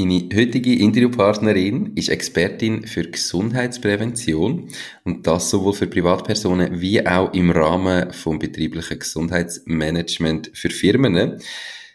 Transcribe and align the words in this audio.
Meine 0.00 0.30
heutige 0.34 0.76
Interviewpartnerin 0.76 1.92
ist 1.94 2.08
Expertin 2.08 2.86
für 2.86 3.02
Gesundheitsprävention 3.02 4.70
und 5.04 5.26
das 5.26 5.50
sowohl 5.50 5.74
für 5.74 5.88
Privatpersonen 5.88 6.80
wie 6.80 7.06
auch 7.06 7.34
im 7.34 7.50
Rahmen 7.50 8.10
vom 8.10 8.38
betrieblichen 8.38 8.98
Gesundheitsmanagement 8.98 10.52
für 10.54 10.70
Firmen. 10.70 11.42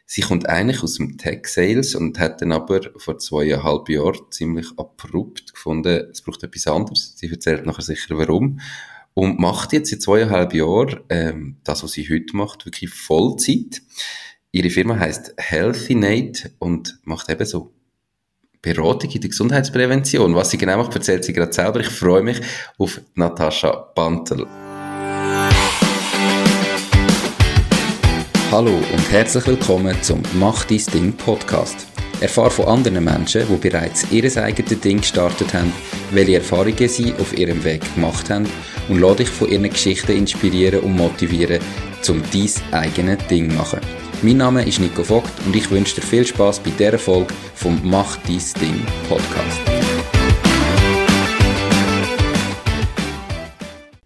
Sie 0.06 0.22
kommt 0.22 0.48
eigentlich 0.48 0.84
aus 0.84 0.98
dem 0.98 1.18
Tech 1.18 1.48
Sales 1.48 1.96
und 1.96 2.20
hat 2.20 2.44
dann 2.44 2.52
aber 2.52 2.82
vor 2.96 3.18
zweieinhalb 3.18 3.90
Jahren 3.90 4.22
ziemlich 4.30 4.68
abrupt 4.78 5.54
gefunden, 5.54 6.06
es 6.12 6.22
braucht 6.22 6.44
etwas 6.44 6.68
anderes. 6.68 7.14
Sie 7.18 7.32
erzählt 7.32 7.66
nachher 7.66 7.82
sicher 7.82 8.20
warum. 8.20 8.60
Und 9.16 9.40
macht 9.40 9.74
jetzt 9.74 9.90
seit 9.90 10.04
zweieinhalb 10.04 10.54
Jahren 10.54 11.00
ähm, 11.10 11.58
das, 11.64 11.82
was 11.84 11.94
sie 11.94 12.08
heute 12.08 12.38
macht, 12.38 12.68
wirklich 12.68 12.92
Vollzeit. 12.92 13.82
Ihre 14.52 14.70
Firma 14.70 15.00
heißt 15.00 15.34
Healthynate 15.38 16.52
und 16.60 17.00
macht 17.04 17.30
eben 17.30 17.46
so 17.46 17.75
Beratung 18.66 19.12
in 19.12 19.22
der 19.22 19.30
Gesundheitsprävention. 19.30 20.34
Was 20.34 20.50
sie 20.50 20.58
genau 20.58 20.78
macht, 20.78 20.96
erzählt 20.96 21.24
sie 21.24 21.34
gerade 21.34 21.54
selber. 21.54 21.82
Ich 21.82 21.90
freue 21.90 22.24
mich 22.24 22.42
auf 22.80 23.00
Natascha 23.14 23.92
Bantel. 23.94 24.48
Hallo 28.52 28.72
und 28.72 29.12
herzlich 29.12 29.46
willkommen 29.46 29.96
zum 30.02 30.24
Mach 30.34 30.66
dein 30.66 30.82
Ding 30.94 31.14
Podcast. 31.14 31.86
Erfahre 32.22 32.50
von 32.50 32.66
anderen 32.66 33.04
Menschen, 33.04 33.44
die 33.48 33.70
bereits 33.70 34.10
ihr 34.10 34.24
eigenes 34.42 34.80
Ding 34.80 35.02
gestartet 35.02 35.54
haben, 35.54 35.72
welche 36.12 36.38
Erfahrungen 36.38 36.90
sie 36.90 37.14
auf 37.20 37.38
ihrem 37.38 37.64
Weg 37.64 37.82
gemacht 37.94 38.32
haben 38.32 38.48
und 38.90 39.00
lade 39.00 39.18
dich 39.18 39.30
von 39.30 39.50
ihren 39.50 39.70
Geschichten 39.70 40.14
inspirieren 40.14 40.80
und 40.80 40.96
motivieren, 40.96 41.60
um 42.08 42.24
dein 42.32 42.82
eigenes 42.82 43.28
Ding 43.28 43.50
zu 43.52 43.58
machen. 43.58 44.05
Mein 44.22 44.38
Name 44.38 44.66
ist 44.66 44.80
Nico 44.80 45.04
Vogt 45.04 45.32
und 45.46 45.56
ich 45.56 45.70
wünsche 45.70 45.96
dir 45.96 46.02
viel 46.02 46.26
Spaß 46.26 46.60
bei 46.60 46.72
dieser 46.72 46.98
Folge 46.98 47.34
vom 47.54 47.80
Mach 47.84 48.18
dies 48.28 48.54
Ding 48.54 48.86
Podcast. 49.08 49.60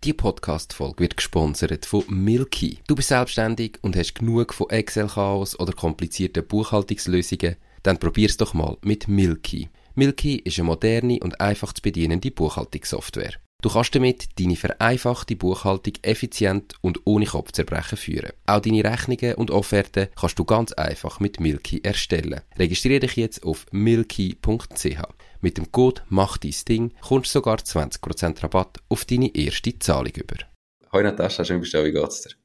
Die 0.03 0.13
Podcast-Folge 0.13 0.99
wird 0.99 1.17
gesponsert 1.17 1.85
von 1.85 2.03
Milky. 2.09 2.80
Du 2.87 2.95
bist 2.95 3.09
selbstständig 3.09 3.77
und 3.81 3.95
hast 3.95 4.15
genug 4.15 4.53
von 4.53 4.69
Excel-Chaos 4.69 5.59
oder 5.59 5.73
komplizierten 5.73 6.45
Buchhaltungslösungen? 6.45 7.55
Dann 7.83 7.99
probier's 7.99 8.37
doch 8.37 8.53
mal 8.53 8.77
mit 8.81 9.07
Milky. 9.07 9.69
Milky 9.95 10.37
ist 10.37 10.57
eine 10.57 10.65
moderne 10.65 11.19
und 11.21 11.39
einfach 11.39 11.73
zu 11.73 11.81
bedienende 11.81 12.31
Buchhaltungssoftware. 12.31 13.33
Du 13.61 13.69
kannst 13.69 13.93
damit 13.93 14.39
deine 14.39 14.55
vereinfachte 14.55 15.35
Buchhaltung 15.35 15.93
effizient 16.02 16.75
und 16.79 17.02
ohne 17.03 17.25
Kopfzerbrechen 17.25 17.97
führen. 17.97 18.31
Auch 18.45 18.61
deine 18.61 18.85
Rechnungen 18.85 19.35
und 19.35 19.52
Offerten 19.52 20.07
kannst 20.15 20.39
du 20.39 20.45
ganz 20.45 20.71
einfach 20.71 21.19
mit 21.19 21.41
Milky 21.41 21.81
erstellen. 21.83 22.39
Registriere 22.57 23.02
dich 23.02 23.17
jetzt 23.17 23.43
auf 23.43 23.65
milky.ch. 23.71 25.02
Mit 25.41 25.57
dem 25.57 25.71
Code 25.73 26.02
Mach 26.07 26.37
dein 26.37 26.55
Ding 26.69 26.93
kommst 27.02 27.35
du 27.35 27.39
sogar 27.39 27.57
20% 27.57 28.43
Rabatt 28.43 28.77
auf 28.87 29.03
deine 29.03 29.35
erste 29.35 29.77
Zahlung 29.77 30.13
über. 30.15 30.37
Hoi 30.93 31.03
Natascha, 31.03 31.43
schön 31.43 31.59
bist 31.59 31.73
du 31.73 31.83
Wie 31.83 31.91
geht's 31.91 32.21
dir? 32.21 32.35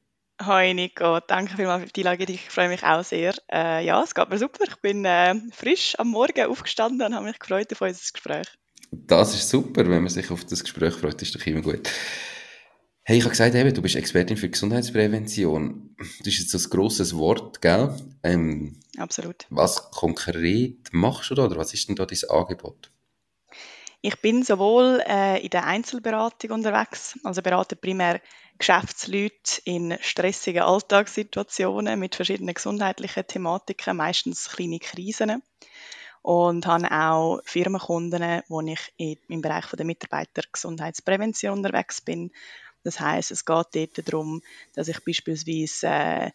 Hoi 0.45 0.73
Nico, 0.73 1.21
danke 1.21 1.55
vielmals 1.55 1.85
für 1.85 1.93
die 1.93 2.05
Einladung. 2.05 2.35
Ich 2.35 2.49
freue 2.49 2.67
mich 2.67 2.83
auch 2.83 3.05
sehr. 3.05 3.33
Äh, 3.49 3.85
ja, 3.85 4.03
es 4.03 4.13
geht 4.15 4.29
mir 4.29 4.37
super. 4.37 4.65
Ich 4.67 4.75
bin 4.81 5.05
äh, 5.05 5.35
frisch 5.53 5.97
am 5.97 6.09
Morgen 6.09 6.45
aufgestanden 6.45 7.07
und 7.07 7.15
habe 7.15 7.25
mich 7.25 7.39
gefreut 7.39 7.71
auf 7.71 7.79
unser 7.79 8.11
Gespräch. 8.11 8.47
Das 8.91 9.35
ist 9.35 9.49
super, 9.49 9.87
wenn 9.89 10.03
man 10.03 10.09
sich 10.09 10.29
auf 10.31 10.45
das 10.45 10.63
Gespräch 10.63 10.93
freut, 10.93 11.21
ist 11.21 11.35
doch 11.35 11.45
immer 11.45 11.61
gut. 11.61 11.89
Hey, 13.03 13.17
ich 13.17 13.23
habe 13.23 13.31
gesagt, 13.31 13.53
eben, 13.53 13.71
du 13.71 13.83
bist 13.83 13.95
Expertin 13.95 14.35
für 14.35 14.49
Gesundheitsprävention. 14.49 15.95
Das 15.97 16.27
ist 16.27 16.39
jetzt 16.39 16.51
so 16.51 16.57
ein 16.57 16.69
grosses 16.71 17.15
Wort, 17.15 17.61
gell? 17.61 17.95
Ähm, 18.23 18.79
Absolut. 18.97 19.45
Was 19.49 19.91
konkret 19.91 20.89
machst 20.91 21.29
du 21.29 21.35
da 21.35 21.45
oder 21.45 21.57
was 21.57 21.73
ist 21.73 21.87
denn 21.87 21.95
da 21.95 22.07
dein 22.07 22.29
Angebot? 22.29 22.89
Ich 24.01 24.19
bin 24.21 24.43
sowohl 24.43 25.03
äh, 25.07 25.43
in 25.43 25.49
der 25.49 25.65
Einzelberatung 25.65 26.51
unterwegs, 26.51 27.19
also 27.23 27.41
berate 27.41 27.75
primär 27.75 28.21
Geschäftsleute 28.57 29.61
in 29.65 29.97
stressigen 30.01 30.63
Alltagssituationen 30.63 31.99
mit 31.99 32.15
verschiedenen 32.15 32.55
gesundheitlichen 32.55 33.27
Thematiken, 33.27 33.97
meistens 33.97 34.49
kleine 34.49 34.79
Krisen 34.79 35.43
und 36.25 36.65
habe 36.65 36.89
auch 36.89 37.39
Firmenkunden, 37.45 38.41
wo 38.47 38.59
ich 38.61 39.19
im 39.27 39.41
Bereich 39.43 39.67
der 39.67 39.85
Mitarbeitergesundheitsprävention 39.85 41.59
unterwegs 41.59 42.01
bin. 42.01 42.31
Das 42.83 42.99
heißt, 42.99 43.29
es 43.29 43.45
geht 43.45 43.75
dort 43.75 44.07
darum, 44.07 44.41
dass 44.73 44.87
ich 44.87 45.05
beispielsweise 45.05 45.85
äh, 45.87 46.31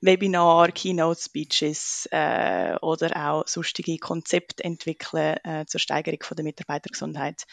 Webinar, 0.00 0.72
Keynote 0.72 1.22
Speeches 1.22 2.08
äh, 2.10 2.74
oder 2.82 3.30
auch 3.30 3.46
sonstige 3.46 3.98
Konzepte 3.98 4.64
entwickle 4.64 5.36
äh, 5.44 5.66
zur 5.66 5.78
Steigerung 5.78 6.24
von 6.24 6.36
der 6.36 6.44
Mitarbeitergesundheit. 6.44 7.44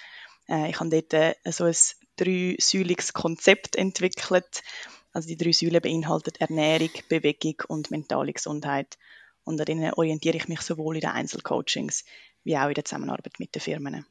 Äh, 0.49 0.71
ich 0.71 0.79
habe 0.79 0.89
dort 0.89 1.13
äh, 1.13 1.35
so 1.51 1.65
ein 1.65 1.75
dreisäuliges 2.15 3.13
Konzept 3.13 3.75
entwickelt. 3.75 4.63
Also 5.13 5.27
die 5.27 5.37
drei 5.37 5.51
Säulen 5.51 5.81
beinhalten 5.83 6.33
Ernährung, 6.39 6.89
Bewegung 7.09 7.61
und 7.67 7.91
mentale 7.91 8.33
Gesundheit. 8.33 8.97
Und 9.45 9.59
an 9.59 9.65
denen 9.65 9.93
orientiere 9.93 10.37
ich 10.37 10.47
mich 10.47 10.61
sowohl 10.61 10.95
in 10.95 11.01
den 11.01 11.11
Einzelcoachings 11.11 12.03
wie 12.43 12.57
auch 12.57 12.67
in 12.67 12.73
der 12.73 12.85
Zusammenarbeit 12.85 13.39
mit 13.39 13.55
den 13.55 13.61
Firmen. 13.61 14.05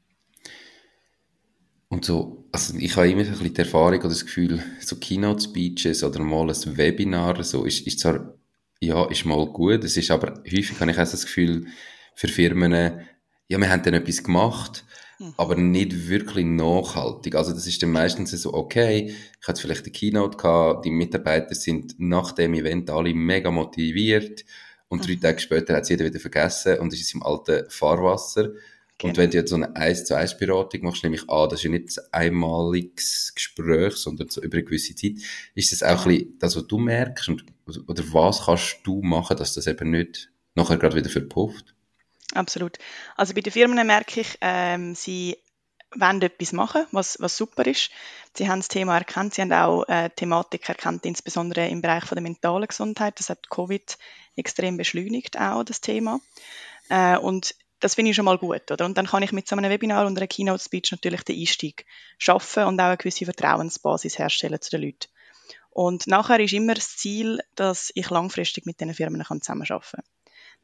Und 1.88 2.04
so, 2.04 2.44
also 2.50 2.74
ich 2.76 2.96
habe 2.96 3.08
immer 3.08 3.22
ein 3.22 3.30
bisschen 3.30 3.54
die 3.54 3.60
Erfahrung 3.60 4.00
oder 4.00 4.08
das 4.08 4.24
Gefühl, 4.24 4.62
so 4.80 4.96
Keynote-Speeches 4.96 6.02
oder 6.02 6.20
mal 6.20 6.50
ein 6.50 6.76
Webinar, 6.76 7.42
so 7.44 7.64
ist, 7.64 7.86
ist 7.86 8.00
zwar, 8.00 8.34
ja, 8.80 9.04
ist 9.10 9.24
mal 9.24 9.46
gut, 9.46 9.84
es 9.84 9.96
ist 9.96 10.10
aber 10.10 10.42
häufig 10.44 10.80
habe 10.80 10.90
ich 10.90 10.98
auch 10.98 11.08
das 11.08 11.24
Gefühl, 11.24 11.66
für 12.16 12.28
Firmen, 12.28 12.72
ja, 13.48 13.58
wir 13.58 13.70
haben 13.70 13.82
dann 13.82 13.94
etwas 13.94 14.24
gemacht, 14.24 14.84
mhm. 15.20 15.34
aber 15.36 15.56
nicht 15.56 16.08
wirklich 16.08 16.46
nachhaltig. 16.46 17.34
Also 17.36 17.52
das 17.52 17.66
ist 17.66 17.82
dann 17.82 17.90
meistens 17.90 18.30
so, 18.30 18.54
okay, 18.54 19.14
ich 19.40 19.48
hatte 19.48 19.60
vielleicht 19.60 19.84
eine 19.84 19.92
Keynote 19.92 20.36
gehabt, 20.36 20.84
die 20.84 20.90
Mitarbeiter 20.90 21.54
sind 21.54 21.94
nach 21.98 22.32
dem 22.32 22.54
Event 22.54 22.90
alle 22.90 23.14
mega 23.14 23.50
motiviert, 23.50 24.44
und 24.94 25.06
drei 25.06 25.14
mhm. 25.14 25.20
Tage 25.20 25.40
später 25.40 25.74
hat 25.74 25.82
es 25.82 25.88
jeder 25.88 26.04
wieder 26.04 26.20
vergessen 26.20 26.78
und 26.78 26.92
ist 26.92 27.14
im 27.14 27.22
alten 27.22 27.68
Fahrwasser. 27.68 28.50
Genau. 28.98 29.10
Und 29.10 29.16
wenn 29.18 29.30
du 29.30 29.38
jetzt 29.38 29.50
so 29.50 29.56
eine 29.56 29.74
1 29.74 30.04
zu 30.04 30.16
1 30.16 30.38
Beratung 30.38 30.82
machst, 30.82 31.02
nämlich 31.02 31.28
an, 31.28 31.48
das 31.48 31.60
ist 31.60 31.64
ja 31.64 31.70
nicht 31.70 31.98
ein 31.98 32.28
einmaliges 32.28 33.32
Gespräch, 33.34 33.94
sondern 33.96 34.28
so 34.28 34.40
über 34.40 34.56
eine 34.56 34.64
gewisse 34.64 34.94
Zeit, 34.94 35.14
ist 35.54 35.72
das 35.72 35.82
auch 35.82 36.06
ein 36.06 36.16
bisschen 36.16 36.38
das, 36.38 36.56
was 36.56 36.66
du 36.66 36.78
merkst 36.78 37.28
und, 37.28 37.44
oder 37.88 38.04
was 38.12 38.44
kannst 38.46 38.78
du 38.84 39.02
machen, 39.02 39.36
dass 39.36 39.54
das 39.54 39.66
eben 39.66 39.90
nicht 39.90 40.30
nachher 40.54 40.76
gerade 40.76 40.96
wieder 40.96 41.10
verpufft? 41.10 41.74
Absolut. 42.34 42.78
Also 43.16 43.34
bei 43.34 43.40
den 43.40 43.52
Firmen 43.52 43.86
merke 43.86 44.20
ich, 44.20 44.38
ähm, 44.40 44.94
sie 44.94 45.36
wollen 45.94 46.22
etwas 46.22 46.52
machen, 46.52 46.86
was, 46.92 47.16
was 47.20 47.36
super 47.36 47.66
ist. 47.66 47.90
Sie 48.36 48.48
haben 48.48 48.60
das 48.60 48.68
Thema 48.68 48.96
erkannt, 48.96 49.34
sie 49.34 49.42
haben 49.42 49.52
auch 49.52 49.84
äh, 49.88 50.10
Thematik 50.10 50.68
erkannt, 50.68 51.06
insbesondere 51.06 51.68
im 51.68 51.82
Bereich 51.82 52.04
von 52.04 52.16
der 52.16 52.22
mentalen 52.22 52.66
Gesundheit. 52.66 53.18
Das 53.18 53.30
hat 53.30 53.48
Covid 53.48 53.96
extrem 54.36 54.76
beschleunigt 54.76 55.38
auch, 55.38 55.62
das 55.62 55.80
Thema. 55.80 56.20
Äh, 56.88 57.16
und 57.18 57.54
das 57.80 57.94
finde 57.94 58.10
ich 58.10 58.16
schon 58.16 58.24
mal 58.24 58.38
gut, 58.38 58.70
oder? 58.70 58.84
Und 58.86 58.96
dann 58.96 59.06
kann 59.06 59.22
ich 59.22 59.32
mit 59.32 59.46
so 59.46 59.56
einem 59.56 59.70
Webinar 59.70 60.06
und 60.06 60.16
einer 60.16 60.26
Keynote-Speech 60.26 60.92
natürlich 60.92 61.22
den 61.22 61.38
Einstieg 61.38 61.84
schaffen 62.18 62.64
und 62.64 62.80
auch 62.80 62.86
eine 62.86 62.96
gewisse 62.96 63.26
Vertrauensbasis 63.26 64.18
herstellen 64.18 64.60
zu 64.60 64.70
den 64.70 64.82
Leuten. 64.82 65.08
Und 65.70 66.06
nachher 66.06 66.40
ist 66.40 66.52
immer 66.52 66.74
das 66.74 66.96
Ziel, 66.96 67.40
dass 67.56 67.90
ich 67.94 68.08
langfristig 68.08 68.64
mit 68.64 68.80
diesen 68.80 68.94
Firmen 68.94 69.22
zusammenarbeiten 69.22 69.90
kann. 69.90 70.04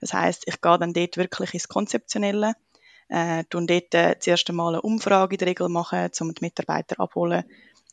Das 0.00 0.14
heißt, 0.14 0.44
ich 0.47 0.60
gehe 0.60 0.78
dann 0.78 0.94
dort 0.94 1.16
wirklich 1.16 1.52
ins 1.52 1.69
Konzeptionelle, 1.69 2.54
äh, 3.10 3.44
tun 3.44 3.66
dort 3.66 3.94
äh, 3.94 4.16
zuerst 4.19 4.48
einmal 4.48 4.75
eine 4.75 4.82
Umfrage 4.82 5.34
in 5.34 5.38
der 5.38 5.48
Regel 5.48 5.69
machen, 5.69 6.10
um 6.21 6.32
die 6.32 6.44
Mitarbeiter 6.44 7.00
abholen, 7.00 7.44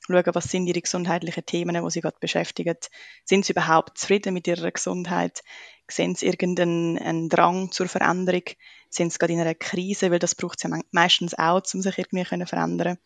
schauen, 0.06 0.24
was 0.34 0.46
sind 0.46 0.68
ihre 0.68 0.82
gesundheitlichen 0.82 1.46
Themen, 1.46 1.84
die 1.84 1.92
sie 1.92 2.02
gerade 2.02 2.18
beschäftigen. 2.20 2.78
Sind 3.26 3.46
sie 3.46 3.54
überhaupt 3.54 3.98
zufrieden 3.98 4.34
mit 4.34 4.48
ihrer 4.48 4.72
Gesundheit? 4.72 5.44
Sehen 5.90 6.16
sie 6.16 6.28
irgendeinen 6.28 7.30
Drang 7.30 7.72
zur 7.72 7.88
Veränderung? 7.88 8.44
Sind 8.90 9.12
sie 9.12 9.20
gerade 9.20 9.34
in 9.34 9.40
einer 9.40 9.56
Krise? 9.56 10.12
Weil 10.12 10.20
das 10.20 10.36
braucht 10.36 10.60
es 10.60 10.70
ja 10.70 10.80
meistens 10.92 11.34
auch, 11.34 11.62
um 11.74 11.82
sich 11.82 11.98
irgendwie 11.98 12.24
zu 12.24 12.46
verändern. 12.46 12.98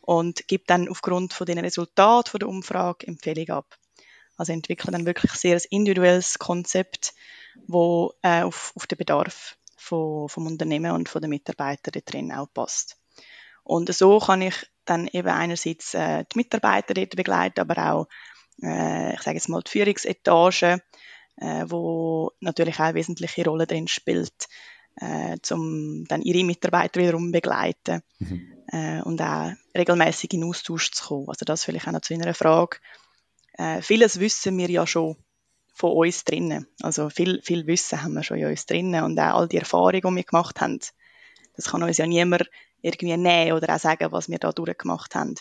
Und 0.00 0.48
gibt 0.48 0.68
dann 0.68 0.88
aufgrund 0.88 1.32
von 1.32 1.46
den 1.46 1.58
Resultaten 1.58 2.28
von 2.30 2.40
der 2.40 2.48
Umfrage 2.48 3.06
Empfehlungen 3.06 3.52
ab. 3.52 3.78
Also 4.36 4.52
entwickeln 4.52 4.92
dann 4.92 5.06
wirklich 5.06 5.30
sehr 5.32 5.56
ein 5.56 5.62
individuelles 5.70 6.38
Konzept, 6.40 7.14
wo 7.68 8.14
äh, 8.22 8.42
auf, 8.42 8.72
auf 8.74 8.88
den 8.88 8.98
Bedarf 8.98 9.56
von, 9.82 10.28
vom 10.28 10.46
Unternehmen 10.46 10.92
und 10.92 11.08
von 11.08 11.20
den 11.20 11.30
Mitarbeitern 11.30 12.02
drin 12.04 12.32
auch 12.32 12.48
passt. 12.52 12.96
Und 13.64 13.92
so 13.94 14.18
kann 14.18 14.42
ich 14.42 14.54
dann 14.84 15.08
eben 15.12 15.28
einerseits 15.28 15.94
äh, 15.94 16.24
die 16.32 16.38
Mitarbeiter 16.38 16.94
dort 16.94 17.14
begleiten, 17.16 17.60
aber 17.60 17.92
auch, 17.92 18.08
äh, 18.62 19.14
ich 19.14 19.22
sage 19.22 19.36
jetzt 19.36 19.48
mal, 19.48 19.62
die 19.62 19.70
Führungsetage, 19.70 20.82
äh, 21.36 21.64
wo 21.68 22.32
natürlich 22.40 22.76
auch 22.76 22.84
eine 22.84 22.94
wesentliche 22.94 23.44
Rolle 23.44 23.66
drin 23.66 23.88
spielt, 23.88 24.48
äh, 24.96 25.36
um 25.50 26.04
dann 26.06 26.22
ihre 26.22 26.44
Mitarbeiter 26.44 27.00
wiederum 27.00 27.30
begleiten 27.30 28.02
mhm. 28.18 28.52
äh, 28.68 29.00
und 29.02 29.20
auch 29.22 29.52
regelmäßig 29.76 30.32
in 30.34 30.44
Austausch 30.44 30.90
zu 30.90 31.04
kommen. 31.04 31.28
Also 31.28 31.44
das 31.44 31.64
vielleicht 31.64 31.86
auch 31.88 31.92
noch 31.92 32.00
zu 32.00 32.14
einer 32.14 32.34
Frage. 32.34 32.78
Äh, 33.54 33.82
vieles 33.82 34.18
wissen 34.18 34.56
wir 34.58 34.70
ja 34.70 34.86
schon 34.86 35.16
von 35.72 35.92
uns 35.92 36.24
drinnen. 36.24 36.66
Also 36.82 37.08
viel, 37.08 37.40
viel 37.42 37.66
Wissen 37.66 38.02
haben 38.02 38.14
wir 38.14 38.22
schon 38.22 38.38
in 38.38 38.46
uns 38.46 38.66
drinnen 38.66 39.04
und 39.04 39.18
auch 39.18 39.34
all 39.38 39.48
die 39.48 39.58
Erfahrungen, 39.58 40.00
die 40.02 40.16
wir 40.16 40.24
gemacht 40.24 40.60
haben, 40.60 40.80
das 41.56 41.66
kann 41.66 41.82
uns 41.82 41.98
ja 41.98 42.06
niemand 42.06 42.48
irgendwie 42.82 43.16
nehmen 43.16 43.52
oder 43.52 43.74
auch 43.74 43.78
sagen, 43.78 44.12
was 44.12 44.28
wir 44.28 44.38
da 44.38 44.52
durchgemacht 44.52 45.14
haben. 45.14 45.34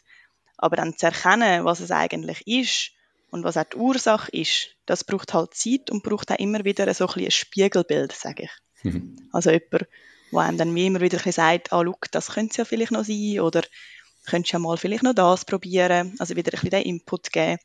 Aber 0.57 0.75
dann 0.75 0.97
zu 0.97 1.07
erkennen, 1.07 1.65
was 1.65 1.79
es 1.79 1.91
eigentlich 1.91 2.45
ist 2.45 2.91
und 3.31 3.43
was 3.43 3.57
auch 3.57 3.63
die 3.63 3.77
Ursache 3.77 4.31
ist, 4.31 4.75
das 4.85 5.03
braucht 5.03 5.33
halt 5.33 5.53
Zeit 5.53 5.89
und 5.89 6.03
braucht 6.03 6.31
auch 6.31 6.39
immer 6.39 6.63
wieder 6.63 6.93
so 6.93 7.07
ein, 7.07 7.25
ein 7.25 7.31
Spiegelbild, 7.31 8.11
sage 8.11 8.43
ich. 8.43 8.51
Mhm. 8.83 9.29
Also 9.31 9.49
jemand, 9.49 9.87
der 10.31 10.39
einem 10.39 10.57
dann 10.57 10.75
wie 10.75 10.85
immer 10.85 11.01
wieder 11.01 11.19
ein 11.25 11.31
sagt, 11.31 11.73
ah, 11.73 11.81
look, 11.81 12.11
das 12.11 12.31
könnte 12.31 12.51
es 12.51 12.57
ja 12.57 12.65
vielleicht 12.65 12.91
noch 12.91 13.03
sein 13.03 13.39
oder 13.39 13.63
könntest 14.25 14.53
ja 14.53 14.59
mal 14.59 14.77
vielleicht 14.77 15.03
noch 15.03 15.13
das 15.13 15.45
probieren, 15.45 16.15
also 16.19 16.35
wieder 16.35 16.51
ein 16.51 16.61
bisschen 16.61 16.69
den 16.69 16.83
Input 16.83 17.31
geben. 17.31 17.57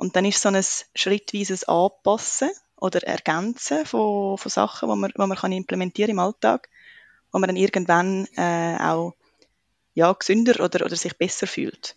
Und 0.00 0.16
dann 0.16 0.24
ist 0.24 0.40
so 0.40 0.48
ein 0.48 0.64
schrittweises 0.94 1.64
Anpassen 1.64 2.48
oder 2.76 3.02
Ergänzen 3.02 3.84
von, 3.84 4.38
von 4.38 4.50
Sachen, 4.50 4.88
die 4.88 4.96
man, 4.96 5.10
die 5.10 5.18
man 5.18 5.36
kann 5.36 5.52
implementieren 5.52 6.12
im 6.12 6.18
Alltag, 6.20 6.70
wo 7.30 7.38
man 7.38 7.48
dann 7.48 7.56
irgendwann 7.56 8.26
äh, 8.34 8.78
auch 8.80 9.12
ja, 9.92 10.10
gesünder 10.10 10.64
oder, 10.64 10.86
oder 10.86 10.96
sich 10.96 11.18
besser 11.18 11.46
fühlt. 11.46 11.96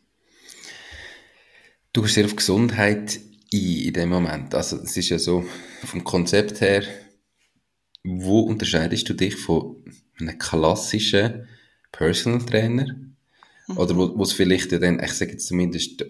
Du 1.94 2.02
bist 2.02 2.16
sehr 2.16 2.26
auf 2.26 2.36
Gesundheit 2.36 3.22
ein 3.54 3.60
in 3.60 3.94
dem 3.94 4.10
Moment. 4.10 4.54
Also 4.54 4.82
es 4.82 4.98
ist 4.98 5.08
ja 5.08 5.18
so 5.18 5.46
vom 5.86 6.04
Konzept 6.04 6.60
her, 6.60 6.84
wo 8.04 8.42
unterscheidest 8.42 9.08
du 9.08 9.14
dich 9.14 9.38
von 9.38 9.82
einem 10.20 10.38
klassischen 10.38 11.48
Personal 11.94 12.46
Trainer? 12.46 12.98
Mhm. 13.68 13.78
Oder 13.78 13.96
wo, 13.96 14.18
wo 14.18 14.24
es 14.24 14.34
vielleicht 14.34 14.74
ja 14.74 14.80
dann, 14.80 15.02
ich 15.02 15.14
sage 15.14 15.32
jetzt 15.32 15.48
zumindest, 15.48 16.02
äh, 16.02 16.08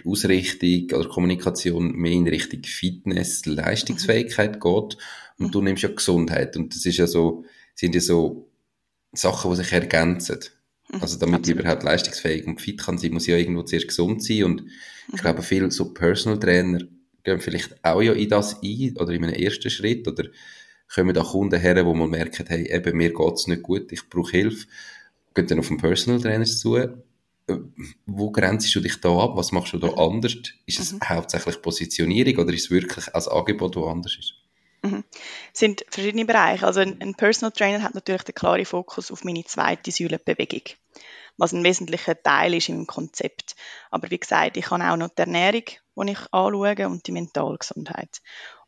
die 0.00 0.08
Ausrichtung 0.08 0.98
oder 0.98 1.08
Kommunikation 1.08 1.92
mehr 1.92 2.12
in 2.12 2.28
Richtung 2.28 2.62
Fitness, 2.64 3.46
Leistungsfähigkeit 3.46 4.60
geht 4.60 4.96
und 5.38 5.54
du 5.54 5.62
nimmst 5.62 5.82
ja 5.82 5.90
Gesundheit 5.90 6.56
und 6.56 6.74
das 6.74 6.84
ist 6.84 6.98
ja 6.98 7.06
so, 7.06 7.44
sind 7.74 7.94
ja 7.94 8.00
so 8.00 8.48
Sachen, 9.12 9.50
die 9.50 9.56
sich 9.58 9.72
ergänzen. 9.72 10.40
Mhm. 10.90 11.02
Also 11.02 11.18
damit 11.18 11.40
Absolut. 11.40 11.60
überhaupt 11.60 11.82
leistungsfähig 11.82 12.46
und 12.46 12.60
fit 12.60 12.80
kann 12.80 12.98
sein, 12.98 13.12
muss 13.12 13.26
ja 13.26 13.36
irgendwo 13.36 13.62
zuerst 13.62 13.88
gesund 13.88 14.22
sein 14.24 14.44
und 14.44 14.64
ich 15.08 15.14
mhm. 15.14 15.16
glaube, 15.18 15.42
viele 15.42 15.70
so 15.70 15.92
Personal 15.92 16.38
Trainer 16.38 16.80
gehen 17.24 17.40
vielleicht 17.40 17.84
auch 17.84 18.02
ja 18.02 18.12
in 18.12 18.28
das 18.28 18.62
ein 18.62 18.96
oder 18.96 19.12
in 19.12 19.24
einem 19.24 19.34
ersten 19.34 19.70
Schritt 19.70 20.08
oder 20.08 20.24
kommen 20.92 21.14
da 21.14 21.22
Kunden 21.22 21.60
her, 21.60 21.86
wo 21.86 21.94
man 21.94 22.10
merkt, 22.10 22.38
hey, 22.48 22.70
eben, 22.70 22.96
mir 22.96 23.12
geht's 23.12 23.46
nicht 23.46 23.62
gut, 23.62 23.92
ich 23.92 24.08
brauche 24.08 24.32
Hilfe 24.32 24.66
gehen 25.34 25.46
dann 25.46 25.58
auf 25.58 25.68
den 25.68 25.78
Personal 25.78 26.20
Trainer 26.20 26.44
zu. 26.44 26.76
Äh, 27.52 27.82
wo 28.06 28.30
grenzt 28.30 28.74
du 28.74 28.80
dich 28.80 29.00
da 29.00 29.10
ab? 29.10 29.32
Was 29.36 29.52
machst 29.52 29.72
du 29.72 29.78
da 29.78 29.88
anders? 29.88 30.36
Ist 30.66 30.80
es 30.80 30.92
mhm. 30.92 31.00
hauptsächlich 31.04 31.60
Positionierung 31.62 32.44
oder 32.44 32.52
ist 32.52 32.64
es 32.64 32.70
wirklich 32.70 33.14
als 33.14 33.28
Angebot, 33.28 33.76
das 33.76 33.84
anders 33.84 34.16
ist? 34.18 34.34
Mhm. 34.82 35.04
Es 35.52 35.60
sind 35.60 35.84
verschiedene 35.88 36.24
Bereiche. 36.24 36.66
Also 36.66 36.80
ein, 36.80 37.00
ein, 37.00 37.14
Personal 37.14 37.52
Trainer 37.52 37.82
hat 37.82 37.94
natürlich 37.94 38.24
den 38.24 38.34
klaren 38.34 38.64
Fokus 38.64 39.10
auf 39.10 39.24
meine 39.24 39.44
zweite 39.44 39.92
Säule 39.92 40.18
Bewegung, 40.18 40.62
was 41.36 41.52
ein 41.52 41.64
wesentlicher 41.64 42.20
Teil 42.20 42.54
ist 42.54 42.68
im 42.68 42.86
Konzept. 42.86 43.54
Aber 43.90 44.10
wie 44.10 44.18
gesagt, 44.18 44.56
ich 44.56 44.70
habe 44.70 44.84
auch 44.84 44.96
noch 44.96 45.10
die 45.10 45.22
Ernährung, 45.22 45.64
die 45.96 46.10
ich 46.10 46.18
anschaue 46.32 46.88
und 46.88 47.06
die 47.06 47.12
Mentalgesundheit. 47.12 48.20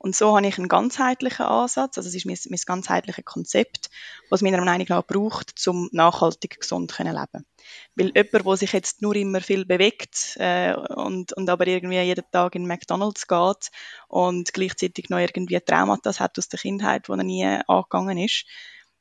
Und 0.04 0.14
so 0.14 0.36
habe 0.36 0.46
ich 0.46 0.58
einen 0.58 0.68
ganzheitlichen 0.68 1.46
Ansatz, 1.46 1.96
also 1.96 2.06
es 2.10 2.14
ist 2.14 2.26
mein, 2.26 2.36
mein 2.50 2.60
ganzheitliches 2.66 3.24
Konzept, 3.24 3.88
was 4.28 4.42
meiner 4.42 4.62
Meinung 4.62 4.86
nach 4.90 5.02
braucht, 5.02 5.54
um 5.66 5.88
nachhaltig 5.92 6.60
gesund 6.60 6.92
zu 6.92 7.02
leben. 7.02 7.46
Weil 7.94 8.12
jemand, 8.14 8.46
der 8.46 8.56
sich 8.58 8.74
jetzt 8.74 9.00
nur 9.00 9.16
immer 9.16 9.40
viel 9.40 9.64
bewegt 9.64 10.36
äh, 10.36 10.74
und, 10.74 11.32
und 11.32 11.48
aber 11.48 11.66
irgendwie 11.66 12.00
jeden 12.00 12.24
Tag 12.30 12.54
in 12.54 12.66
McDonalds 12.66 13.26
geht 13.26 13.70
und 14.08 14.52
gleichzeitig 14.52 15.08
noch 15.08 15.20
irgendwie 15.20 15.58
Traumata 15.58 16.12
hat 16.18 16.38
aus 16.38 16.50
der 16.50 16.60
Kindheit, 16.60 17.08
wo 17.08 17.14
er 17.14 17.24
nie 17.24 17.46
angegangen 17.66 18.18
ist, 18.18 18.44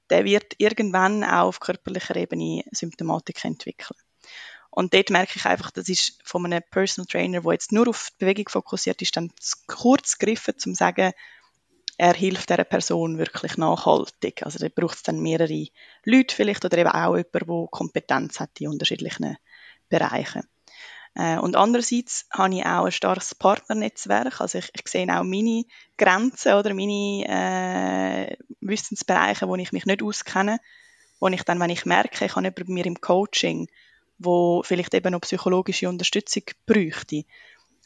der 0.09 0.23
wird 0.23 0.53
irgendwann 0.57 1.25
auch 1.25 1.47
auf 1.47 1.59
körperlicher 1.59 2.15
Ebene 2.15 2.63
Symptomatik 2.71 3.43
entwickeln. 3.43 3.99
Und 4.75 4.93
dort 4.93 5.11
merke 5.11 5.33
ich 5.35 5.45
einfach, 5.45 5.69
das 5.69 5.87
ist 5.87 6.19
von 6.23 6.45
einem 6.45 6.63
Personal 6.71 7.05
Trainer, 7.05 7.41
der 7.41 7.51
jetzt 7.53 7.71
nur 7.71 7.87
auf 7.87 8.09
die 8.11 8.25
Bewegung 8.25 8.49
fokussiert 8.49 9.01
ist, 9.03 9.15
dann 9.15 9.31
zu 9.39 9.57
kurz 9.67 10.17
gegriffen, 10.17 10.55
um 10.55 10.59
zu 10.59 10.73
sagen, 10.73 11.13
er 11.97 12.13
hilft 12.15 12.49
dieser 12.49 12.63
Person 12.63 13.19
wirklich 13.19 13.55
nachhaltig. 13.57 14.43
Also 14.43 14.57
da 14.57 14.67
braucht 14.73 14.95
es 14.95 15.03
dann 15.03 15.19
mehrere 15.19 15.67
Leute 16.05 16.35
vielleicht 16.35 16.65
oder 16.65 16.77
eben 16.79 16.89
auch 16.89 17.15
jemand, 17.15 17.33
der 17.33 17.67
Kompetenz 17.69 18.39
hat 18.39 18.59
in 18.59 18.69
unterschiedlichen 18.69 19.37
Bereichen. 19.89 20.41
Äh, 21.13 21.37
und 21.37 21.55
andererseits 21.55 22.25
habe 22.31 22.55
ich 22.55 22.65
auch 22.65 22.85
ein 22.85 22.91
starkes 22.91 23.35
Partnernetzwerk. 23.35 24.41
Also 24.41 24.57
ich, 24.57 24.71
ich 24.73 24.87
sehe 24.87 25.07
auch 25.15 25.23
meine 25.23 25.65
Grenzen 25.97 26.53
oder 26.53 26.73
meine 26.73 27.27
äh, 27.27 28.37
Wissensbereiche, 28.59 29.47
wo 29.47 29.55
ich 29.55 29.71
mich 29.71 29.85
nicht 29.85 30.01
auskenne, 30.01 30.57
wo 31.19 31.27
ich 31.27 31.43
dann, 31.43 31.59
wenn 31.59 31.69
ich 31.69 31.85
merke, 31.85 32.25
ich 32.25 32.35
habe 32.35 32.45
jemanden 32.45 32.65
bei 32.65 32.73
mir 32.73 32.85
im 32.87 32.99
Coaching, 32.99 33.67
wo 34.23 34.63
vielleicht 34.63 34.93
eben 34.93 35.11
noch 35.11 35.21
psychologische 35.21 35.89
Unterstützung 35.89 36.43
bräuchte, 36.65 37.23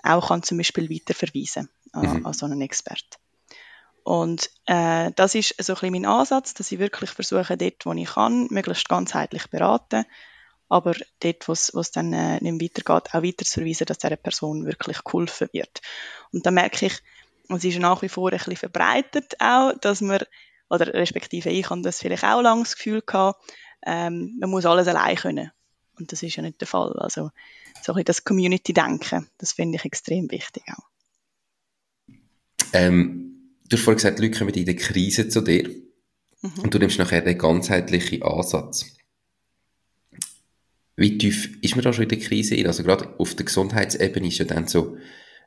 auch 0.04 0.28
kann 0.28 0.44
zum 0.44 0.58
Beispiel 0.58 0.90
weiterverweisen 0.90 1.70
an, 1.94 2.20
mhm. 2.20 2.26
an 2.26 2.34
so 2.34 2.46
einen 2.46 2.62
Experten. 2.62 3.18
Und 4.04 4.50
äh, 4.68 5.12
das 5.16 5.36
ist 5.36 5.56
so 5.62 5.74
ein 5.74 5.76
bisschen 5.76 5.92
mein 5.92 6.06
Ansatz, 6.06 6.54
dass 6.54 6.72
ich 6.72 6.80
wirklich 6.80 7.10
versuche, 7.10 7.58
dort, 7.58 7.86
wo 7.86 7.92
ich 7.92 8.08
kann, 8.08 8.48
möglichst 8.52 8.88
ganzheitlich 8.88 9.48
beraten, 9.48 10.06
aber 10.70 10.94
dort, 11.20 11.48
wo 11.48 11.52
es 11.52 11.92
dann 11.92 12.14
äh, 12.14 12.40
nicht 12.40 12.62
weitergeht, 12.62 13.14
auch 13.14 13.24
weiterzuverweisen, 13.24 13.86
dass 13.86 13.98
dieser 13.98 14.16
Person 14.16 14.66
wirklich 14.66 15.04
geholfen 15.04 15.50
wird. 15.52 15.82
Und 16.32 16.46
da 16.46 16.52
merke 16.52 16.86
ich, 16.86 17.02
es 17.50 17.64
ist 17.64 17.80
nach 17.80 18.02
wie 18.02 18.10
vor 18.10 18.32
ein 18.32 18.38
bisschen 18.38 18.56
verbreitet 18.56 19.36
auch, 19.40 19.74
dass 19.80 20.02
man, 20.02 20.20
oder 20.70 20.94
respektive 20.94 21.50
ich 21.50 21.70
habe 21.70 21.82
das 21.82 22.00
vielleicht 22.00 22.24
auch 22.24 22.42
lange 22.42 22.64
das 22.64 22.76
Gefühl 22.76 23.02
gehabt, 23.02 23.42
ähm, 23.86 24.38
man 24.40 24.50
muss 24.50 24.66
alles 24.66 24.88
allein 24.88 25.16
können. 25.16 25.52
Und 25.98 26.12
das 26.12 26.24
ist 26.24 26.36
ja 26.36 26.44
nicht 26.44 26.62
der 26.62 26.68
Fall. 26.68 26.94
Also 26.94 27.32
so 27.82 27.94
ein 27.94 28.06
das 28.06 28.24
Community-Denken, 28.24 29.28
das 29.38 29.54
finde 29.54 29.78
ich 29.78 29.86
extrem 29.86 30.30
wichtig 30.32 30.64
auch. 30.68 32.16
Ähm, 32.74 33.54
du 33.70 33.78
hast 33.78 33.84
vorhin 33.84 33.98
gesagt, 33.98 34.20
Leute 34.20 34.38
kommen 34.38 34.54
in 34.54 34.66
der 34.66 34.76
Krise 34.76 35.30
zu 35.30 35.42
dir 35.42 35.70
mhm. 36.42 36.64
und 36.64 36.74
du 36.74 36.80
nimmst 36.80 37.00
nachher 37.00 37.22
den 37.22 37.38
ganzheitlichen 37.38 38.24
Ansatz. 38.24 38.86
Wie 40.96 41.18
tief 41.18 41.58
ist 41.62 41.76
man 41.76 41.84
da 41.84 41.94
schon 41.94 42.04
in 42.04 42.10
der 42.10 42.20
Krise 42.20 42.56
in? 42.56 42.68
Also 42.68 42.84
gerade 42.84 43.20
auf 43.20 43.36
der 43.36 43.46
Gesundheitsebene 43.46 44.28
ist 44.28 44.40
ja 44.40 44.46
dann 44.46 44.68
so, 44.68 44.98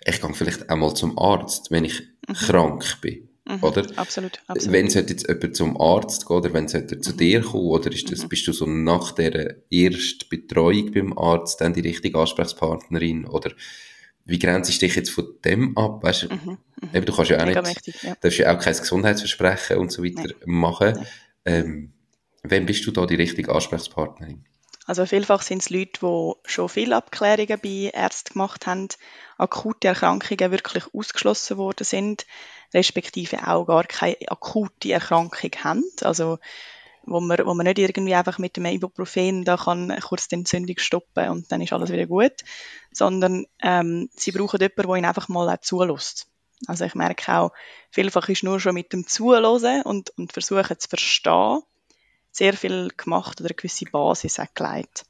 ich 0.04 0.20
gehe 0.20 0.34
vielleicht 0.34 0.70
einmal 0.70 0.94
zum 0.94 1.18
Arzt, 1.18 1.70
wenn 1.70 1.84
ich 1.84 2.00
mhm. 2.28 2.34
krank 2.34 3.00
bin. 3.00 3.29
Mhm, 3.50 3.64
oder? 3.64 3.86
Absolut, 3.96 4.40
absolut. 4.46 4.72
Wenn 4.72 4.88
sollte 4.88 5.12
jetzt 5.12 5.28
jemand 5.28 5.56
zum 5.56 5.80
Arzt 5.80 6.26
gehen 6.26 6.36
oder 6.36 6.52
wenn 6.52 6.68
sollte 6.68 7.00
zu 7.00 7.12
mhm. 7.12 7.16
dir 7.16 7.40
kommen 7.42 7.66
oder 7.66 7.92
ist 7.92 8.10
das, 8.10 8.22
mhm. 8.22 8.28
bist 8.28 8.46
du 8.46 8.52
so 8.52 8.66
nach 8.66 9.12
der 9.12 9.56
ersten 9.70 10.28
Betreuung 10.28 10.92
beim 10.92 11.18
Arzt 11.18 11.60
dann 11.60 11.74
die 11.74 11.80
richtige 11.80 12.18
Ansprechpartnerin 12.18 13.24
oder 13.24 13.52
wie 14.24 14.38
grenzt 14.38 14.72
du 14.72 14.78
dich 14.78 14.94
jetzt 14.94 15.10
von 15.10 15.26
dem 15.44 15.76
ab? 15.76 16.02
Weißt, 16.02 16.30
mhm. 16.30 16.58
Mhm. 16.80 16.88
Eben, 16.94 17.06
du 17.06 17.12
kannst 17.12 17.30
ja 17.30 17.40
auch 17.40 17.46
nicht, 17.46 17.62
mächtig, 17.62 18.02
ja. 18.02 18.14
darfst 18.20 18.38
ja 18.38 18.54
auch 18.54 18.60
kein 18.60 18.76
Gesundheitsversprechen 18.76 19.78
und 19.78 19.90
so 19.90 20.04
weiter 20.04 20.22
Nein. 20.22 20.34
machen. 20.46 20.92
Nein. 20.94 21.06
Ähm, 21.44 21.92
wann 22.42 22.66
bist 22.66 22.86
du 22.86 22.90
da 22.90 23.06
die 23.06 23.16
richtige 23.16 23.52
Ansprechpartnerin? 23.52 24.44
Also 24.86 25.06
vielfach 25.06 25.42
sind 25.42 25.62
es 25.62 25.70
Leute, 25.70 26.00
die 26.00 26.32
schon 26.50 26.68
viele 26.68 26.96
Abklärungen 26.96 27.60
bei 27.62 27.90
Ärzten 27.94 28.32
gemacht 28.32 28.66
haben, 28.66 28.88
akute 29.38 29.88
Erkrankungen 29.88 30.50
wirklich 30.50 30.84
ausgeschlossen 30.92 31.58
worden 31.58 31.84
sind, 31.84 32.26
respektive 32.72 33.46
auch 33.48 33.64
gar 33.64 33.84
keine 33.84 34.16
akute 34.28 34.92
Erkrankung 34.92 35.50
haben. 35.62 35.84
Also 36.02 36.38
wo 37.04 37.20
man, 37.20 37.38
wo 37.44 37.54
man 37.54 37.66
nicht 37.66 37.78
irgendwie 37.78 38.14
einfach 38.14 38.38
mit 38.38 38.56
dem 38.56 38.66
Ibuprofen 38.66 39.44
da 39.44 39.56
kann 39.56 39.96
kurz 40.00 40.28
die 40.28 40.36
Entzündung 40.36 40.78
stoppen 40.78 41.30
und 41.30 41.50
dann 41.50 41.60
ist 41.60 41.72
alles 41.72 41.90
wieder 41.90 42.06
gut, 42.06 42.44
sondern 42.92 43.46
ähm, 43.62 44.10
sie 44.14 44.32
brauchen 44.32 44.60
jemanden, 44.60 44.86
der 44.86 44.96
ihnen 44.96 45.06
einfach 45.06 45.28
mal 45.28 45.48
auch 45.48 45.60
zulässt. 45.60 46.28
Also 46.66 46.84
ich 46.84 46.94
merke 46.94 47.34
auch, 47.34 47.52
vielfach 47.90 48.28
ist 48.28 48.42
nur 48.42 48.60
schon 48.60 48.74
mit 48.74 48.92
dem 48.92 49.06
Zuhören 49.06 49.82
und, 49.82 50.10
und 50.18 50.32
versuchen 50.32 50.78
zu 50.78 50.88
verstehen, 50.88 51.62
sehr 52.32 52.52
viel 52.52 52.90
gemacht 52.96 53.40
oder 53.40 53.50
eine 53.50 53.56
gewisse 53.56 53.86
Basis 53.86 54.38
auch 54.38 54.54
gelegt. 54.54 55.04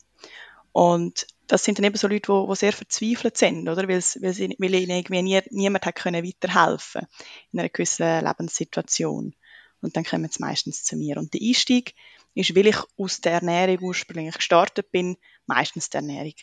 Und 0.73 1.27
das 1.47 1.65
sind 1.65 1.79
dann 1.79 1.85
eben 1.85 1.97
so 1.97 2.07
Leute, 2.07 2.33
die, 2.33 2.49
die 2.49 2.57
sehr 2.57 2.73
verzweifelt 2.73 3.37
sind, 3.37 3.69
oder? 3.69 3.89
Weil, 3.89 4.01
weil, 4.21 4.33
sie, 4.33 4.57
weil 4.59 4.75
ihnen 4.75 4.97
irgendwie 4.97 5.23
nie, 5.23 5.41
niemand 5.51 5.85
hat 5.85 5.97
können 5.97 6.25
weiterhelfen 6.25 7.07
in 7.53 7.59
einer 7.59 7.69
gewissen 7.69 8.25
Lebenssituation. 8.25 9.35
Und 9.83 9.97
dann 9.97 10.05
kommen 10.05 10.31
sie 10.31 10.41
meistens 10.41 10.85
zu 10.85 10.97
mir. 10.97 11.17
Und 11.17 11.35
der 11.35 11.41
Einstieg 11.41 11.95
ist, 12.35 12.55
weil 12.55 12.69
ich 12.69 12.77
aus 12.97 13.21
der 13.21 13.33
Ernährung 13.33 13.79
ursprünglich 13.81 14.37
gestartet 14.37 14.93
bin, 14.93 15.17
meistens 15.47 15.91
die 15.91 15.97
Ernährung. 15.97 16.35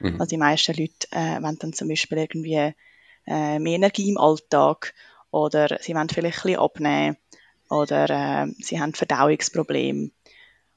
Mhm. 0.00 0.20
Also 0.20 0.30
die 0.30 0.38
meisten 0.38 0.74
Leute 0.74 1.06
äh, 1.12 1.40
wollen 1.42 1.58
dann 1.58 1.72
zum 1.72 1.88
Beispiel 1.88 2.18
irgendwie 2.18 2.74
äh, 3.26 3.58
mehr 3.58 3.76
Energie 3.76 4.08
im 4.08 4.18
Alltag 4.18 4.94
oder 5.30 5.78
sie 5.80 5.94
wollen 5.94 6.08
vielleicht 6.08 6.38
ein 6.38 6.42
bisschen 6.42 6.60
abnehmen 6.60 7.16
oder 7.68 8.10
äh, 8.44 8.52
sie 8.58 8.80
haben 8.80 8.94
Verdauungsprobleme 8.94 10.10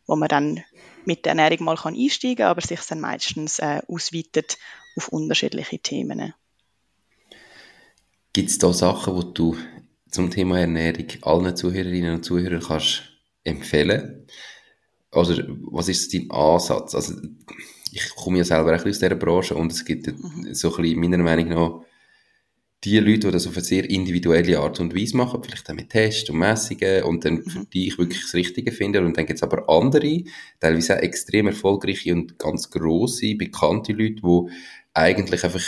wo 0.09 0.15
man 0.15 0.27
dann 0.27 0.63
mit 1.09 1.25
der 1.25 1.31
Ernährung 1.31 1.65
mal 1.65 1.75
kann 1.75 1.95
einsteigen 1.95 2.37
kann, 2.37 2.51
aber 2.51 2.61
sich 2.61 2.79
dann 2.81 2.99
meistens 3.01 3.57
äh, 3.57 3.81
ausweitet 3.87 4.59
auf 4.95 5.07
unterschiedliche 5.07 5.79
Themen. 5.79 6.35
Gibt 8.31 8.49
es 8.51 8.59
da 8.59 8.71
Sachen, 8.71 9.19
die 9.19 9.33
du 9.33 9.57
zum 10.11 10.29
Thema 10.29 10.59
Ernährung 10.59 11.07
allen 11.23 11.55
Zuhörerinnen 11.55 12.13
und 12.13 12.23
Zuhörern 12.23 12.61
kannst 12.61 13.01
empfehlen? 13.43 14.27
Oder 15.11 15.47
was 15.71 15.89
ist 15.89 16.13
dein 16.13 16.29
Ansatz? 16.29 16.93
Also, 16.93 17.15
ich 17.91 18.07
komme 18.15 18.37
ja 18.37 18.43
selber 18.43 18.69
ein 18.69 18.83
bisschen 18.83 18.91
aus 18.91 18.99
dieser 18.99 19.15
Branche 19.15 19.55
und 19.55 19.71
es 19.71 19.83
gibt 19.83 20.05
mhm. 20.05 20.53
so 20.53 20.75
ein 20.75 20.83
bisschen, 20.83 20.99
meiner 20.99 21.17
Meinung 21.17 21.49
nach, 21.49 21.81
die 22.83 22.99
Leute, 22.99 23.27
die 23.27 23.31
das 23.31 23.45
auf 23.45 23.57
eine 23.57 23.63
sehr 23.63 23.89
individuelle 23.89 24.59
Art 24.59 24.79
und 24.79 24.95
Weise 24.95 25.17
machen, 25.17 25.43
vielleicht 25.43 25.69
auch 25.69 25.73
mit 25.73 25.89
Tests 25.89 26.29
und 26.29 26.37
Messungen 26.37 27.03
und 27.03 27.25
dann 27.25 27.43
für 27.43 27.59
mhm. 27.59 27.69
die 27.71 27.87
ich 27.87 27.97
wirklich 27.97 28.21
das 28.21 28.33
Richtige 28.33 28.71
finde. 28.71 29.01
Und 29.01 29.17
dann 29.17 29.25
gibt 29.25 29.37
es 29.37 29.43
aber 29.43 29.67
andere, 29.67 30.23
teilweise 30.59 30.95
auch 30.95 31.01
extrem 31.01 31.47
erfolgreiche 31.47 32.13
und 32.13 32.39
ganz 32.39 32.69
grosse, 32.69 33.35
bekannte 33.35 33.91
Leute, 33.91 34.21
die 34.21 34.51
eigentlich 34.93 35.43
einfach, 35.43 35.63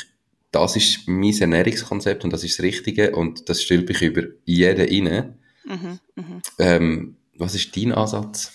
das 0.52 0.76
ist 0.78 1.08
mein 1.08 1.38
Ernährungskonzept 1.38 2.24
und 2.24 2.32
das 2.32 2.44
ist 2.44 2.60
das 2.60 2.64
Richtige 2.66 3.12
und 3.16 3.50
das 3.50 3.62
stülpe 3.62 3.92
ich 3.92 4.02
über 4.02 4.24
jeden 4.46 5.08
rein. 5.08 5.38
Mhm. 5.66 6.00
Mhm. 6.16 6.42
Ähm, 6.60 7.16
was 7.36 7.56
ist 7.56 7.76
dein 7.76 7.92
Ansatz? 7.92 8.54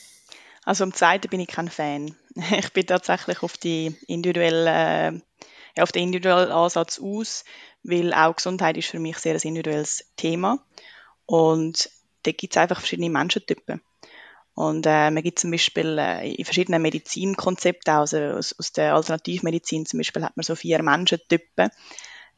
Also 0.65 0.85
am 0.85 0.95
zweiten 0.95 1.29
bin 1.29 1.41
ich 1.41 1.49
kein 1.49 1.69
Fan. 1.69 2.15
Ich 2.59 2.71
bin 2.75 2.87
tatsächlich 2.87 3.43
auf 3.43 3.57
die 3.57 3.95
individuelle 4.09 5.23
ja, 5.77 5.83
auf 5.83 5.93
den 5.93 6.05
individuellen 6.05 6.51
Ansatz 6.51 6.99
aus, 6.99 7.45
weil 7.87 8.13
auch 8.13 8.37
Gesundheit 8.37 8.77
ist 8.77 8.89
für 8.89 8.99
mich 8.99 9.19
sehr 9.19 9.35
ein 9.35 9.41
individuelles 9.41 10.13
Thema. 10.17 10.59
Und 11.25 11.91
da 12.25 12.33
gibt 12.33 12.55
es 12.55 12.61
einfach 12.61 12.79
verschiedene 12.79 13.11
Menschentypen. 13.11 13.81
Und 14.55 14.87
äh, 14.87 15.11
man 15.11 15.23
gibt 15.23 15.39
zum 15.39 15.51
Beispiel 15.51 15.99
äh, 15.99 16.33
in 16.33 16.45
verschiedenen 16.45 16.83
Medizinkonzepten, 16.83 17.95
also 17.95 18.19
aus, 18.19 18.55
aus 18.59 18.73
der 18.73 18.95
Alternativmedizin 18.95 19.87
zum 19.87 19.99
Beispiel, 19.99 20.25
hat 20.25 20.37
man 20.37 20.45
so 20.45 20.55
vier 20.55 20.83
Menschentypen, 20.83 21.71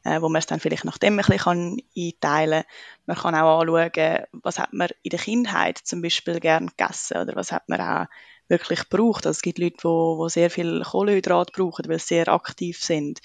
äh, 0.03 0.21
wo 0.21 0.27
man 0.27 0.39
es 0.39 0.45
dann 0.45 0.59
vielleicht 0.59 0.85
nach 0.85 0.97
dem 0.97 1.17
ein 1.17 1.25
bisschen 1.25 1.81
einteilen 1.97 2.63
kann. 2.63 2.71
Man 3.05 3.17
kann 3.17 3.35
auch 3.35 3.61
anschauen, 3.61 4.25
was 4.33 4.59
hat 4.59 4.73
man 4.73 4.89
in 5.01 5.11
der 5.11 5.19
Kindheit 5.19 5.77
zum 5.77 6.01
Beispiel 6.01 6.39
gern 6.39 6.67
gegessen 6.67 7.17
oder 7.17 7.35
was 7.35 7.53
hat 7.53 7.69
man 7.69 7.79
auch 7.79 8.05
wirklich 8.49 8.89
braucht. 8.89 9.25
Also 9.25 9.37
es 9.37 9.41
gibt 9.41 9.59
Leute, 9.59 9.77
die 9.77 10.29
sehr 10.29 10.49
viel 10.49 10.83
Kohlenhydrat 10.83 11.53
brauchen, 11.53 11.87
weil 11.87 11.99
sie 11.99 12.15
sehr 12.15 12.27
aktiv 12.27 12.83
sind 12.83 13.19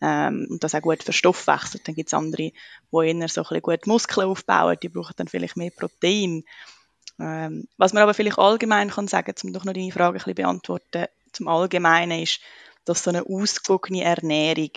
ähm, 0.00 0.46
und 0.50 0.64
das 0.64 0.74
auch 0.74 0.82
gut 0.82 1.02
verstoffwechselt. 1.02 1.86
Dann 1.86 1.94
gibt 1.94 2.08
es 2.08 2.14
andere, 2.14 2.52
die 2.52 2.52
eher 2.92 3.28
so 3.28 3.40
ein 3.40 3.44
bisschen 3.44 3.62
gut 3.62 3.86
Muskeln 3.86 4.28
aufbauen, 4.28 4.76
die 4.82 4.88
brauchen 4.88 5.14
dann 5.16 5.28
vielleicht 5.28 5.56
mehr 5.56 5.70
Protein. 5.70 6.44
Ähm, 7.20 7.68
was 7.76 7.92
man 7.92 8.02
aber 8.02 8.14
vielleicht 8.14 8.38
allgemein 8.38 8.90
kann 8.90 9.08
sagen, 9.08 9.34
um 9.42 9.52
doch 9.52 9.64
noch 9.64 9.72
deine 9.72 9.92
Frage 9.92 10.14
ein 10.16 10.18
bisschen 10.18 10.34
beantworten, 10.34 11.06
zum 11.32 11.48
Allgemeinen 11.48 12.22
ist, 12.22 12.40
dass 12.84 13.02
so 13.02 13.10
eine 13.10 13.26
ausgewogene 13.26 14.04
Ernährung 14.04 14.70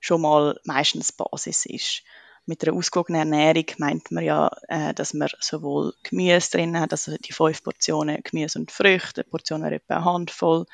schon 0.00 0.20
mal 0.20 0.58
meistens 0.64 1.12
Basis 1.12 1.66
ist 1.66 2.02
mit 2.46 2.66
einer 2.66 2.76
ausgewogenen 2.76 3.32
Ernährung 3.32 3.66
meint 3.78 4.10
man 4.12 4.24
ja, 4.24 4.50
äh, 4.68 4.94
dass 4.94 5.14
man 5.14 5.28
sowohl 5.40 5.92
Gemüse 6.04 6.52
drin 6.52 6.78
hat, 6.78 6.92
also 6.92 7.16
die 7.16 7.32
fünf 7.32 7.62
Portionen 7.62 8.22
Gemüse 8.22 8.58
und 8.58 8.70
Früchte, 8.70 9.24
Portionen 9.24 9.72
etwa 9.72 9.96
eine 9.96 10.04
Handvoll, 10.04 10.66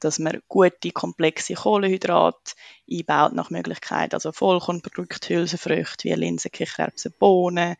dass 0.00 0.18
man 0.18 0.40
gute, 0.48 0.90
komplexe 0.92 1.54
Kohlenhydrate 1.54 2.54
einbaut 2.90 3.32
nach 3.32 3.50
Möglichkeit, 3.50 4.14
also 4.14 4.32
Vollkornprodukte, 4.32 5.34
Hülsenfrüchte 5.34 6.08
wie 6.08 6.14
Linsen, 6.14 6.50
Kichererbsen, 6.50 7.14
Bohnen, 7.18 7.76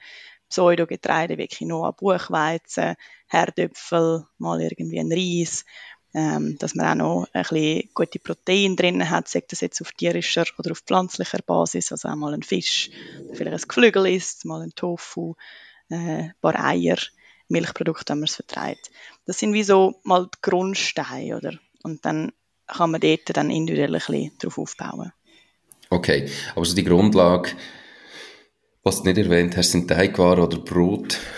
Pseudogetreide 0.49 1.37
wie 1.39 1.47
Quinoa, 1.47 1.91
Buchweizen, 1.91 2.97
Herdöpfel, 3.27 4.27
mal 4.39 4.61
irgendwie 4.61 4.99
ein 4.99 5.13
Reis, 5.13 5.65
ähm, 6.15 6.57
dass 6.59 6.75
man 6.75 6.87
auch 6.87 6.95
noch 6.95 7.29
ein 7.33 7.43
bisschen 7.43 7.91
gute 7.95 8.19
Proteine 8.19 8.77
drin 8.77 9.11
hat, 9.11 9.29
sei 9.29 9.43
das 9.47 9.61
jetzt 9.61 9.81
auf 9.83 9.93
tierischer 9.93 10.47
oder 10.59 10.73
auf 10.73 10.81
pflanzlicher 10.81 11.41
Basis, 11.45 11.93
also 11.93 12.09
auch 12.09 12.17
mal 12.17 12.33
ein 12.33 12.43
Fisch, 12.43 12.91
vielleicht 13.35 13.65
ein 13.65 13.69
Geflügel 13.69 14.07
ist, 14.07 14.45
mal 14.47 14.63
ein 14.63 14.75
Tofu, 14.75 15.35
äh, 15.91 15.95
ein 15.95 16.35
paar 16.41 16.59
Eier, 16.65 16.97
Milchprodukte, 17.49 18.13
wenn 18.13 18.21
man 18.21 18.25
es 18.25 18.37
vertreibt. 18.37 18.91
Das 19.27 19.39
sind 19.39 19.53
wie 19.53 19.63
so 19.63 20.01
mal 20.03 20.27
die 20.27 20.39
Grundsteine, 20.43 21.37
oder? 21.37 21.59
Und 21.83 22.05
dann 22.05 22.33
kann 22.67 22.91
man 22.91 23.01
dort 23.01 23.37
dann 23.37 23.51
individuell 23.51 23.95
ein 23.95 24.01
bisschen 24.01 24.33
drauf 24.39 24.59
aufbauen. 24.59 25.13
Okay, 25.91 26.31
aber 26.55 26.65
so 26.65 26.75
die 26.75 26.85
Grundlage, 26.85 27.51
was 28.83 29.03
du 29.03 29.09
nicht 29.09 29.19
erwähnt 29.19 29.57
hast, 29.57 29.73
sind 29.73 29.89
Teigwaren 29.89 30.41
oder 30.41 30.59
Brot. 30.59 31.19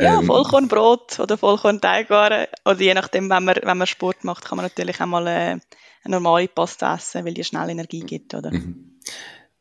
Ja, 0.00 0.18
ähm, 0.18 0.26
Vollkornbrot 0.26 1.20
oder 1.20 1.38
Vollkornteigwaren. 1.38 2.46
Oder 2.64 2.80
je 2.80 2.94
nachdem, 2.94 3.30
wenn 3.30 3.44
man, 3.44 3.56
wenn 3.62 3.78
man 3.78 3.86
Sport 3.86 4.24
macht, 4.24 4.44
kann 4.44 4.56
man 4.56 4.64
natürlich 4.64 5.00
auch 5.00 5.06
mal 5.06 5.26
eine, 5.26 5.52
äh, 5.52 5.60
eine 6.02 6.16
normale 6.16 6.48
Pasta 6.48 6.96
essen, 6.96 7.24
weil 7.24 7.34
die 7.34 7.44
schnell 7.44 7.70
Energie 7.70 8.00
gibt, 8.00 8.34
oder? 8.34 8.50
Mhm. 8.50 8.98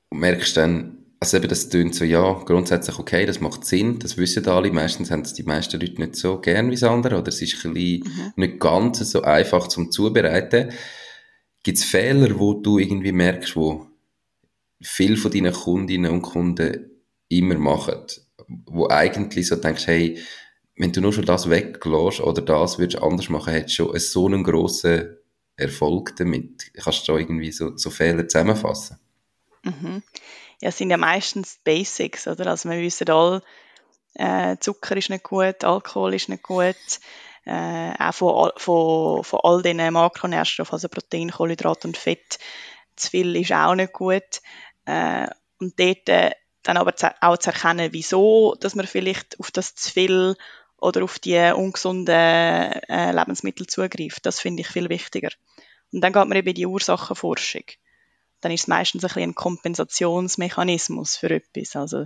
Und 0.10 0.20
merkst 0.20 0.58
dann, 0.58 1.03
also 1.24 1.38
eben, 1.38 1.48
das 1.48 1.70
tönt 1.70 1.96
so, 1.96 2.06
ja, 2.06 2.34
grundsätzlich 2.46 3.00
okay, 3.00 3.26
das 3.26 3.40
macht 3.40 3.66
Sinn, 3.66 4.00
das 4.00 4.18
wissen 4.18 4.48
alle. 4.48 4.72
Meistens 4.72 5.10
haben 5.10 5.22
es 5.22 5.34
die 5.34 5.44
meisten 5.44 5.80
Leute 5.80 6.02
nicht 6.02 6.16
so 6.16 6.40
gern 6.40 6.68
wie 6.68 6.76
das 6.76 6.84
andere, 6.84 7.18
oder 7.18 7.30
es 7.30 7.42
ist 7.42 7.66
ein 7.66 7.74
bisschen 7.74 8.14
mhm. 8.14 8.34
nicht 8.36 8.60
ganz 8.60 9.00
so 9.00 9.22
einfach 9.22 9.68
zum 9.68 9.92
Zubereiten. 9.92 10.72
Gibt 11.64 11.78
es 11.78 11.84
Fehler, 11.84 12.40
wo 12.40 12.54
du 12.54 12.78
irgendwie 12.78 13.12
merkst, 13.12 13.56
wo 13.56 13.88
viele 14.82 15.18
von 15.18 15.32
deinen 15.32 15.54
Kundinnen 15.54 16.12
und 16.12 16.22
Kunden 16.22 16.92
immer 17.30 17.58
machen? 17.58 18.06
wo 18.66 18.88
eigentlich 18.90 19.48
so 19.48 19.56
denkst, 19.56 19.88
hey, 19.88 20.20
wenn 20.76 20.92
du 20.92 21.02
nur 21.02 21.14
schon 21.14 21.26
das 21.26 21.50
weglässt 21.50 22.22
oder 22.22 22.42
das 22.42 22.80
würdest 22.80 23.02
anders 23.02 23.30
machen, 23.30 23.54
hättest 23.54 23.80
du 23.80 23.86
schon 23.86 24.00
so 24.00 24.26
einen 24.28 24.44
grossen 24.44 25.18
Erfolg 25.56 26.16
damit. 26.18 26.74
Kannst 26.74 27.08
du 27.08 27.14
da 27.14 27.20
irgendwie 27.20 27.52
so, 27.52 27.78
so 27.78 27.90
Fehler 27.90 28.28
zusammenfassen? 28.28 28.98
Mhm. 29.64 30.02
Ja, 30.64 30.72
sind 30.72 30.92
ja 30.92 30.96
meistens 30.96 31.60
Basics, 31.66 32.26
oder? 32.26 32.48
Also 32.48 32.70
wir 32.70 32.78
wissen 32.78 33.10
alle, 33.10 33.44
äh, 34.14 34.56
Zucker 34.62 34.96
ist 34.96 35.10
nicht 35.10 35.26
gut, 35.26 35.66
Alkohol 35.66 36.14
ist 36.14 36.30
nicht 36.30 36.42
gut, 36.42 36.78
äh, 37.44 37.92
auch 38.00 38.14
von, 38.14 38.52
von, 38.56 39.24
von 39.26 39.40
all 39.44 39.62
diesen 39.62 39.92
Makronährstoffen, 39.92 40.72
also 40.72 40.88
Protein, 40.88 41.32
Kohlenhydrat 41.32 41.84
und 41.84 41.98
Fett, 41.98 42.40
zu 42.96 43.10
viel 43.10 43.36
ist 43.36 43.52
auch 43.52 43.76
nicht 43.76 43.92
gut. 43.92 44.42
Äh, 44.86 45.28
und 45.60 45.78
dort 45.78 46.08
äh, 46.08 46.32
dann 46.62 46.78
aber 46.78 46.94
auch 47.20 47.38
zu 47.38 47.50
erkennen, 47.50 47.92
wieso, 47.92 48.56
dass 48.58 48.74
man 48.74 48.88
vielleicht 48.88 49.38
auf 49.42 49.52
das 49.52 49.76
zu 49.76 49.92
viel 49.92 50.38
oder 50.78 51.04
auf 51.04 51.20
die 51.20 51.52
ungesunden 51.54 52.16
äh, 52.16 53.12
Lebensmittel 53.12 53.68
zugreift. 53.68 54.26
Das 54.26 54.40
finde 54.40 54.62
ich 54.62 54.70
viel 54.70 54.88
wichtiger. 54.88 55.32
Und 55.92 56.00
dann 56.00 56.14
geht 56.14 56.26
man 56.26 56.38
eben 56.38 56.48
in 56.48 56.56
die 56.56 56.68
Ursachenforschung. 56.68 57.64
Dann 58.44 58.52
ist 58.52 58.62
es 58.62 58.68
meistens 58.68 59.04
ein, 59.04 59.08
bisschen 59.08 59.22
ein 59.24 59.36
Kompensationsmechanismus 59.36 61.16
für 61.16 61.30
etwas. 61.30 61.76
Also 61.76 62.06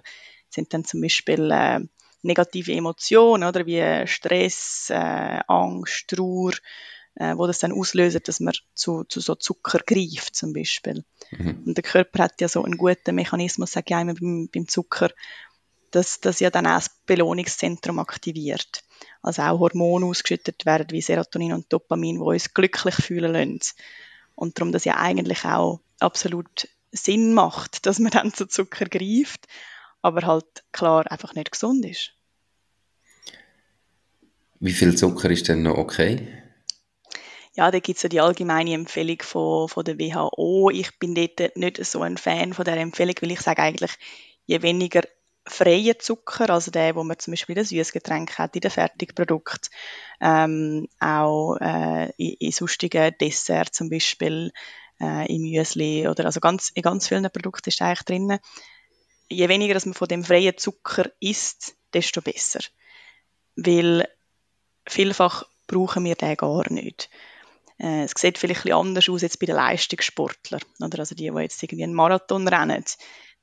sind 0.50 0.74
dann 0.74 0.86
zum 0.86 1.02
Beispiel 1.02 1.50
äh, 1.52 1.80
negative 2.22 2.74
Emotionen 2.74 3.48
oder 3.48 3.66
wie 3.66 4.08
Stress, 4.08 4.90
äh, 4.92 5.40
Angst, 5.48 6.08
Trauer, 6.10 6.54
äh, 7.16 7.36
wo 7.36 7.48
das 7.48 7.58
dann 7.58 7.72
auslöst, 7.72 8.28
dass 8.28 8.40
man 8.40 8.54
zu, 8.76 9.04
zu 9.06 9.20
so 9.20 9.34
Zucker 9.34 9.80
greift 9.80 10.36
zum 10.36 10.54
Beispiel. 10.54 11.04
Mhm. 11.32 11.64
Und 11.66 11.76
der 11.76 11.84
Körper 11.84 12.26
hat 12.26 12.40
ja 12.40 12.48
so 12.48 12.64
einen 12.64 12.78
guten 12.78 13.16
Mechanismus, 13.16 13.72
sage 13.72 13.86
ich 13.90 13.96
einmal 13.96 14.16
beim, 14.16 14.48
beim 14.54 14.68
Zucker, 14.68 15.10
dass 15.90 16.20
das 16.20 16.40
ja 16.40 16.52
dann 16.52 16.68
auch 16.68 16.76
das 16.76 16.92
Belohnungszentrum 17.08 17.98
aktiviert. 17.98 18.84
Also 19.24 19.42
auch 19.42 19.60
Hormone 19.60 20.06
ausgeschüttet 20.06 20.66
werden 20.68 20.92
wie 20.92 21.02
Serotonin 21.02 21.54
und 21.54 21.74
Dopamin, 21.74 22.18
die 22.18 22.22
uns 22.22 22.54
glücklich 22.54 22.96
fühlen 22.96 23.34
lassen. 23.34 23.74
Und 24.38 24.58
darum 24.58 24.72
das 24.72 24.86
ja 24.86 24.96
eigentlich 24.96 25.44
auch 25.44 25.82
absolut 26.00 26.70
Sinn 26.94 27.34
macht, 27.34 27.86
dass 27.86 28.00
man 28.00 28.12
dann 28.12 28.34
zu 28.34 28.48
Zucker 28.48 28.86
greift, 28.86 29.48
aber 30.02 30.22
halt 30.26 30.46
klar 30.72 31.12
einfach 31.12 31.34
nicht 31.34 31.52
gesund 31.52 31.86
ist. 31.86 32.14
Wie 34.60 34.72
viel 34.72 34.96
Zucker 34.96 35.30
ist 35.30 35.50
denn 35.50 35.64
noch 35.64 35.78
okay? 35.78 36.28
ja, 37.58 37.72
da 37.72 37.80
gibt 37.80 37.98
es 37.98 38.04
ja 38.04 38.10
die 38.10 38.22
allgemeine 38.22 38.74
Empfehlung 38.74 39.18
von, 39.24 39.68
von 39.68 39.84
der 39.84 39.98
WHO. 39.98 40.70
Ich 40.70 41.00
bin 41.00 41.16
dort 41.16 41.58
nicht 41.58 41.84
so 41.84 42.04
ein 42.04 42.18
Fan 42.18 42.54
von 42.54 42.64
der 42.64 42.78
Empfehlung, 42.78 43.16
weil 43.20 43.32
ich 43.32 43.42
sage 43.42 43.64
eigentlich, 43.64 43.92
je 44.46 44.62
weniger 44.62 45.02
freien 45.48 46.00
Zucker, 46.00 46.50
also 46.50 46.72
der, 46.72 46.96
wo 46.96 47.04
man 47.04 47.20
zum 47.20 47.32
Beispiel 47.32 47.58
in 47.58 47.64
Süßgetränk 47.64 48.38
hat, 48.38 48.56
in 48.56 48.62
den 48.62 48.72
Fertigprodukten, 48.72 49.70
ähm, 50.22 50.88
auch 51.00 51.58
äh, 51.58 52.12
in, 52.18 52.34
in 52.40 52.52
sonstigen 52.52 53.16
Desserts 53.20 53.78
zum 53.78 53.90
Beispiel, 53.90 54.52
äh, 55.00 55.34
im 55.34 55.42
Müsli 55.42 56.08
oder 56.08 56.26
also 56.26 56.40
ganz, 56.40 56.72
in 56.74 56.82
ganz 56.82 57.08
vielen 57.08 57.30
Produkten 57.32 57.70
ist 57.70 57.82
eigentlich 57.82 58.04
drin. 58.04 58.40
Je 59.30 59.50
weniger 59.50 59.74
dass 59.74 59.86
man 59.86 59.94
von 59.94 60.08
dem 60.08 60.24
freien 60.24 60.58
Zucker 60.58 61.12
isst, 61.20 61.76
desto 61.94 62.22
besser. 62.22 62.60
Weil 63.56 64.08
vielfach 64.88 65.44
brauchen 65.68 66.06
wir 66.06 66.16
den 66.16 66.36
gar 66.36 66.72
nicht. 66.72 67.10
Äh, 67.78 68.04
es 68.04 68.14
sieht 68.18 68.38
vielleicht 68.38 68.62
ein 68.62 68.72
bisschen 68.72 68.80
anders 68.80 69.10
aus 69.10 69.22
jetzt 69.22 69.40
bei 69.40 69.46
den 69.46 69.56
Leistungssportlern. 69.56 70.62
Oder? 70.80 71.00
Also 71.00 71.16
die, 71.16 71.30
die 71.30 71.42
jetzt 71.42 71.62
irgendwie 71.62 71.84
einen 71.84 71.94
Marathon 71.94 72.48
rennen, 72.48 72.84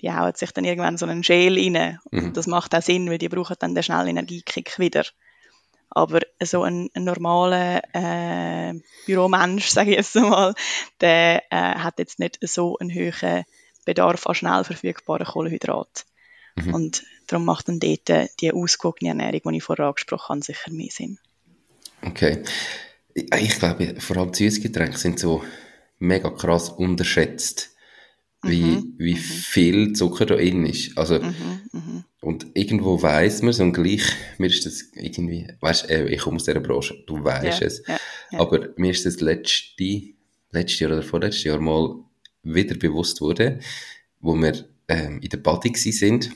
die 0.01 0.13
hauen 0.13 0.35
sich 0.35 0.53
dann 0.53 0.65
irgendwann 0.65 0.99
so 0.99 1.07
einen 1.07 1.23
Gel 1.23 1.59
rein. 1.59 1.99
Mhm. 2.11 2.25
Und 2.27 2.37
das 2.37 2.47
macht 2.47 2.75
auch 2.75 2.83
Sinn, 2.83 3.11
weil 3.11 3.19
die 3.19 3.29
brauchen 3.29 3.57
dann 3.59 3.75
den 3.75 3.83
schnellen 3.83 4.09
Energiekick 4.09 4.79
wieder. 4.79 5.05
Aber 5.91 6.21
so 6.43 6.63
ein, 6.63 6.91
ein 6.95 7.05
normaler 7.05 7.83
äh, 7.95 8.75
Büromensch, 9.07 9.67
sage 9.69 9.91
ich 9.91 9.97
jetzt 9.97 10.15
mal, 10.17 10.55
der 11.01 11.43
äh, 11.51 11.57
hat 11.57 11.99
jetzt 11.99 12.19
nicht 12.19 12.39
so 12.43 12.77
einen 12.79 12.93
hohen 12.93 13.45
Bedarf 13.85 14.27
an 14.27 14.35
schnell 14.35 14.65
verfügbaren 14.65 15.27
Kohlenhydraten. 15.27 16.05
Mhm. 16.57 16.75
Und 16.75 17.05
darum 17.27 17.45
macht 17.45 17.69
dann 17.69 17.81
dort 17.81 18.09
die 18.41 18.53
ausgewogene 18.53 19.11
Ernährung, 19.11 19.53
die 19.53 19.59
ich 19.59 19.65
vorher 19.65 19.87
angesprochen 19.87 20.35
habe, 20.35 20.43
sicher 20.43 20.71
mehr 20.73 20.91
Sinn. 20.91 21.19
Okay. 22.03 22.43
Ich 23.15 23.59
glaube, 23.59 24.01
vor 24.01 24.17
allem 24.17 24.35
Süßgetränke 24.35 24.99
sind 24.99 25.19
so 25.19 25.45
mega 25.99 26.31
krass 26.31 26.69
unterschätzt, 26.69 27.74
wie, 28.45 28.63
mhm. 28.63 28.95
wie 28.99 29.15
mhm. 29.15 29.19
viel 29.19 29.93
Zucker 29.93 30.27
da 30.27 30.37
drin 30.37 30.67
ist. 30.67 30.97
Also, 30.97 31.19
mhm. 31.19 31.35
mhm. 31.73 32.05
und 32.21 32.47
irgendwo 32.55 33.01
weiß 33.01 33.43
man 33.43 33.51
es 33.51 33.61
und 33.61 33.73
gleich, 33.73 34.03
mir 34.39 34.47
ist 34.47 34.67
das 34.67 34.91
irgendwie, 34.95 35.47
weißt 35.61 35.91
du, 35.91 36.09
ich 36.09 36.21
komme 36.21 36.37
aus 36.37 36.45
dieser 36.45 36.61
Branche, 36.61 37.03
du 37.07 37.23
weißt 37.23 37.61
ja, 37.61 37.67
es, 37.67 37.83
ja, 37.87 37.99
ja. 38.33 38.41
aber 38.41 38.69
mir 38.77 38.91
ist 38.91 39.07
das 39.07 39.21
letzte, 39.21 40.03
letztes 40.51 40.81
Jahr 40.81 40.93
oder 40.93 41.03
vorletztes 41.03 41.45
Jahr 41.45 41.61
mal 41.61 41.97
wieder 42.43 42.77
bewusst 42.77 43.21
wurde, 43.21 43.59
wo 44.21 44.35
wir 44.35 44.69
ähm, 44.89 45.21
in 45.21 45.29
der 45.29 45.39
Party 45.39 45.73
sind 45.75 46.31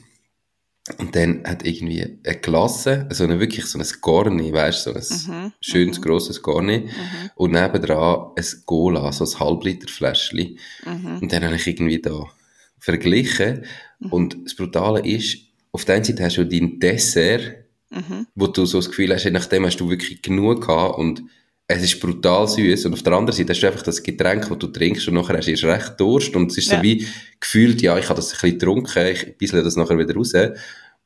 und 0.98 1.14
dann 1.14 1.44
hat 1.44 1.66
irgendwie 1.66 2.18
eine 2.24 2.40
Klasse, 2.40 3.06
also 3.08 3.24
eine, 3.24 3.40
wirklich 3.40 3.66
so 3.66 3.78
ein 3.78 3.86
Garni, 4.00 4.52
weißt 4.52 4.86
du, 4.86 5.00
so 5.00 5.30
ein 5.32 5.42
mhm, 5.44 5.52
schönes, 5.60 5.98
mhm. 5.98 6.02
grosses 6.02 6.42
Garni. 6.42 6.80
Mhm. 6.80 7.30
Und 7.34 7.52
nebendran 7.52 8.32
ein 8.36 8.44
Cola, 8.64 9.12
so 9.12 9.24
ein 9.24 9.40
Halbliter-Fläschchen. 9.40 10.58
Mhm. 10.84 11.18
Und 11.20 11.32
dann 11.32 11.44
habe 11.44 11.56
ich 11.56 11.66
irgendwie 11.66 12.00
da 12.00 12.24
verglichen. 12.78 13.64
Mhm. 13.98 14.12
Und 14.12 14.36
das 14.44 14.54
Brutale 14.54 15.00
ist, 15.00 15.38
auf 15.72 15.84
der 15.84 15.96
einen 15.96 16.04
Seite 16.04 16.24
hast 16.24 16.36
du 16.38 16.44
dein 16.44 16.80
Dessert, 16.80 17.54
mhm. 17.90 18.26
wo 18.34 18.46
du 18.46 18.64
so 18.64 18.78
das 18.78 18.88
Gefühl 18.88 19.12
hast, 19.12 19.30
nachdem 19.30 19.66
hast 19.66 19.78
du 19.78 19.90
wirklich 19.90 20.22
genug 20.22 20.66
gehabt 20.66 20.98
und 20.98 21.22
es 21.70 21.82
ist 21.82 22.00
brutal 22.00 22.48
süß 22.48 22.86
und 22.86 22.94
auf 22.94 23.02
der 23.02 23.12
anderen 23.12 23.36
Seite 23.36 23.52
hast 23.52 23.60
du 23.60 23.66
einfach 23.66 23.82
das 23.82 24.02
Getränk, 24.02 24.48
das 24.48 24.58
du 24.58 24.68
trinkst 24.68 25.06
und 25.06 25.14
nachher 25.14 25.36
hast 25.36 25.46
du 25.46 25.50
erst 25.50 25.64
recht 25.64 26.00
Durst 26.00 26.34
und 26.34 26.50
es 26.50 26.58
ist 26.58 26.70
ja. 26.70 26.78
so 26.78 26.82
wie 26.82 27.06
gefühlt, 27.38 27.82
ja, 27.82 27.98
ich 27.98 28.06
habe 28.08 28.16
das 28.16 28.32
ein 28.32 28.38
bisschen 28.40 28.58
getrunken, 28.58 29.06
ich 29.06 29.36
bissle 29.36 29.62
das 29.62 29.76
nachher 29.76 29.98
wieder 29.98 30.14
raus 30.14 30.32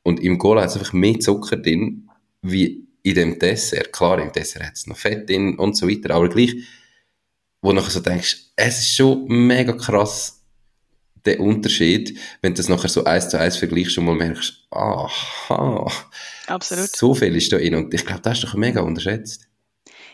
und 0.03 0.21
im 0.21 0.37
Cola 0.37 0.61
hat 0.61 0.69
es 0.69 0.77
einfach 0.77 0.93
mehr 0.93 1.19
Zucker 1.19 1.57
drin, 1.57 2.09
wie 2.41 2.87
in 3.03 3.15
dem 3.15 3.39
Dessert. 3.39 3.91
Klar, 3.91 4.21
im 4.21 4.31
Dessert 4.31 4.63
hat 4.63 4.75
es 4.75 4.87
noch 4.87 4.97
Fett 4.97 5.29
drin 5.29 5.59
und 5.59 5.75
so 5.75 5.89
weiter, 5.89 6.15
aber 6.15 6.29
gleich, 6.29 6.55
wo 7.61 7.69
du 7.69 7.75
nachher 7.75 7.91
so 7.91 7.99
denkst, 7.99 8.37
es 8.55 8.79
ist 8.79 8.95
schon 8.95 9.25
mega 9.27 9.73
krass, 9.73 10.41
der 11.25 11.41
Unterschied, 11.41 12.17
wenn 12.41 12.53
du 12.53 12.57
das 12.57 12.69
nachher 12.69 12.89
so 12.89 13.03
eins 13.03 13.27
zu 13.27 13.37
eins 13.37 13.57
vergleichst 13.57 13.97
und 13.97 14.05
mal 14.05 14.15
merkst, 14.15 14.65
aha, 14.71 15.91
Absolut. 16.47 16.95
so 16.95 17.13
viel 17.13 17.35
ist 17.35 17.51
da 17.51 17.57
drin 17.57 17.75
und 17.75 17.93
ich 17.93 18.05
glaube, 18.05 18.21
das 18.21 18.37
ist 18.37 18.45
doch 18.45 18.55
mega 18.55 18.79
unterschätzt. 18.79 19.47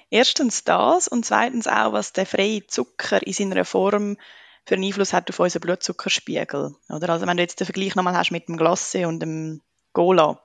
Erstens 0.10 0.64
das 0.64 1.08
und 1.08 1.26
zweitens 1.26 1.68
auch, 1.68 1.94
was 1.94 2.14
der 2.14 2.26
freie 2.26 2.66
Zucker 2.66 3.26
in 3.26 3.34
seiner 3.34 3.66
Form 3.66 4.18
für 4.66 4.76
einen 4.76 4.86
Einfluss 4.86 5.14
hat 5.14 5.30
auf 5.30 5.40
unseren 5.40 5.62
Blutzuckerspiegel. 5.62 6.76
Oder? 6.90 7.10
Also 7.10 7.28
wenn 7.28 7.38
du 7.38 7.44
jetzt 7.44 7.60
den 7.60 7.66
Vergleich 7.66 7.96
nochmal 7.96 8.16
hast 8.16 8.32
mit 8.32 8.48
dem 8.48 8.58
Glasse 8.58 9.08
und 9.08 9.20
dem 9.20 9.62
Cola. 9.94 10.42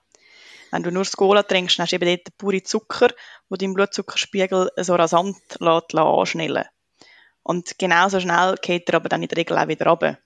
Wenn 0.70 0.82
du 0.82 0.90
nur 0.90 1.04
das 1.04 1.16
Cola 1.16 1.42
trinkst, 1.42 1.78
dann 1.78 1.84
hast 1.84 1.92
du 1.92 1.96
eben 1.96 2.06
dort 2.06 2.26
den 2.26 2.34
pure 2.36 2.62
Zucker, 2.62 3.08
der 3.50 3.58
deinen 3.58 3.74
Blutzuckerspiegel 3.74 4.70
so 4.76 4.94
rasant 4.94 5.36
lässt, 5.60 5.94
anschnellen 5.94 6.64
Und 7.42 7.78
genauso 7.78 8.20
schnell 8.20 8.56
geht 8.60 8.88
er 8.88 8.96
aber 8.96 9.08
dann 9.08 9.22
in 9.22 9.28
der 9.28 9.38
Regel 9.38 9.56
auch 9.56 9.68
wieder 9.68 9.86
runter. 9.86 10.18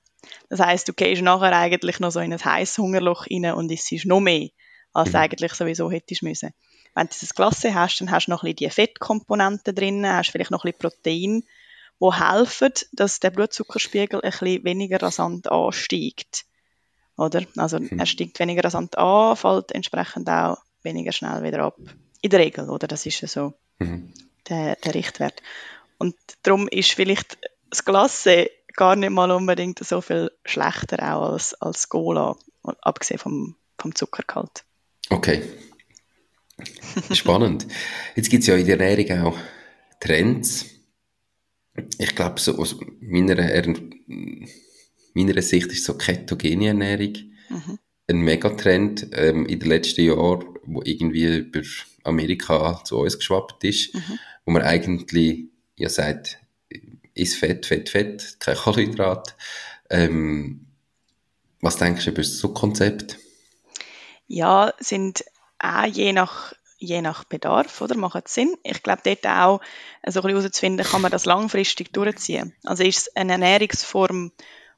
Das 0.48 0.60
heisst, 0.60 0.88
du 0.88 0.92
gehst 0.94 1.22
nachher 1.22 1.52
eigentlich 1.52 2.00
noch 2.00 2.10
so 2.10 2.20
in 2.20 2.32
ein 2.32 2.44
heißes 2.44 2.78
Hungerloch 2.78 3.26
rein 3.30 3.52
und 3.52 3.70
isst 3.70 4.06
noch 4.06 4.20
mehr, 4.20 4.48
als 4.92 5.10
du 5.10 5.18
mhm. 5.18 5.22
eigentlich 5.22 5.54
sowieso 5.54 5.90
hättest 5.90 6.22
müssen. 6.22 6.54
Wenn 6.98 7.06
du 7.06 7.14
das 7.20 7.32
Klasse 7.32 7.76
hast, 7.76 8.00
dann 8.00 8.10
hast 8.10 8.26
du 8.26 8.32
noch 8.32 8.42
ein 8.42 8.52
bisschen 8.52 8.56
die 8.56 8.70
Fettkomponenten 8.70 9.72
drin, 9.72 10.04
hast 10.04 10.30
vielleicht 10.30 10.50
noch 10.50 10.64
ein 10.64 10.72
bisschen 10.72 10.90
Protein, 10.90 11.44
die 12.00 12.12
helfen, 12.12 12.72
dass 12.90 13.20
der 13.20 13.30
Blutzuckerspiegel 13.30 14.20
ein 14.20 14.32
bisschen 14.32 14.64
weniger 14.64 15.00
rasant 15.00 15.48
ansteigt. 15.48 16.44
Oder? 17.16 17.44
Also 17.56 17.78
mhm. 17.78 18.00
er 18.00 18.06
steigt 18.06 18.40
weniger 18.40 18.64
rasant 18.64 18.98
an, 18.98 19.36
fällt 19.36 19.70
entsprechend 19.70 20.28
auch 20.28 20.58
weniger 20.82 21.12
schnell 21.12 21.44
wieder 21.44 21.60
ab. 21.60 21.76
In 22.20 22.30
der 22.30 22.40
Regel, 22.40 22.68
oder? 22.68 22.88
Das 22.88 23.06
ist 23.06 23.20
ja 23.20 23.28
so 23.28 23.54
mhm. 23.78 24.12
der, 24.48 24.74
der 24.74 24.94
Richtwert. 24.96 25.40
Und 25.98 26.16
darum 26.42 26.66
ist 26.66 26.90
vielleicht 26.90 27.38
das 27.70 27.84
Klasse 27.84 28.50
gar 28.74 28.96
nicht 28.96 29.10
mal 29.10 29.30
unbedingt 29.30 29.78
so 29.78 30.00
viel 30.00 30.32
schlechter 30.44 31.14
auch 31.14 31.30
als, 31.30 31.54
als 31.54 31.88
Cola, 31.88 32.34
abgesehen 32.64 33.20
vom, 33.20 33.54
vom 33.78 33.94
Zuckergehalt. 33.94 34.64
Okay, 35.10 35.48
Spannend. 37.12 37.66
Jetzt 38.16 38.30
gibt 38.30 38.42
es 38.42 38.46
ja 38.46 38.56
in 38.56 38.66
der 38.66 38.80
Ernährung 38.80 39.26
auch 39.26 39.38
Trends. 40.00 40.66
Ich 41.98 42.14
glaube, 42.14 42.40
so 42.40 42.58
aus 42.58 42.76
meiner, 43.00 43.36
meiner 45.14 45.42
Sicht 45.42 45.68
ist 45.68 45.84
so 45.84 45.94
ketogene 45.94 46.68
Ernährung 46.68 47.14
mhm. 47.48 47.78
ein 48.08 48.20
Megatrend 48.20 49.08
ähm, 49.12 49.46
in 49.46 49.60
den 49.60 49.68
letzten 49.68 50.04
Jahren, 50.04 50.44
wo 50.64 50.82
irgendwie 50.84 51.38
über 51.38 51.62
Amerika 52.04 52.82
zu 52.84 52.98
uns 52.98 53.18
geschwappt 53.18 53.64
ist, 53.64 53.94
mhm. 53.94 54.18
wo 54.44 54.52
man 54.52 54.62
eigentlich 54.62 55.48
ja 55.76 55.88
sagt, 55.88 56.38
ist 57.14 57.36
Fett, 57.36 57.66
Fett, 57.66 57.88
Fett, 57.88 58.36
kein 58.40 58.56
Kohlenhydrat. 58.56 59.36
Ähm, 59.90 60.66
was 61.60 61.76
denkst 61.76 62.04
du 62.04 62.10
über 62.10 62.24
so 62.24 62.48
ein 62.48 62.54
Konzept? 62.54 63.18
Ja, 64.26 64.72
sind 64.78 65.24
auch 65.58 65.86
je 65.86 66.12
nach, 66.12 66.52
je 66.78 67.02
nach 67.02 67.24
Bedarf, 67.24 67.80
oder? 67.80 67.96
Macht 67.96 68.28
Sinn. 68.28 68.56
Ich 68.62 68.82
glaube, 68.82 69.02
dort 69.04 69.26
auch 69.26 69.60
so 70.06 70.20
ein 70.20 70.26
bisschen 70.26 70.36
herauszufinden, 70.38 70.86
kann 70.86 71.02
man 71.02 71.10
das 71.10 71.26
langfristig 71.26 71.92
durchziehen. 71.92 72.54
Also 72.64 72.84
ist 72.84 72.98
es 72.98 73.16
eine 73.16 73.32
Ernährungsform, 73.32 74.32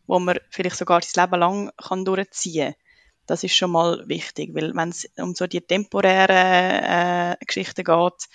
wo 0.07 0.19
man 0.19 0.39
vielleicht 0.51 0.77
sogar 0.77 1.03
sein 1.03 1.25
Leben 1.25 1.41
lang 1.41 1.71
kann 1.77 2.05
durchziehen 2.05 2.73
kann. 2.73 2.83
Das 3.27 3.45
ist 3.45 3.55
schon 3.55 3.71
mal 3.71 4.03
wichtig, 4.09 4.51
weil 4.55 4.75
wenn 4.75 4.89
es 4.89 5.09
um 5.17 5.35
so 5.35 5.47
die 5.47 5.61
temporären 5.61 7.37
äh, 7.37 7.37
Geschichten 7.47 7.85
geht, 7.85 8.29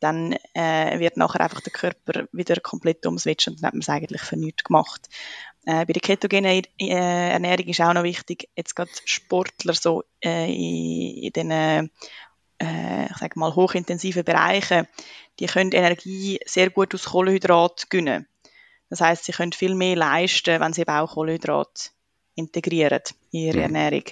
dann 0.00 0.36
äh, 0.54 0.98
wird 1.00 1.16
nachher 1.16 1.40
einfach 1.40 1.60
der 1.60 1.72
Körper 1.72 2.28
wieder 2.32 2.60
komplett 2.60 3.04
umswitchen 3.04 3.54
und 3.54 3.62
dann 3.62 3.68
hat 3.68 3.74
man 3.74 3.80
es 3.80 3.88
eigentlich 3.88 4.22
für 4.22 4.36
nichts 4.36 4.64
gemacht. 4.64 5.08
Äh, 5.66 5.84
bei 5.84 5.92
der 5.92 6.00
ketogenen 6.00 6.62
äh, 6.80 7.30
Ernährung 7.30 7.66
ist 7.66 7.80
auch 7.80 7.92
noch 7.92 8.04
wichtig, 8.04 8.48
jetzt 8.56 8.74
gerade 8.74 8.90
Sportler 9.04 9.74
so 9.74 10.04
äh, 10.24 10.46
in, 10.46 11.24
in 11.24 11.32
den 11.32 11.90
äh, 12.58 13.06
ich 13.06 13.16
sage 13.16 13.38
mal 13.38 13.54
hochintensiven 13.54 14.24
Bereichen, 14.24 14.86
die 15.38 15.46
können 15.46 15.72
Energie 15.72 16.40
sehr 16.44 16.70
gut 16.70 16.94
aus 16.94 17.06
Kohlenhydrat 17.06 17.90
gewinnen. 17.90 18.26
Das 18.90 19.00
heißt, 19.00 19.24
sie 19.24 19.32
können 19.32 19.52
viel 19.52 19.74
mehr 19.74 19.96
leisten, 19.96 20.60
wenn 20.60 20.72
sie 20.72 20.82
eben 20.82 20.90
auch 20.90 21.14
Kohlenhydrat 21.14 21.92
integrieren 22.34 23.02
in 23.30 23.40
ihre 23.40 23.58
mhm. 23.58 23.74
Ernährung. 23.74 24.04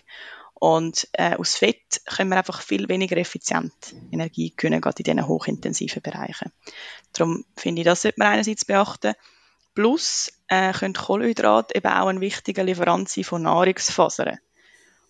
Und 0.59 1.07
äh, 1.13 1.37
aus 1.37 1.57
Fett 1.57 2.01
können 2.07 2.31
wir 2.31 2.39
einfach 2.39 2.63
viel 2.63 2.89
weniger 2.89 3.17
effizient 3.19 3.95
Energie 4.11 4.55
gewinnen, 4.57 4.81
gerade 4.81 5.01
in 5.01 5.05
diesen 5.05 5.29
hochintensiven 5.29 6.01
Bereichen. 6.01 6.51
Darum 7.13 7.45
finde 7.57 7.83
ich, 7.83 7.85
das 7.85 8.03
sollte 8.03 8.19
man 8.19 8.29
einerseits 8.29 8.65
beachten. 8.65 9.13
Plus 9.75 10.33
äh, 10.49 10.73
können 10.73 10.95
Kohlenhydrate 10.95 11.75
eben 11.75 11.87
auch 11.89 12.07
ein 12.07 12.23
wichtiger 12.23 12.65
Lieferant 12.65 13.11
sein 13.11 13.25
von 13.25 13.43
Nahrungsfasern. 13.43 14.39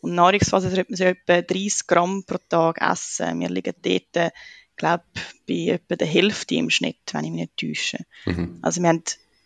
Und 0.01 0.15
Nahrungsfasern 0.15 0.71
sollte 0.71 0.91
man 0.91 0.97
so 0.97 1.05
etwa 1.05 1.43
30 1.43 1.87
Gramm 1.87 2.25
pro 2.25 2.39
Tag 2.49 2.81
essen. 2.81 3.41
Wir 3.41 3.49
liegen 3.49 3.75
dort, 3.83 4.33
glaube 4.77 5.05
bei 5.49 5.69
etwa 5.69 5.97
der 5.97 6.07
Hälfte 6.07 6.55
im 6.57 6.71
Schnitt, 6.71 6.99
wenn 7.13 7.25
ich 7.25 7.31
mich 7.31 7.41
nicht 7.41 7.57
täusche. 7.57 8.05
Mhm. 8.27 8.59
Also 8.63 8.83
wir, 8.83 8.91
haben, 8.91 9.03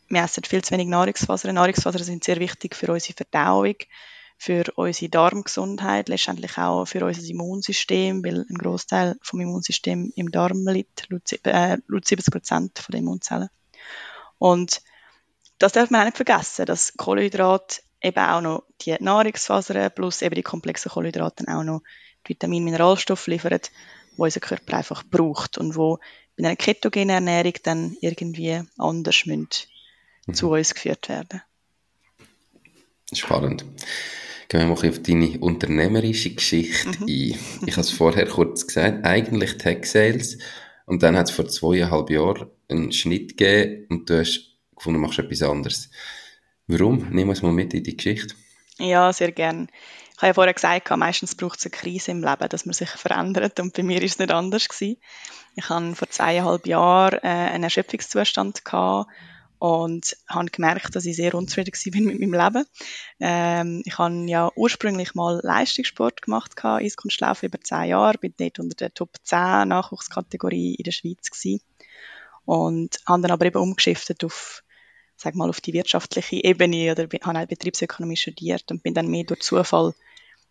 wir 0.09 0.23
essen 0.23 0.45
viel 0.45 0.63
zu 0.63 0.73
wenig 0.73 0.89
Nahrungsfasern. 0.89 1.55
Nahrungsfasern 1.55 2.03
sind 2.03 2.25
sehr 2.25 2.41
wichtig 2.41 2.75
für 2.75 2.93
unsere 2.93 3.15
Verdauung, 3.15 3.77
für 4.37 4.65
unsere 4.75 5.11
Darmgesundheit, 5.11 6.09
letztendlich 6.09 6.59
auch 6.59 6.87
für 6.87 7.05
unser 7.05 7.23
Immunsystem, 7.29 8.25
weil 8.25 8.47
ein 8.49 8.59
Großteil 8.59 9.17
vom 9.23 9.41
Immunsystem 9.41 10.13
im 10.17 10.31
Darm 10.31 10.67
liegt, 10.67 11.09
äh, 11.45 11.77
70 11.89 12.33
Prozent 12.33 12.89
den 12.89 13.01
Immunzellen. 13.01 13.51
Und 14.39 14.83
das 15.61 15.73
darf 15.73 15.91
man 15.91 16.01
auch 16.01 16.05
nicht 16.07 16.17
vergessen, 16.17 16.67
dass 16.67 16.97
Kohlenhydrate 16.97 17.83
eben 18.03 18.19
auch 18.19 18.41
noch 18.41 18.65
die 18.81 18.97
Nahrungsfasern 18.99 19.93
plus 19.95 20.23
eben 20.23 20.35
die 20.35 20.43
komplexen 20.43 20.91
Kohlenhydrate 20.91 21.45
auch 21.49 21.63
noch 21.63 21.83
die 22.27 22.31
Vitamin 22.31 22.65
Mineralstoffe 22.65 23.27
liefern, 23.27 23.61
wo 24.17 24.25
unser 24.25 24.41
Körper 24.41 24.79
einfach 24.79 25.05
braucht 25.05 25.59
und 25.59 25.77
wo 25.77 25.99
bei 26.37 26.45
einer 26.45 26.57
ketogenen 26.57 27.11
Ernährung 27.11 27.53
dann 27.63 27.97
irgendwie 28.01 28.63
anders 28.79 29.27
müssen 29.27 29.49
mhm. 30.27 30.35
zu 30.35 30.51
uns 30.51 30.75
geführt 30.75 31.09
werden. 31.11 31.43
Spannend. 33.13 33.65
Gehen 34.49 34.61
wir 34.61 34.67
mal 34.67 34.89
auf 34.89 35.03
deine 35.03 35.39
unternehmerische 35.39 36.35
Geschichte 36.35 36.89
mhm. 36.89 37.07
ein. 37.07 37.39
Ich 37.67 37.73
habe 37.73 37.83
es 37.83 37.91
vorher 37.91 38.27
kurz 38.27 38.67
gesagt, 38.67 39.05
eigentlich 39.05 39.59
Tech 39.59 39.85
Sales 39.85 40.39
und 40.87 41.03
dann 41.03 41.19
hat 41.19 41.29
es 41.29 41.35
vor 41.35 41.47
zweieinhalb 41.47 42.09
Jahren 42.09 42.51
einen 42.69 42.93
Schnitt 42.93 43.37
gegeben 43.37 43.87
und 43.91 44.09
du 44.09 44.21
hast 44.21 44.50
gefunden, 44.81 45.01
machst 45.01 45.19
etwas 45.19 45.43
anderes. 45.43 45.91
Warum? 46.67 47.09
Nimm 47.11 47.29
uns 47.29 47.43
mal 47.43 47.53
mit 47.53 47.75
in 47.75 47.85
die 47.85 47.97
Geschichte. 47.97 48.35
Ja, 48.79 49.13
sehr 49.13 49.33
gern. 49.33 49.69
Ich 50.13 50.17
habe 50.19 50.29
ja 50.29 50.35
vorher 50.35 50.55
gesagt, 50.55 50.91
meistens 50.97 51.35
braucht 51.35 51.59
es 51.59 51.67
eine 51.67 51.73
Krise 51.73 52.11
im 52.11 52.23
Leben, 52.23 52.49
dass 52.49 52.67
man 52.67 52.73
sich 52.73 52.89
verändert 52.91 53.61
und 53.61 53.75
bei 53.75 53.83
mir 53.83 54.03
ist 54.03 54.13
es 54.13 54.19
nicht 54.19 54.33
anders 54.33 54.69
gewesen. 54.69 54.97
Ich 55.57 55.69
hatte 55.69 55.95
vor 55.95 56.09
zweieinhalb 56.09 56.67
Jahren 56.67 57.19
äh, 57.23 57.29
einen 57.29 57.65
Erschöpfungszustand 57.65 58.65
gehabt 58.65 59.11
und 59.59 60.17
habe 60.29 60.51
gemerkt, 60.51 60.97
dass 60.97 61.05
ich 61.05 61.17
sehr 61.17 61.35
unzufrieden 61.35 61.73
bin 61.93 62.05
mit 62.05 62.21
meinem 62.21 62.33
Leben. 62.33 62.65
Ähm, 63.21 63.83
ich 63.85 63.99
habe 63.99 64.25
ja 64.27 64.51
ursprünglich 64.57 65.15
mal 65.15 65.41
Leistungssport 65.43 66.23
gemacht, 66.23 66.53
Eiskunstlaufen 66.65 67.49
über 67.49 67.61
zehn 67.61 67.91
Jahre, 67.91 68.19
bin 68.19 68.35
dort 68.39 68.59
unter 68.59 68.77
der 68.77 68.95
Top 68.95 69.11
10 69.23 69.69
Nachwuchskategorie 69.69 70.75
in 70.75 70.85
der 70.85 70.93
Schweiz 70.93 71.31
gewesen. 71.31 71.61
und 72.47 73.01
habe 73.07 73.23
dann 73.23 73.31
aber 73.31 73.47
eben 73.47 73.59
umgeschiftet 73.61 74.25
auf 74.25 74.63
sag 75.21 75.35
mal, 75.35 75.49
auf 75.49 75.61
die 75.61 75.73
wirtschaftliche 75.73 76.43
Ebene 76.43 76.93
oder 76.93 77.05
habe 77.23 77.39
halt 77.39 77.49
Betriebsökonomie 77.49 78.17
studiert 78.17 78.71
und 78.71 78.83
bin 78.83 78.95
dann 78.95 79.09
mehr 79.09 79.25
durch 79.25 79.41
Zufall 79.41 79.95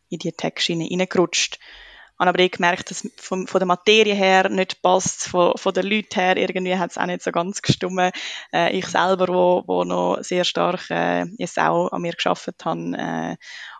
in 0.09 0.19
die 0.19 0.31
Tech-Schiene 0.31 0.87
reingerutscht 0.89 1.59
habe 2.19 2.29
aber 2.29 2.39
eh 2.39 2.49
gemerkt, 2.49 2.91
dass 2.91 3.07
von, 3.15 3.47
von 3.47 3.59
der 3.59 3.65
Materie 3.65 4.13
her 4.13 4.49
nicht 4.49 4.81
passt, 4.81 5.27
von, 5.27 5.57
von 5.57 5.73
den 5.73 5.85
Leuten 5.85 6.19
her 6.19 6.35
irgendwie 6.35 6.77
hat 6.77 6.91
es 6.91 6.97
auch 6.97 7.05
nicht 7.05 7.23
so 7.23 7.31
ganz 7.31 7.61
gestimmt. 7.61 8.13
Äh, 8.53 8.77
ich 8.77 8.85
selber, 8.87 9.29
wo, 9.29 9.63
wo 9.65 9.83
noch 9.85 10.17
sehr 10.21 10.43
stark 10.43 10.89
äh, 10.89 11.25
jetzt 11.37 11.57
auch 11.57 11.87
an 11.89 12.01
mir 12.01 12.11
geschafft 12.11 12.65
habe 12.65 12.97
äh, 12.97 13.37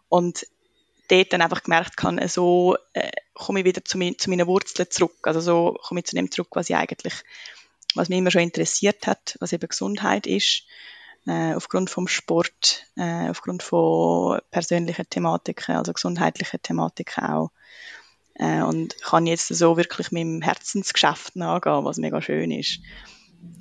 und 0.08 0.48
dort 1.10 1.34
dann 1.34 1.42
einfach 1.42 1.64
gemerkt 1.64 1.98
kann, 1.98 2.26
so 2.30 2.78
äh, 2.94 3.12
komme 3.34 3.60
ich 3.60 3.66
wieder 3.66 3.84
zu, 3.84 3.98
mein, 3.98 4.18
zu 4.18 4.30
meinen 4.30 4.48
Wurzeln 4.48 4.90
zurück. 4.90 5.18
Also 5.24 5.42
so 5.42 5.78
komme 5.82 6.00
ich 6.00 6.06
zu 6.06 6.16
dem 6.16 6.32
zurück, 6.32 6.50
was 6.52 6.70
ich 6.70 6.76
eigentlich, 6.78 7.16
was 7.96 8.10
mich 8.10 8.20
immer 8.20 8.32
schon 8.32 8.42
interessiert 8.42 9.08
hat, 9.08 9.38
was 9.40 9.54
eben 9.54 9.68
Gesundheit 9.68 10.28
ist. 10.28 10.64
Äh, 11.28 11.54
aufgrund 11.54 11.90
vom 11.90 12.08
Sport, 12.08 12.86
äh, 12.96 13.30
aufgrund 13.30 13.62
von 13.62 14.40
persönlichen 14.52 15.10
Thematiken, 15.10 15.76
also 15.76 15.94
gesundheitlichen 15.94 16.62
Thematiken 16.62 17.24
auch. 17.24 17.52
Äh, 18.36 18.62
und 18.62 19.02
kann 19.02 19.28
jetzt 19.28 19.50
so 19.50 19.76
wirklich 19.76 20.12
mit 20.12 20.22
dem 20.22 20.42
Herzensgeschäft 20.42 21.36
nachgehen, 21.36 21.84
was 21.84 21.98
mega 21.98 22.22
schön 22.22 22.52
ist. 22.52 22.80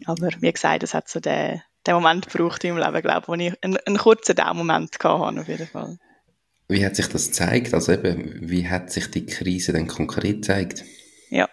Aber 0.07 0.31
wie 0.41 0.53
gesagt, 0.53 0.83
es 0.85 0.95
hat 0.95 1.09
so 1.09 1.21
den, 1.21 1.61
den 1.87 1.95
Moment 1.95 2.31
gebraucht 2.31 2.63
in 2.65 2.75
meinem 2.75 2.87
Leben, 2.87 3.03
glaube 3.03 3.23
ich, 3.23 3.29
wo 3.29 3.35
ich 3.35 3.65
einen, 3.65 3.77
einen 3.77 3.99
kurzen 3.99 4.37
Moment 4.55 4.95
hatte, 4.95 5.41
auf 5.41 5.49
jeden 5.49 5.67
Fall. 5.67 5.99
Wie 6.69 6.85
hat 6.85 6.97
sich 6.97 7.09
das 7.09 7.27
gezeigt? 7.29 7.75
Also 7.75 7.93
eben, 7.93 8.49
wie 8.49 8.69
hat 8.69 8.93
sich 8.93 9.11
die 9.11 9.27
Krise 9.27 9.73
denn 9.73 9.89
konkret 9.89 10.37
gezeigt? 10.37 10.85
Ja, 11.31 11.49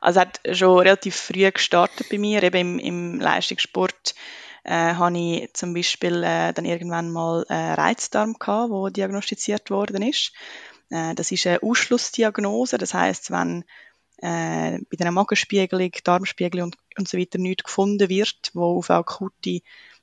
also 0.00 0.20
hat 0.20 0.40
schon 0.52 0.78
relativ 0.78 1.16
früh 1.16 1.50
gestartet 1.50 2.08
bei 2.10 2.18
mir, 2.18 2.42
eben 2.42 2.78
im, 2.78 2.78
im 2.78 3.20
Leistungssport 3.20 4.14
äh, 4.64 4.94
habe 4.94 5.18
ich 5.18 5.52
zum 5.54 5.74
Beispiel 5.74 6.22
äh, 6.22 6.52
dann 6.52 6.64
irgendwann 6.64 7.10
mal 7.10 7.44
äh, 7.48 7.54
Reizdarm 7.54 8.34
gehabt, 8.34 8.70
wo 8.70 8.88
diagnostiziert 8.88 9.70
worden 9.70 10.02
ist. 10.02 10.32
Äh, 10.90 11.14
das 11.14 11.32
ist 11.32 11.46
eine 11.46 11.62
Ausschlussdiagnose. 11.62 12.78
Das 12.78 12.94
heißt, 12.94 13.30
wenn 13.30 13.64
äh, 14.18 14.78
bei 14.78 15.00
einer 15.00 15.12
Magenspiegelung, 15.12 15.92
Darmspiegelung 16.04 16.66
und, 16.66 16.76
und 16.98 17.08
so 17.08 17.18
weiter 17.18 17.38
nichts 17.38 17.64
gefunden 17.64 18.08
wird, 18.08 18.50
wo 18.54 18.78
auf 18.78 18.90
akute 18.90 19.60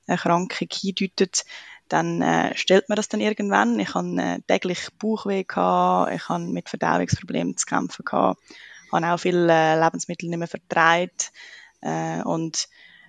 Erkrankung 0.07 0.67
hindeutet, 0.71 1.45
dann 1.87 2.21
äh, 2.21 2.55
stellt 2.57 2.89
man 2.89 2.95
das 2.95 3.09
dann 3.09 3.21
irgendwann. 3.21 3.79
Ich 3.79 3.93
habe 3.93 4.19
äh, 4.19 4.39
täglich 4.47 4.87
Bauchweh 4.97 5.43
gehabt, 5.43 6.13
ich 6.13 6.29
habe 6.29 6.45
mit 6.45 6.69
Verdauungsproblemen 6.69 7.57
zu 7.57 7.65
kämpfen 7.65 8.05
gehabt, 8.05 8.41
habe 8.95 9.13
auch 9.13 9.19
viele 9.19 9.51
äh, 9.51 9.79
Lebensmittel 9.79 10.29
nicht 10.29 10.37
mehr 10.37 10.47
vertreibt 10.47 11.31
äh, 11.81 12.21
und 12.23 12.67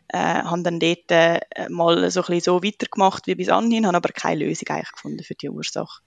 äh, 0.09 0.18
habe 0.18 0.62
dann 0.62 0.81
dort 0.81 1.11
äh, 1.11 1.40
mal 1.68 2.11
so 2.11 2.22
ein 2.25 2.40
so 2.40 2.62
weitergemacht 2.62 3.27
wie 3.27 3.35
bis 3.35 3.49
anhin, 3.49 3.87
habe 3.87 3.96
aber 3.96 4.11
keine 4.11 4.44
Lösung 4.44 4.68
eigentlich 4.68 4.92
gefunden 4.92 5.25
für 5.25 5.35
die 5.35 5.51
Ursache. 5.51 6.03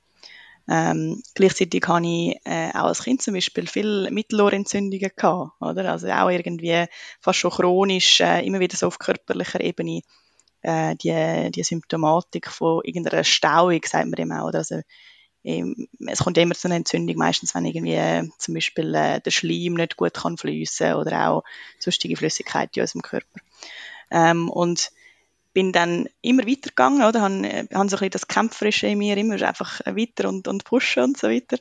Ähm, 0.71 1.23
gleichzeitig 1.33 1.83
habe 1.87 2.05
ich 2.05 2.35
äh, 2.45 2.69
auch 2.69 2.85
als 2.85 3.03
Kind 3.03 3.21
zum 3.23 3.33
Beispiel 3.33 3.65
viele 3.65 4.11
Mittelohrentzündungen 4.11 5.11
gehabt, 5.15 5.51
oder? 5.59 5.91
Also 5.91 6.09
auch 6.09 6.29
irgendwie 6.29 6.85
fast 7.19 7.39
schon 7.39 7.51
chronisch, 7.51 8.21
äh, 8.21 8.45
immer 8.45 8.59
wieder 8.59 8.77
so 8.77 8.87
auf 8.87 8.99
körperlicher 8.99 9.61
Ebene 9.61 10.01
äh, 10.61 10.95
die, 10.95 11.51
die 11.51 11.63
Symptomatik 11.63 12.49
von 12.49 12.81
irgendeiner 12.83 13.23
Stauung, 13.23 13.81
sagt 13.83 14.09
man 14.09 14.19
immer, 14.19 14.45
oder? 14.45 14.59
Also, 14.59 14.81
es 15.43 16.19
kommt 16.19 16.37
immer 16.37 16.55
zu 16.55 16.67
einer 16.67 16.75
Entzündung, 16.75 17.15
meistens 17.15 17.55
wenn 17.55 17.65
irgendwie 17.65 17.93
äh, 17.93 18.27
zum 18.37 18.53
Beispiel 18.53 18.93
äh, 18.93 19.21
der 19.21 19.31
Schleim 19.31 19.75
nicht 19.75 19.95
gut 19.95 20.13
kann 20.13 20.37
fließen 20.37 20.95
oder 20.95 21.29
auch 21.29 21.43
sonstige 21.79 22.17
Flüssigkeit 22.17 22.75
in 22.75 22.81
unserem 22.81 23.01
Körper. 23.01 23.39
Ähm, 24.11 24.49
und 24.49 24.91
bin 25.53 25.71
dann 25.71 26.07
immer 26.21 26.45
weitergegangen, 26.45 27.03
oder? 27.03 27.21
Han, 27.21 27.43
äh, 27.43 27.67
han 27.73 27.89
so 27.89 27.95
ein 27.95 27.99
bisschen 27.99 28.11
das 28.11 28.27
Kämpferische 28.27 28.87
in 28.87 28.97
mir 28.97 29.17
immer 29.17 29.41
einfach 29.41 29.79
weiter 29.85 30.29
und, 30.29 30.47
und 30.47 30.63
pushen 30.63 31.03
und 31.03 31.17
so 31.17 31.29
weiter. 31.29 31.57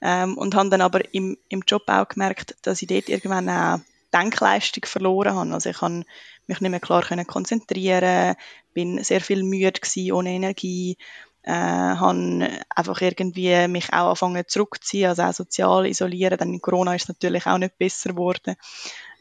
Ähm, 0.00 0.36
und 0.36 0.54
habe 0.54 0.68
dann 0.68 0.82
aber 0.82 1.14
im, 1.14 1.38
im 1.48 1.62
Job 1.66 1.82
auch 1.86 2.08
gemerkt, 2.08 2.56
dass 2.62 2.82
ich 2.82 2.88
dort 2.88 3.08
irgendwann 3.08 3.48
auch 3.48 3.80
Denkleistung 4.12 4.84
verloren 4.84 5.34
habe. 5.34 5.54
Also 5.54 5.70
ich 5.70 5.78
kann 5.78 6.04
mich 6.46 6.60
nicht 6.60 6.70
mehr 6.70 6.80
klar 6.80 7.02
konzentrieren, 7.24 8.36
bin 8.74 9.02
sehr 9.02 9.20
viel 9.20 9.42
müde 9.42 9.72
gewesen, 9.72 10.12
ohne 10.12 10.30
Energie, 10.30 10.96
äh, 11.44 11.52
habe 11.52 12.48
einfach 12.74 13.00
irgendwie 13.02 13.68
mich 13.68 13.92
auch 13.92 14.08
angefangen 14.08 14.44
zurückzuziehen, 14.46 15.10
also 15.10 15.22
auch 15.22 15.34
sozial 15.34 15.86
isolieren. 15.86 16.38
Dann 16.38 16.54
in 16.54 16.60
Corona 16.60 16.94
ist 16.94 17.02
es 17.02 17.08
natürlich 17.08 17.46
auch 17.46 17.58
nicht 17.58 17.76
besser 17.78 18.10
geworden. 18.10 18.56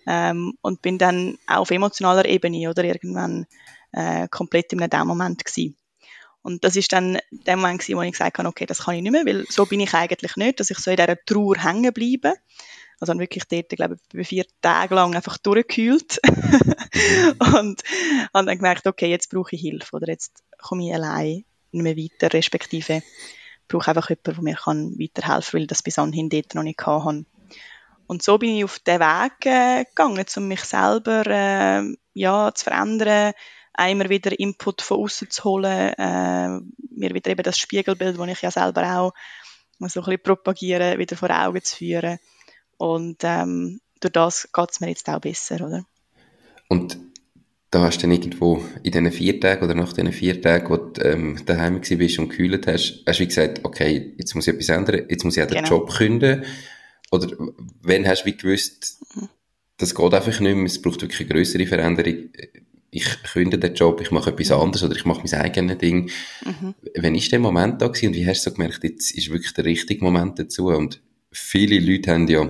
Ähm, 0.05 0.57
und 0.61 0.81
bin 0.81 0.97
dann 0.97 1.37
auch 1.47 1.59
auf 1.59 1.71
emotionaler 1.71 2.25
Ebene 2.25 2.69
oder 2.69 2.83
irgendwann 2.83 3.45
äh, 3.91 4.27
komplett 4.27 4.73
in 4.73 4.81
einem 4.81 5.07
Moment 5.07 5.45
gewesen. 5.45 5.77
Und 6.41 6.65
das 6.65 6.75
ist 6.75 6.91
dann 6.91 7.19
der 7.31 7.55
Moment 7.55 7.79
gewesen, 7.79 7.97
wo 7.97 8.01
ich 8.01 8.11
gesagt 8.11 8.37
habe, 8.37 8.49
okay, 8.49 8.65
das 8.65 8.83
kann 8.83 8.95
ich 8.95 9.01
nicht 9.01 9.13
mehr, 9.13 9.25
weil 9.25 9.45
so 9.49 9.65
bin 9.65 9.79
ich 9.79 9.93
eigentlich 9.93 10.35
nicht, 10.35 10.59
dass 10.59 10.69
ich 10.69 10.77
so 10.77 10.91
in 10.91 10.97
dieser 10.97 11.17
Trauer 11.25 11.57
hängen 11.57 11.93
bleibe. 11.93 12.33
Also 12.99 13.11
dann 13.11 13.19
wirklich 13.19 13.45
dort, 13.45 13.69
glaube 13.69 13.97
ich, 14.13 14.27
vier 14.27 14.45
Tage 14.61 14.95
lang 14.95 15.15
einfach 15.15 15.37
durchgekühlt. 15.37 16.19
und 17.55 17.81
habe 18.33 18.45
dann 18.45 18.57
gemerkt, 18.57 18.87
okay, 18.87 19.09
jetzt 19.09 19.29
brauche 19.29 19.55
ich 19.55 19.61
Hilfe 19.61 19.95
oder 19.95 20.07
jetzt 20.09 20.43
komme 20.57 20.85
ich 20.85 20.93
allein 20.93 21.45
nicht 21.73 21.83
mehr 21.83 21.97
weiter, 21.97 22.33
respektive 22.33 23.01
brauche 23.67 23.89
einfach 23.89 24.09
jemanden, 24.09 24.33
der 24.33 24.43
mir 24.43 24.55
kann 24.55 24.99
weiterhelfen 24.99 25.51
kann, 25.51 25.59
weil 25.59 25.67
das 25.67 25.83
bis 25.83 25.99
anhin 25.99 26.29
dort 26.29 26.55
noch 26.55 26.63
nicht 26.63 26.85
hatte. 26.85 27.25
Und 28.05 28.21
so 28.21 28.37
bin 28.37 28.55
ich 28.55 28.63
auf 28.63 28.79
den 28.79 28.99
Weg 28.99 29.45
äh, 29.45 29.85
gegangen, 29.85 30.25
um 30.35 30.47
mich 30.47 30.63
selber 30.63 31.25
äh, 31.25 31.83
ja, 32.13 32.51
zu 32.53 32.63
verändern, 32.65 33.33
immer 33.87 34.09
wieder 34.09 34.37
Input 34.37 34.81
von 34.81 34.99
außen 34.99 35.31
zu 35.31 35.43
holen, 35.45 35.93
äh, 35.97 36.47
mir 36.95 37.13
wieder 37.13 37.31
eben 37.31 37.43
das 37.43 37.57
Spiegelbild, 37.57 38.19
das 38.19 38.27
ich 38.27 38.41
ja 38.41 38.51
selber 38.51 38.99
auch 38.99 39.13
so 39.79 40.01
ein 40.01 40.05
bisschen 40.05 40.23
propagiere, 40.23 40.99
wieder 40.99 41.17
vor 41.17 41.31
Augen 41.31 41.63
zu 41.63 41.77
führen. 41.77 42.19
Und 42.77 43.23
ähm, 43.23 43.81
durch 43.99 44.11
das 44.11 44.49
geht 44.53 44.71
es 44.71 44.79
mir 44.79 44.89
jetzt 44.89 45.09
auch 45.09 45.19
besser, 45.19 45.55
oder? 45.55 45.85
Und 46.69 46.99
da 47.73 47.81
hast 47.81 47.97
du 47.97 48.01
dann 48.01 48.11
irgendwo 48.11 48.63
in 48.83 48.91
diesen 48.91 49.11
vier 49.11 49.39
Tagen 49.39 49.65
oder 49.65 49.75
nach 49.75 49.93
diesen 49.93 50.11
vier 50.11 50.41
Tagen, 50.41 50.69
wo 50.69 50.77
du 50.77 51.01
ähm, 51.01 51.37
daheim 51.45 51.81
warst 51.81 52.19
und 52.19 52.29
gekühlt 52.29 52.67
hast, 52.67 53.03
hast 53.05 53.19
du 53.19 53.25
gesagt, 53.25 53.61
okay, 53.63 54.13
jetzt 54.17 54.35
muss 54.35 54.47
ich 54.47 54.53
etwas 54.53 54.69
ändern, 54.69 55.05
jetzt 55.09 55.23
muss 55.23 55.37
ich 55.37 55.43
auch 55.43 55.47
den 55.47 55.63
genau. 55.63 55.69
Job 55.69 55.93
künden. 55.93 56.43
Oder 57.11 57.35
wenn 57.81 58.07
hast 58.07 58.23
du 58.23 58.25
wie 58.27 58.37
gewusst, 58.37 58.99
mhm. 59.15 59.29
das 59.77 59.95
geht 59.95 60.13
einfach 60.13 60.39
nicht 60.39 60.55
mehr, 60.55 60.65
es 60.65 60.81
braucht 60.81 61.01
wirklich 61.01 61.21
eine 61.21 61.29
größere 61.29 61.65
Veränderung 61.65 62.29
ich 62.93 63.23
künde 63.23 63.57
den 63.57 63.73
Job, 63.73 64.01
ich 64.01 64.11
mache 64.11 64.29
etwas 64.29 64.51
anderes 64.51 64.83
oder 64.83 64.95
ich 64.95 65.05
mache 65.05 65.23
mein 65.23 65.41
eigenes 65.41 65.79
Ding. 65.79 66.11
Mhm. 66.45 66.75
Wann 66.95 67.15
ist 67.15 67.31
der 67.31 67.39
Moment 67.39 67.81
da 67.81 67.87
gewesen 67.87 68.09
und 68.09 68.13
wie 68.13 68.27
hast 68.27 68.45
du 68.45 68.51
so 68.51 68.55
gemerkt, 68.55 68.83
jetzt 68.83 69.11
ist 69.11 69.31
wirklich 69.31 69.53
der 69.53 69.65
richtige 69.65 70.03
Moment 70.03 70.37
dazu? 70.37 70.67
Und 70.67 71.01
viele 71.31 71.79
Leute 71.79 72.11
haben 72.11 72.27
ja 72.27 72.47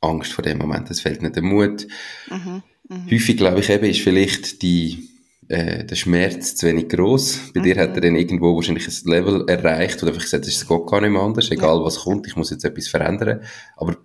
Angst 0.00 0.32
vor 0.32 0.44
dem 0.44 0.58
Moment, 0.58 0.90
es 0.90 1.00
fehlt 1.00 1.22
nicht 1.22 1.34
der 1.34 1.42
Mut. 1.42 1.88
Mhm. 2.30 2.62
Mhm. 2.90 3.08
Häufig, 3.08 3.36
glaube 3.36 3.60
ich, 3.60 3.70
eben, 3.70 3.84
ist 3.84 4.00
vielleicht 4.00 4.62
die, 4.62 5.08
äh, 5.48 5.84
der 5.84 5.94
Schmerz 5.94 6.56
zu 6.56 6.66
wenig 6.66 6.88
groß. 6.88 7.52
Bei 7.54 7.60
dir 7.60 7.76
hat 7.76 7.90
er 7.90 7.98
mhm. 7.98 8.00
dann 8.00 8.16
irgendwo 8.16 8.56
wahrscheinlich 8.56 8.88
ein 8.88 9.10
Level 9.10 9.48
erreicht, 9.48 10.02
wo 10.02 10.06
du 10.06 10.08
einfach 10.08 10.24
gesagt 10.24 10.44
hast, 10.44 10.54
es 10.54 10.66
geht 10.66 10.86
gar 10.86 11.00
nicht 11.00 11.10
mehr 11.10 11.22
anders, 11.22 11.50
egal 11.52 11.78
ja. 11.78 11.84
was 11.84 12.00
kommt, 12.00 12.26
ich 12.26 12.34
muss 12.34 12.50
jetzt 12.50 12.64
etwas 12.64 12.88
verändern. 12.88 13.44
Aber 13.76 13.96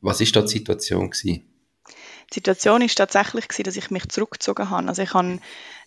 was 0.00 0.20
ist 0.20 0.34
da 0.36 0.42
die 0.42 0.48
Situation 0.48 1.10
gewesen? 1.10 1.44
Die 2.30 2.34
Situation 2.34 2.82
ist 2.82 2.94
tatsächlich 2.96 3.48
gewesen, 3.48 3.64
dass 3.64 3.76
ich 3.76 3.90
mich 3.90 4.08
zurückgezogen 4.08 4.70
habe. 4.70 4.86
Also 4.86 5.02
ich, 5.02 5.12
habe, 5.12 5.40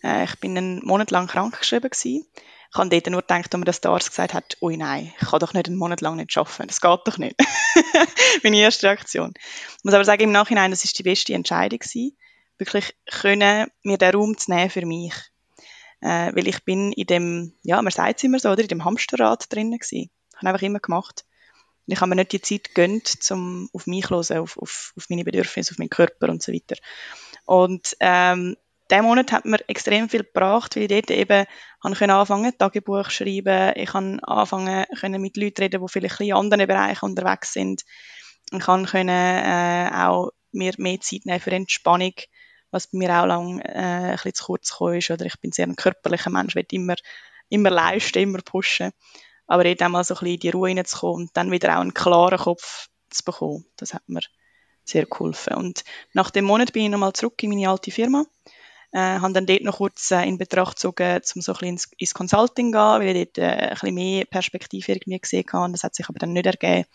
äh, 0.03 0.25
ich 0.25 0.35
bin 0.41 0.57
einen 0.57 0.85
Monat 0.85 1.11
lang 1.11 1.27
krankgeschrieben 1.27 1.89
gewesen. 1.89 2.25
Ich 2.73 2.77
habe 2.77 2.89
dort 2.89 3.09
nur 3.09 3.21
gedacht, 3.21 3.53
als 3.53 3.57
mir 3.57 3.65
das 3.65 3.79
der 3.79 3.91
Arzt 3.91 4.09
gesagt 4.09 4.33
hat, 4.33 4.57
ui 4.59 4.75
nein, 4.75 5.13
ich 5.21 5.29
kann 5.29 5.39
doch 5.39 5.53
nicht 5.53 5.67
einen 5.67 5.77
Monat 5.77 6.01
lang 6.01 6.17
nicht 6.17 6.35
arbeiten. 6.37 6.67
Das 6.67 6.81
geht 6.81 6.99
doch 7.05 7.17
nicht. 7.17 7.35
Meine 8.43 8.57
erste 8.57 8.87
Reaktion. 8.87 9.33
Ich 9.37 9.83
muss 9.83 9.93
aber 9.93 10.03
sagen, 10.03 10.23
im 10.23 10.31
Nachhinein, 10.33 10.71
das 10.71 10.83
ist 10.83 10.99
die 10.99 11.03
beste 11.03 11.33
Entscheidung 11.33 11.79
gewesen. 11.79 12.17
Wirklich 12.57 12.95
können, 13.09 13.67
mir 13.83 13.97
den 13.97 14.15
Raum 14.15 14.37
zu 14.37 14.51
nehmen 14.51 14.69
für 14.69 14.85
mich. 14.85 15.13
Äh, 16.01 16.35
weil 16.35 16.47
ich 16.47 16.63
bin 16.65 16.91
in 16.91 17.07
dem, 17.07 17.53
ja, 17.63 17.81
man 17.81 17.91
sagt 17.91 18.17
es 18.17 18.23
immer 18.23 18.39
so, 18.39 18.49
oder, 18.49 18.61
in 18.61 18.67
dem 18.67 18.85
Hamsterrad 18.85 19.51
drinnen 19.51 19.79
gewesen. 19.79 20.09
Ich 20.31 20.37
habe 20.37 20.49
einfach 20.49 20.61
immer 20.61 20.79
gemacht. 20.79 21.25
Ich 21.85 21.99
habe 21.99 22.09
mir 22.09 22.15
nicht 22.15 22.31
die 22.31 22.41
Zeit 22.41 22.73
gegönnt, 22.73 23.19
um 23.31 23.69
auf 23.73 23.87
mich 23.87 24.07
zu 24.07 24.15
hören, 24.15 24.37
auf, 24.39 24.57
auf, 24.57 24.93
auf 24.97 25.09
meine 25.09 25.23
Bedürfnisse, 25.23 25.71
auf 25.71 25.77
meinen 25.77 25.89
Körper 25.89 26.29
und 26.29 26.41
so 26.41 26.53
weiter. 26.53 26.75
Und 27.45 27.95
ähm, 27.99 28.55
der 28.89 29.01
Monat 29.01 29.31
hat 29.31 29.45
mir 29.45 29.59
extrem 29.67 30.09
viel 30.09 30.23
gebracht, 30.23 30.75
weil 30.75 30.83
ich 30.83 30.89
dort 30.89 31.11
eben 31.11 31.45
habe 31.83 32.13
anfangen, 32.13 32.57
Tagebuch 32.57 33.09
schreiben, 33.09 33.73
ich 33.75 33.89
kann 33.89 34.19
anfangen, 34.21 34.85
können 34.99 35.21
mit 35.21 35.37
Leuten 35.37 35.61
reden, 35.61 35.81
die 35.81 35.91
vielleicht 35.91 36.19
in 36.19 36.33
anderen 36.33 36.67
Bereichen 36.67 37.05
unterwegs 37.05 37.53
sind. 37.53 37.83
Ich 38.51 38.59
kann 38.59 38.85
können, 38.85 39.09
äh, 39.09 39.89
auch 39.93 40.31
mir 40.51 40.73
mehr 40.77 40.99
Zeit 40.99 41.25
nehmen 41.25 41.39
für 41.39 41.51
Entspannung, 41.51 42.13
was 42.73 42.87
bei 42.87 42.97
mir 42.97 43.21
auch 43.21 43.25
lang 43.25 43.59
äh, 43.59 43.71
ein 43.71 44.11
bisschen 44.13 44.33
zu 44.33 44.45
kurz 44.45 44.71
gekommen 44.71 44.97
ist. 44.97 45.11
Oder 45.11 45.25
ich 45.25 45.39
bin 45.39 45.51
sehr 45.51 45.67
ein 45.67 45.75
körperlicher 45.75 46.31
Mensch, 46.31 46.55
will 46.55 46.65
immer, 46.71 46.95
immer 47.49 47.69
leisten, 47.69 48.19
immer 48.19 48.39
pushen. 48.41 48.91
Aber 49.45 49.63
eben 49.65 49.91
mal 49.91 50.03
so 50.03 50.15
ein 50.15 50.19
bisschen 50.19 50.33
in 50.33 50.39
die 50.39 50.49
Ruhe 50.49 50.69
reinzukommen 50.69 51.23
und 51.23 51.37
dann 51.37 51.51
wieder 51.51 51.77
auch 51.77 51.81
einen 51.81 51.93
klaren 51.93 52.39
Kopf 52.39 52.89
zu 53.11 53.23
bekommen, 53.23 53.65
das 53.77 53.93
hat 53.93 54.01
mir 54.07 54.21
sehr 54.83 55.05
geholfen. 55.05 55.53
Und 55.53 55.83
nach 56.13 56.31
dem 56.31 56.45
Monat 56.45 56.73
bin 56.73 56.85
ich 56.85 56.89
nochmal 56.89 57.13
zurück 57.13 57.41
in 57.43 57.51
meine 57.51 57.69
alte 57.69 57.91
Firma. 57.91 58.25
Äh, 58.91 59.19
habe 59.19 59.33
dann 59.33 59.45
dort 59.45 59.61
noch 59.61 59.77
kurz 59.77 60.09
äh, 60.11 60.23
in 60.23 60.37
Betracht 60.37 60.77
gezogen, 60.77 61.21
um 61.35 61.41
so 61.41 61.51
ein 61.51 61.57
bisschen 61.57 61.67
ins, 61.67 61.91
ins 61.97 62.13
Consulting 62.13 62.67
zu 62.67 62.71
gehen, 62.71 63.07
weil 63.07 63.15
ich 63.15 63.29
dort 63.33 63.37
äh, 63.37 63.51
ein 63.51 63.69
bisschen 63.69 63.95
mehr 63.95 64.25
Perspektive 64.25 64.91
irgendwie 64.91 65.19
gesehen 65.19 65.45
habe. 65.53 65.71
Das 65.71 65.83
hat 65.83 65.95
sich 65.95 66.09
aber 66.09 66.19
dann 66.19 66.33
nicht 66.33 66.45
ergeben. 66.45 66.85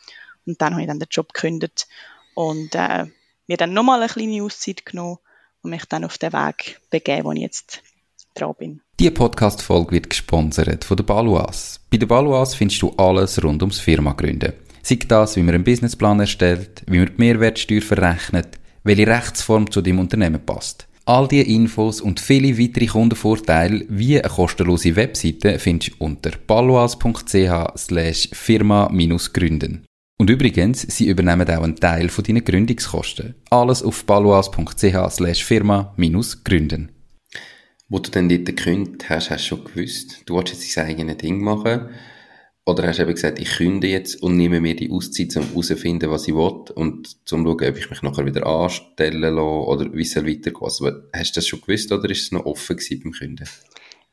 Und 0.45 0.61
dann 0.61 0.73
habe 0.73 0.83
ich 0.83 0.88
dann 0.88 0.99
den 0.99 1.09
Job 1.11 1.33
gekündigt 1.33 1.87
und 2.35 2.75
äh, 2.75 3.07
mir 3.47 3.57
dann 3.57 3.73
nochmal 3.73 4.01
eine 4.01 4.12
kleine 4.12 4.43
Auszeit 4.43 4.85
genommen 4.85 5.19
und 5.62 5.71
mich 5.71 5.85
dann 5.87 6.05
auf 6.05 6.18
den 6.18 6.33
Weg 6.33 6.81
begeben, 6.90 7.25
wo 7.25 7.33
ich 7.33 7.40
jetzt 7.40 7.83
dran 8.35 8.55
bin. 8.59 8.81
Diese 8.99 9.11
Podcast-Folge 9.12 9.92
wird 9.92 10.11
gesponsert 10.11 10.85
von 10.85 10.97
der 10.97 11.05
Baluas. 11.05 11.81
Bei 11.90 11.97
der 11.97 12.07
Baluas 12.07 12.55
findest 12.55 12.83
du 12.83 12.90
alles 12.97 13.42
rund 13.42 13.62
ums 13.62 13.81
Firma 13.81 14.12
gründen. 14.12 14.53
Sei 14.83 14.99
das, 15.07 15.37
wie 15.37 15.42
man 15.42 15.55
einen 15.55 15.64
Businessplan 15.64 16.21
erstellt, 16.21 16.83
wie 16.87 16.99
man 16.99 17.09
die 17.09 17.14
Mehrwertsteuer 17.18 17.83
verrechnet, 17.83 18.59
welche 18.85 19.07
Rechtsform 19.07 19.71
zu 19.71 19.83
deinem 19.83 20.01
Unternehmen 20.01 20.44
passt. 20.44 20.87
All 21.05 21.27
diese 21.27 21.44
Infos 21.44 22.03
und 22.03 22.21
viele 22.21 22.59
weitere 22.59 22.87
Kundenvorteile 22.87 23.87
wie 23.88 24.21
eine 24.21 24.29
kostenlose 24.29 24.94
Webseite 24.94 25.59
findest 25.59 25.92
du 25.92 26.05
unter 26.05 26.33
baluas.ch 26.47 27.79
slash 27.79 28.29
firma-gründen. 28.33 29.88
Und 30.20 30.31
übrigens, 30.31 30.83
sie 30.83 31.09
übernehmen 31.09 31.48
auch 31.48 31.62
einen 31.62 31.76
Teil 31.76 32.09
von 32.09 32.24
deinen 32.24 32.44
Gründungskosten. 32.44 33.37
Alles 33.50 33.85
auf 33.85 34.04
baluas.ch 34.04 35.11
slash 35.11 35.44
firma-gründen. 35.44 36.90
Wo 37.88 38.00
du 38.00 38.11
dann 38.11 38.28
dort 38.28 38.44
gekündigt 38.44 39.09
hast, 39.09 39.31
hast 39.31 39.44
du 39.44 39.57
schon 39.57 39.64
gewusst, 39.64 40.22
du 40.26 40.37
willst 40.37 40.52
jetzt 40.52 40.76
dein 40.76 40.87
eigenes 40.87 41.18
Ding 41.18 41.40
machen. 41.40 41.90
Oder 42.66 42.88
hast 42.88 42.98
du 42.98 43.04
eben 43.04 43.14
gesagt, 43.14 43.38
ich 43.38 43.48
künde 43.48 43.87
jetzt 43.87 44.20
und 44.20 44.37
nehme 44.37 44.61
mir 44.61 44.74
die 44.74 44.90
Auszeit, 44.90 45.35
um 45.37 45.44
herauszufinden, 45.44 46.11
was 46.11 46.28
ich 46.28 46.35
will 46.35 46.64
und 46.74 47.26
zum 47.26 47.44
schauen, 47.44 47.68
ob 47.68 47.78
ich 47.78 47.88
mich 47.88 48.02
nachher 48.02 48.26
wieder 48.26 48.44
anstellen 48.44 49.20
lasse 49.20 49.40
oder 49.40 49.94
wie 49.94 50.02
es 50.02 50.16
weitergeht. 50.16 50.57
Also, 50.61 50.90
hast 51.14 51.37
du 51.37 51.38
das 51.38 51.46
schon 51.46 51.61
gewusst 51.62 51.92
oder 51.92 52.11
ist 52.11 52.24
es 52.24 52.33
noch 52.33 52.44
offen 52.44 52.76
gewesen 52.76 53.00
beim 53.02 53.12
Künden? 53.12 53.48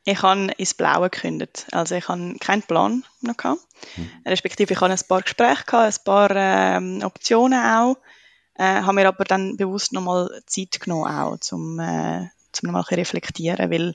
Ich 0.08 0.22
habe 0.22 0.52
ins 0.56 0.72
Blaue 0.72 1.10
gekündigt. 1.10 1.66
Also 1.72 1.96
ich 1.96 2.06
habe 2.06 2.36
keinen 2.38 2.62
Plan 2.62 3.04
noch 3.22 3.36
gehabt. 3.36 3.60
Hm. 3.96 4.08
Respektive 4.24 4.72
ich 4.72 4.80
hatte 4.80 4.94
ein 4.94 5.08
paar 5.08 5.22
Gespräche 5.22 5.64
gehabt, 5.64 5.98
ein 5.98 6.04
paar 6.04 6.30
ähm, 6.30 7.02
Optionen 7.02 7.58
auch. 7.58 7.96
Äh, 8.54 8.82
habe 8.82 8.94
mir 8.94 9.08
aber 9.08 9.24
dann 9.24 9.56
bewusst 9.56 9.92
nochmal 9.92 10.30
Zeit 10.46 10.78
genommen 10.78 11.12
auch, 11.12 11.36
um, 11.50 11.80
äh, 11.80 12.28
zum 12.52 12.68
nochmal 12.68 12.82
reflektieren, 12.82 13.68
weil 13.68 13.94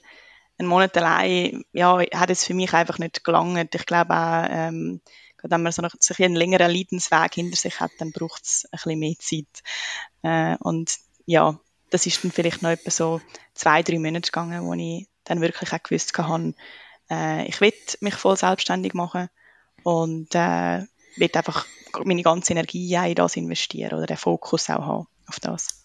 ein 0.60 0.66
Monat 0.66 0.98
allein, 0.98 1.64
ja, 1.72 1.98
hat 2.14 2.30
es 2.30 2.46
für 2.46 2.54
mich 2.54 2.74
einfach 2.74 3.00
nicht 3.00 3.24
gelangt. 3.24 3.74
Ich 3.74 3.86
glaube 3.86 4.14
auch, 4.14 4.46
ähm, 4.50 5.00
wenn 5.44 5.64
man 5.64 5.72
so 5.72 5.82
noch, 5.82 5.96
sich 5.98 6.22
einen 6.22 6.36
längeren 6.36 6.70
Leidensweg 6.70 7.34
hinter 7.36 7.56
sich 7.56 7.80
hat, 7.80 7.92
dann 8.00 8.12
braucht 8.12 8.44
es 8.44 8.66
ein 8.66 8.72
bisschen 8.72 9.00
mehr 9.00 9.16
Zeit. 9.18 9.64
Äh, 10.24 10.58
und 10.60 10.98
ja, 11.26 11.58
das 11.90 12.06
ist 12.06 12.22
dann 12.24 12.32
vielleicht 12.32 12.62
noch 12.62 12.70
etwa 12.70 12.92
so 12.92 13.22
zwei, 13.54 13.82
drei 13.82 13.98
Monate 13.98 14.30
gegangen, 14.30 14.66
wo 14.66 14.74
ich 14.74 15.08
dann 15.32 15.42
wirklich 15.42 15.74
auch 15.74 15.84
gewusst 15.84 16.18
habe, 16.18 16.54
äh, 17.10 17.48
ich 17.48 17.60
will 17.62 17.74
mich 18.02 18.16
voll 18.16 18.38
selbstständig 18.38 18.94
machen 18.94 19.30
und 19.84 20.34
äh, 20.36 20.84
will 21.16 21.30
einfach 21.34 21.66
meine 22.04 22.24
ganze 22.24 22.54
Energie 22.54 22.94
in 22.94 23.16
das 23.16 23.36
investieren 23.36 23.98
oder 23.98 24.06
den 24.06 24.18
Fokus 24.18 24.70
auch 24.70 24.86
haben 24.86 25.08
auf 25.28 25.40
das 25.40 25.82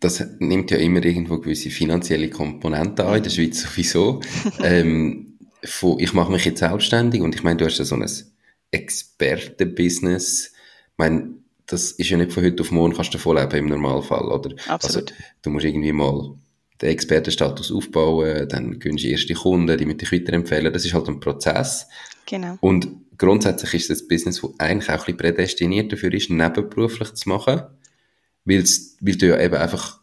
das 0.00 0.26
nimmt 0.38 0.70
ja 0.70 0.78
immer 0.78 1.04
irgendwo 1.04 1.38
gewisse 1.38 1.70
finanzielle 1.70 2.30
Komponenten 2.30 3.04
an, 3.04 3.18
in 3.18 3.22
der 3.22 3.30
Schweiz 3.30 3.60
sowieso. 3.60 4.20
ähm, 4.62 5.38
von, 5.62 6.00
ich 6.00 6.14
mache 6.14 6.32
mich 6.32 6.46
jetzt 6.46 6.60
selbstständig 6.60 7.20
und 7.20 7.34
ich 7.34 7.42
meine, 7.42 7.58
du 7.58 7.66
hast 7.66 7.78
ja 7.78 7.84
so 7.84 7.94
ein 7.96 8.10
Expertenbusiness. 8.70 10.46
Ich 10.46 10.98
meine, 10.98 11.34
das 11.66 11.92
ist 11.92 12.08
ja 12.08 12.16
nicht 12.16 12.32
von 12.32 12.42
heute 12.42 12.62
auf 12.62 12.70
morgen 12.70 12.94
kannst 12.94 13.12
du 13.12 13.18
davon 13.18 13.36
leben 13.36 13.58
im 13.58 13.68
Normalfall, 13.68 14.26
oder? 14.26 14.54
Absolut. 14.68 15.12
Also, 15.12 15.22
du 15.42 15.50
musst 15.50 15.66
irgendwie 15.66 15.92
mal 15.92 16.34
den 16.80 16.90
Expertenstatus 16.90 17.70
aufbauen, 17.72 18.48
dann 18.48 18.78
gönnst 18.78 19.04
du 19.04 19.08
erste 19.08 19.34
Kunden, 19.34 19.76
die 19.76 19.86
mit 19.86 20.00
dich 20.00 20.12
weiterempfehlen. 20.12 20.72
Das 20.72 20.84
ist 20.84 20.94
halt 20.94 21.08
ein 21.08 21.20
Prozess. 21.20 21.88
Genau. 22.26 22.56
Und 22.60 22.88
grundsätzlich 23.18 23.74
ist 23.74 23.90
das 23.90 24.08
Business, 24.08 24.40
das 24.40 24.50
eigentlich 24.58 24.88
auch 24.88 24.94
ein 24.94 24.98
bisschen 24.98 25.16
prädestiniert 25.16 25.92
dafür 25.92 26.12
ist, 26.14 26.30
nebenberuflich 26.30 27.12
zu 27.14 27.28
machen 27.28 27.62
weil 28.44 28.64
du 29.16 29.28
ja 29.28 29.40
eben 29.40 29.54
einfach 29.54 30.00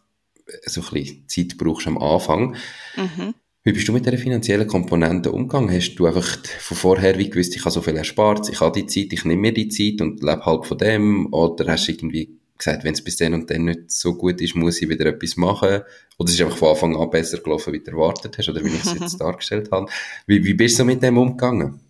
so 0.64 0.80
ein 0.80 0.86
bisschen 0.92 1.28
Zeit 1.28 1.58
brauchst 1.58 1.86
am 1.86 1.98
Anfang. 1.98 2.56
Mhm. 2.96 3.34
Wie 3.64 3.72
bist 3.72 3.88
du 3.88 3.92
mit 3.92 4.06
dieser 4.06 4.16
finanziellen 4.16 4.66
Komponente 4.66 5.32
umgegangen? 5.32 5.74
Hast 5.74 5.96
du 5.96 6.06
einfach 6.06 6.38
von 6.60 6.76
vorher 6.76 7.18
wie 7.18 7.28
gewusst, 7.28 7.54
ich 7.54 7.62
habe 7.62 7.70
so 7.70 7.82
viel 7.82 7.96
erspart, 7.96 8.48
ich 8.48 8.60
habe 8.60 8.80
die 8.80 8.86
Zeit, 8.86 9.12
ich 9.12 9.24
nehme 9.24 9.42
mir 9.42 9.52
die 9.52 9.68
Zeit 9.68 10.00
und 10.00 10.22
lebe 10.22 10.46
halb 10.46 10.64
von 10.64 10.78
dem? 10.78 11.32
Oder 11.32 11.72
hast 11.72 11.88
du 11.88 11.92
irgendwie 11.92 12.37
gesagt, 12.58 12.84
wenn 12.84 12.94
es 12.94 13.02
bis 13.02 13.16
dann 13.16 13.34
und 13.34 13.50
dann 13.50 13.64
nicht 13.64 13.90
so 13.90 14.14
gut 14.14 14.40
ist, 14.40 14.54
muss 14.54 14.82
ich 14.82 14.88
wieder 14.88 15.06
etwas 15.06 15.36
machen? 15.36 15.82
Oder 16.18 16.28
ist 16.28 16.34
es 16.34 16.40
einfach 16.40 16.56
von 16.56 16.70
Anfang 16.70 16.96
an 16.96 17.10
besser 17.10 17.38
gelaufen, 17.38 17.72
wie 17.72 17.80
du 17.80 17.92
erwartet 17.92 18.36
hast? 18.36 18.48
Oder 18.48 18.64
wie 18.64 18.68
ich 18.68 18.84
es 18.84 18.92
jetzt 18.92 19.16
dargestellt 19.20 19.70
habe? 19.70 19.90
Wie, 20.26 20.44
wie 20.44 20.54
bist 20.54 20.78
du 20.78 20.84
mit 20.84 21.02
dem 21.02 21.18
umgegangen? 21.18 21.80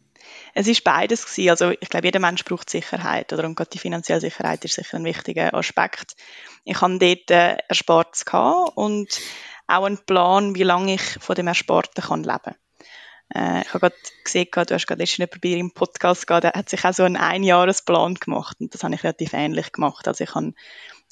Es 0.54 0.66
ist 0.66 0.84
beides 0.84 1.24
gewesen. 1.24 1.50
Also 1.50 1.70
ich 1.70 1.88
glaube, 1.88 2.06
jeder 2.06 2.20
Mensch 2.20 2.44
braucht 2.44 2.68
Sicherheit 2.68 3.32
oder 3.32 3.46
und 3.46 3.54
gerade 3.54 3.70
die 3.70 3.78
finanzielle 3.78 4.20
Sicherheit 4.20 4.64
ist 4.64 4.74
sicher 4.74 4.96
ein 4.96 5.04
wichtiger 5.04 5.54
Aspekt. 5.54 6.16
Ich 6.64 6.80
habe 6.80 6.98
dort 6.98 7.30
äh, 7.30 7.56
Erspartes 7.68 8.24
gehabt 8.24 8.76
und 8.76 9.20
auch 9.66 9.84
einen 9.84 9.98
Plan, 9.98 10.54
wie 10.54 10.62
lange 10.62 10.94
ich 10.94 11.02
von 11.20 11.36
dem 11.36 11.46
Ersparten 11.46 12.02
kann 12.02 12.24
leben 12.24 12.56
äh, 13.34 13.62
ich 13.62 13.68
habe 13.68 13.80
gerade 13.80 13.96
gesehen, 14.24 14.48
du 14.52 14.74
hast 14.74 14.86
gerade 14.86 15.02
letztens 15.02 15.28
bei 15.40 15.48
im 15.50 15.72
Podcast 15.72 16.26
gehabt, 16.26 16.44
der 16.44 16.52
hat 16.52 16.68
sich 16.68 16.84
auch 16.84 16.92
so 16.92 17.04
einen 17.04 17.16
Einjahresplan 17.16 18.14
gemacht 18.14 18.56
und 18.60 18.74
das 18.74 18.82
habe 18.84 18.94
ich 18.94 19.04
relativ 19.04 19.32
ähnlich 19.32 19.72
gemacht. 19.72 20.08
Also 20.08 20.24
ich 20.24 20.34
habe 20.34 20.54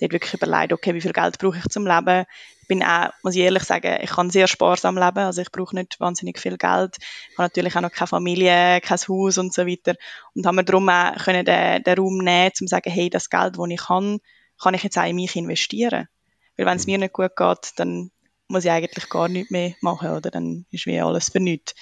dort 0.01 0.13
wirklich 0.13 0.35
überlegt, 0.35 0.73
okay, 0.73 0.95
wie 0.95 1.01
viel 1.01 1.13
Geld 1.13 1.39
brauche 1.39 1.59
ich 1.59 1.69
zum 1.69 1.87
Leben? 1.87 2.25
Ich 2.63 2.69
bin 2.69 2.83
auch, 2.83 3.11
muss 3.23 3.37
ich 3.37 3.43
ehrlich 3.43 3.63
sagen, 3.63 3.99
ich 4.03 4.11
kann 4.11 4.31
sehr 4.31 4.49
sparsam 4.49 4.97
leben, 4.97 5.19
also 5.19 5.41
ich 5.41 5.53
brauche 5.53 5.77
nicht 5.77 6.01
wahnsinnig 6.01 6.39
viel 6.39 6.57
Geld. 6.57 6.97
Ich 6.99 7.39
habe 7.39 7.45
natürlich 7.45 7.77
auch 7.77 7.83
noch 7.83 7.93
keine 7.93 8.09
Familie, 8.09 8.81
kein 8.81 8.99
Haus 8.99 9.39
und 9.39 9.53
so 9.53 9.67
weiter 9.67 9.95
und 10.35 10.47
haben 10.47 10.57
mir 10.57 10.65
darum 10.65 10.89
auch 10.89 11.17
können 11.17 11.45
den, 11.45 11.83
den 11.83 11.99
Raum 11.99 12.19
nehmen, 12.19 12.49
um 12.49 12.55
zu 12.55 12.67
sagen, 12.67 12.91
hey, 12.91 13.11
das 13.11 13.31
Geld, 13.31 13.59
das 13.59 13.69
ich 13.69 13.89
habe, 13.89 14.19
kann 14.61 14.75
ich 14.75 14.83
jetzt 14.83 14.99
auch 14.99 15.05
in 15.05 15.17
mich 15.17 15.37
investieren. 15.37 16.09
Weil 16.57 16.67
wenn 16.67 16.77
es 16.77 16.87
mir 16.87 16.99
nicht 16.99 17.13
gut 17.13 17.37
geht, 17.37 17.73
dann 17.77 18.11
muss 18.49 18.65
ich 18.65 18.71
eigentlich 18.71 19.09
gar 19.09 19.29
nichts 19.29 19.51
mehr 19.51 19.75
machen, 19.81 20.11
oder? 20.11 20.31
Dann 20.31 20.67
ist 20.71 20.87
wie 20.87 21.01
alles 21.01 21.31
für 21.31 21.41
nichts. 21.41 21.75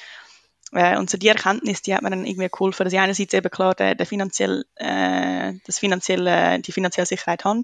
Äh, 0.75 0.99
und 0.99 1.09
so 1.09 1.17
die 1.17 1.29
Erkenntnis, 1.29 1.83
die 1.83 1.95
hat 1.95 2.03
mir 2.03 2.11
dann 2.11 2.27
irgendwie 2.27 2.49
geholfen, 2.51 2.85
dass 2.85 2.93
ich 2.93 2.99
einerseits 2.99 3.33
eben 3.33 3.51
klar 3.51 3.75
der, 3.75 3.95
der 3.95 4.07
finanziell, 4.07 4.65
äh, 4.75 5.55
das 5.67 5.79
finanzielle, 5.79 6.59
die 6.61 6.73
finanzielle 6.73 7.07
Sicherheit 7.07 7.45
habe, 7.45 7.63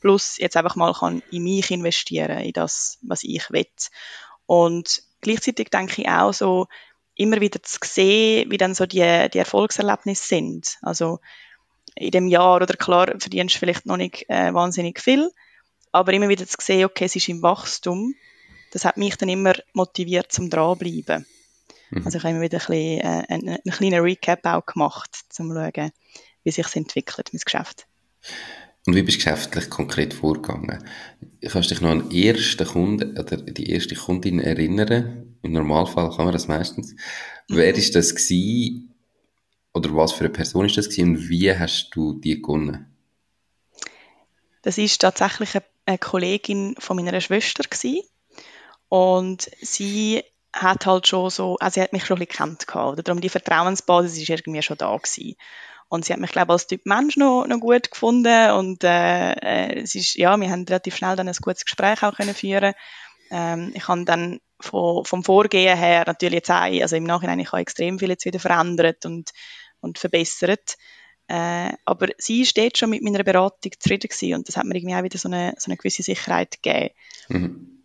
plus 0.00 0.38
jetzt 0.38 0.56
einfach 0.56 0.76
mal 0.76 0.92
kann 0.92 1.22
in 1.30 1.44
mich 1.44 1.70
investieren, 1.70 2.38
in 2.40 2.52
das, 2.52 2.98
was 3.02 3.22
ich 3.22 3.50
will. 3.50 3.66
Und 4.46 5.02
gleichzeitig 5.20 5.70
denke 5.70 6.02
ich 6.02 6.08
auch 6.08 6.32
so, 6.32 6.66
immer 7.14 7.40
wieder 7.40 7.62
zu 7.62 7.78
sehen, 7.82 8.50
wie 8.50 8.58
dann 8.58 8.74
so 8.74 8.86
die, 8.86 9.28
die 9.32 9.38
Erfolgserlebnisse 9.38 10.26
sind. 10.26 10.78
Also 10.82 11.18
in 11.94 12.12
dem 12.12 12.28
Jahr, 12.28 12.56
oder 12.56 12.66
klar, 12.74 13.06
verdienst 13.18 13.56
du 13.56 13.58
vielleicht 13.58 13.86
noch 13.86 13.96
nicht 13.96 14.28
äh, 14.28 14.54
wahnsinnig 14.54 15.00
viel, 15.00 15.30
aber 15.90 16.12
immer 16.12 16.28
wieder 16.28 16.46
zu 16.46 16.56
sehen, 16.60 16.84
okay, 16.84 17.06
es 17.06 17.16
ist 17.16 17.28
im 17.28 17.42
Wachstum, 17.42 18.14
das 18.72 18.84
hat 18.84 18.96
mich 18.96 19.16
dann 19.16 19.28
immer 19.28 19.54
motiviert 19.72 20.30
zum 20.30 20.48
dranbleiben. 20.48 21.26
Mhm. 21.90 22.04
Also 22.04 22.18
ich 22.18 22.24
habe 22.24 22.34
immer 22.34 22.42
wieder 22.42 22.58
ein 22.58 22.66
bisschen, 22.66 23.00
äh, 23.00 23.24
einen, 23.28 23.48
einen 23.48 23.72
kleinen 23.72 24.00
Recap 24.00 24.44
auch 24.46 24.66
gemacht, 24.66 25.10
um 25.38 25.48
zu 25.50 25.54
schauen, 25.54 25.90
wie 26.44 26.50
sich 26.50 26.66
es 26.66 26.76
entwickelt, 26.76 27.30
mein 27.32 27.40
Geschäft. 27.44 27.86
Und 28.86 28.94
wie 28.94 29.02
bist 29.02 29.18
du 29.18 29.24
geschäftlich 29.24 29.68
konkret 29.68 30.14
vorgegangen? 30.14 30.82
Kannst 31.42 31.70
du 31.70 31.74
dich 31.74 31.82
noch 31.82 31.90
an 31.90 32.08
den 32.08 32.22
ersten 32.22 32.66
Kunden 32.66 33.18
oder 33.18 33.36
die 33.36 33.70
erste 33.70 33.94
Kundin 33.94 34.40
erinnern? 34.40 35.36
Im 35.42 35.52
Normalfall 35.52 36.10
kann 36.10 36.24
man 36.24 36.32
das 36.32 36.48
meistens. 36.48 36.92
Mhm. 36.92 37.56
Wer 37.56 37.74
ist 37.74 37.94
das 37.94 38.14
gewesen? 38.14 38.94
Oder 39.74 39.94
was 39.94 40.12
für 40.12 40.24
eine 40.24 40.32
Person 40.32 40.66
ist 40.66 40.76
das 40.76 40.88
gewesen? 40.88 41.16
Und 41.16 41.28
wie 41.28 41.54
hast 41.54 41.90
du 41.92 42.14
die 42.14 42.40
gewonnen? 42.40 42.86
Das 44.62 44.78
ist 44.78 45.00
tatsächlich 45.00 45.50
eine 45.86 45.98
Kollegin 45.98 46.74
von 46.78 46.96
meiner 46.96 47.20
Schwester 47.20 47.64
gewesen. 47.64 48.02
Und 48.88 49.50
sie 49.60 50.22
hat 50.52 50.86
halt 50.86 51.06
schon 51.06 51.30
so, 51.30 51.56
also 51.56 51.74
sie 51.74 51.82
hat 51.82 51.92
mich 51.92 52.04
schon 52.06 52.18
ein 52.18 52.26
bisschen 52.26 52.46
kennt 52.46 52.66
gehabt, 52.66 52.92
oder? 52.92 53.02
Darum 53.02 53.20
die 53.20 53.28
Vertrauensbasis 53.28 54.18
ist 54.18 54.28
irgendwie 54.28 54.62
schon 54.62 54.78
da 54.78 54.96
gewesen. 54.96 55.36
Und 55.88 56.04
sie 56.04 56.12
hat 56.12 56.20
mich, 56.20 56.32
glaube 56.32 56.48
ich, 56.48 56.52
als 56.52 56.66
Typ 56.66 56.84
Mensch 56.84 57.16
noch, 57.16 57.46
noch 57.46 57.60
gut 57.60 57.90
gefunden 57.90 58.50
und 58.52 58.84
äh, 58.84 59.32
äh, 59.32 59.80
es 59.80 59.94
ist, 59.94 60.16
ja, 60.16 60.36
wir 60.38 60.50
haben 60.50 60.64
relativ 60.64 60.96
schnell 60.96 61.16
dann 61.16 61.28
ein 61.28 61.36
gutes 61.40 61.64
Gespräch 61.64 62.02
auch 62.02 62.14
können 62.14 62.34
führen. 62.34 62.74
Ähm, 63.30 63.72
ich 63.74 63.88
habe 63.88 64.04
dann 64.04 64.40
von, 64.60 65.04
vom 65.04 65.24
Vorgehen 65.24 65.78
her 65.78 66.04
natürlich 66.06 66.36
jetzt 66.36 66.50
auch, 66.50 66.64
also 66.64 66.96
im 66.96 67.04
Nachhinein, 67.04 67.40
ich 67.40 67.52
habe 67.52 67.62
extrem 67.62 67.98
viel 67.98 68.10
jetzt 68.10 68.26
wieder 68.26 68.38
verändert 68.38 69.06
und, 69.06 69.30
und 69.80 69.98
verbessert. 69.98 70.76
Äh, 71.26 71.72
aber 71.84 72.08
sie 72.18 72.44
steht 72.44 72.76
schon 72.76 72.90
mit 72.90 73.02
meiner 73.02 73.22
Beratung 73.22 73.72
zufrieden 73.78 74.08
gewesen 74.08 74.34
und 74.34 74.48
das 74.48 74.56
hat 74.56 74.64
mir 74.64 74.76
irgendwie 74.76 74.94
auch 74.94 75.02
wieder 75.02 75.18
so 75.18 75.28
eine, 75.28 75.54
so 75.58 75.70
eine 75.70 75.76
gewisse 75.76 76.02
Sicherheit 76.02 76.62
gegeben. 76.62 76.94
Mhm. 77.28 77.77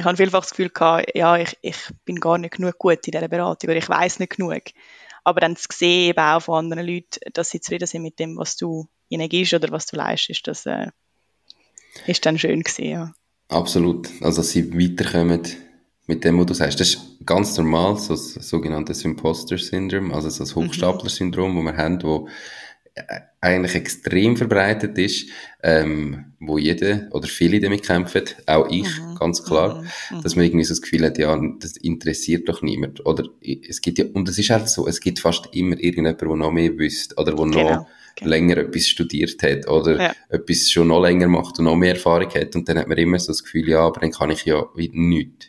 Ich 0.00 0.06
habe 0.06 0.16
vielfach 0.16 0.40
das 0.40 0.50
Gefühl 0.50 0.70
gehabt, 0.70 1.14
ja, 1.14 1.36
ich, 1.36 1.58
ich 1.60 1.76
bin 2.06 2.20
gar 2.20 2.38
nicht 2.38 2.54
genug 2.54 2.78
gut 2.78 3.06
in 3.06 3.12
dieser 3.12 3.28
Beratung 3.28 3.68
oder 3.68 3.78
ich 3.78 3.88
weiß 3.88 4.18
nicht 4.18 4.34
genug. 4.34 4.62
Aber 5.24 5.40
dann 5.40 5.56
zu 5.56 5.68
sehen, 5.70 6.08
eben 6.08 6.18
auch 6.18 6.40
von 6.40 6.58
anderen 6.58 6.86
Leuten, 6.86 7.20
dass 7.34 7.50
sie 7.50 7.60
zufrieden 7.60 7.86
sind 7.86 8.00
mit 8.00 8.18
dem, 8.18 8.38
was 8.38 8.56
du 8.56 8.88
ihnen 9.10 9.28
gibst 9.28 9.52
oder 9.52 9.70
was 9.70 9.84
du 9.84 9.96
leistest, 9.96 10.46
das 10.46 10.64
äh, 10.64 10.86
ist 12.06 12.24
dann 12.24 12.38
schön 12.38 12.62
gewesen, 12.62 12.84
ja. 12.86 13.12
Absolut. 13.48 14.08
Also, 14.22 14.38
dass 14.38 14.52
sie 14.52 14.72
weiterkommen 14.72 15.46
mit 16.06 16.24
dem, 16.24 16.38
was 16.38 16.46
du 16.46 16.54
sagst. 16.54 16.80
Das 16.80 16.88
ist 16.88 17.00
ganz 17.26 17.58
normal, 17.58 17.98
so 17.98 18.14
das 18.14 18.32
sogenannte 18.32 18.94
Imposter-Syndrom, 18.94 20.14
also 20.14 20.30
so 20.30 20.44
das 20.44 20.56
mhm. 20.56 20.68
Hochstapler-Syndrom, 20.68 21.56
das 21.56 21.74
wir 21.74 21.76
haben, 21.76 22.02
wo 22.02 22.26
eigentlich 23.40 23.74
extrem 23.74 24.36
verbreitet 24.36 24.98
ist, 24.98 25.28
ähm, 25.62 26.32
wo 26.40 26.58
jeder 26.58 27.08
oder 27.12 27.28
viele 27.28 27.60
damit 27.60 27.84
kämpfen, 27.84 28.24
auch 28.46 28.68
ich, 28.70 28.98
mhm. 28.98 29.14
ganz 29.18 29.44
klar, 29.44 29.82
mhm. 29.82 30.18
mhm. 30.18 30.22
dass 30.22 30.36
man 30.36 30.44
irgendwie 30.44 30.64
so 30.64 30.72
das 30.72 30.82
Gefühl 30.82 31.04
hat, 31.06 31.18
ja, 31.18 31.38
das 31.58 31.76
interessiert 31.76 32.48
doch 32.48 32.62
niemand. 32.62 33.04
Oder 33.06 33.24
es 33.40 33.80
gibt 33.80 33.98
ja, 33.98 34.04
und 34.12 34.28
es 34.28 34.38
ist 34.38 34.50
halt 34.50 34.68
so, 34.68 34.86
es 34.86 35.00
gibt 35.00 35.20
fast 35.20 35.48
immer 35.52 35.78
irgendjemand, 35.78 36.20
der 36.20 36.28
noch 36.28 36.50
mehr 36.50 36.76
wüsste 36.76 37.14
oder 37.16 37.36
wo 37.36 37.44
genau. 37.44 37.62
noch 37.62 37.86
genau. 38.16 38.30
länger 38.30 38.58
etwas 38.58 38.88
studiert 38.88 39.42
hat 39.42 39.68
oder 39.68 40.00
ja. 40.00 40.12
etwas 40.28 40.70
schon 40.70 40.88
noch 40.88 41.00
länger 41.00 41.28
macht 41.28 41.58
und 41.58 41.66
noch 41.66 41.76
mehr 41.76 41.94
Erfahrung 41.94 42.30
hat 42.34 42.54
und 42.56 42.68
dann 42.68 42.78
hat 42.78 42.88
man 42.88 42.98
immer 42.98 43.18
so 43.18 43.28
das 43.28 43.42
Gefühl, 43.42 43.68
ja, 43.68 43.80
aber 43.80 44.00
dann 44.00 44.12
kann 44.12 44.30
ich 44.30 44.44
ja 44.44 44.66
wieder 44.74 44.96
nichts. 44.96 45.46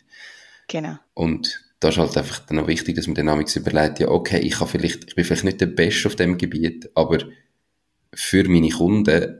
Genau. 0.68 0.96
Und 1.14 1.60
da 1.82 1.88
ist 1.88 1.98
halt 1.98 2.16
einfach 2.16 2.38
dann 2.46 2.60
auch 2.60 2.68
wichtig, 2.68 2.94
dass 2.94 3.08
man 3.08 3.16
dann 3.16 3.28
auch 3.28 3.56
überlegt, 3.56 3.98
ja, 3.98 4.08
okay, 4.08 4.38
ich 4.38 4.54
kann 4.54 4.68
vielleicht, 4.68 5.04
ich 5.08 5.14
bin 5.16 5.24
vielleicht 5.24 5.42
nicht 5.42 5.60
der 5.60 5.66
Beste 5.66 6.06
auf 6.06 6.14
dem 6.14 6.38
Gebiet, 6.38 6.88
aber 6.94 7.18
für 8.14 8.48
meine 8.48 8.68
Kunden, 8.68 9.38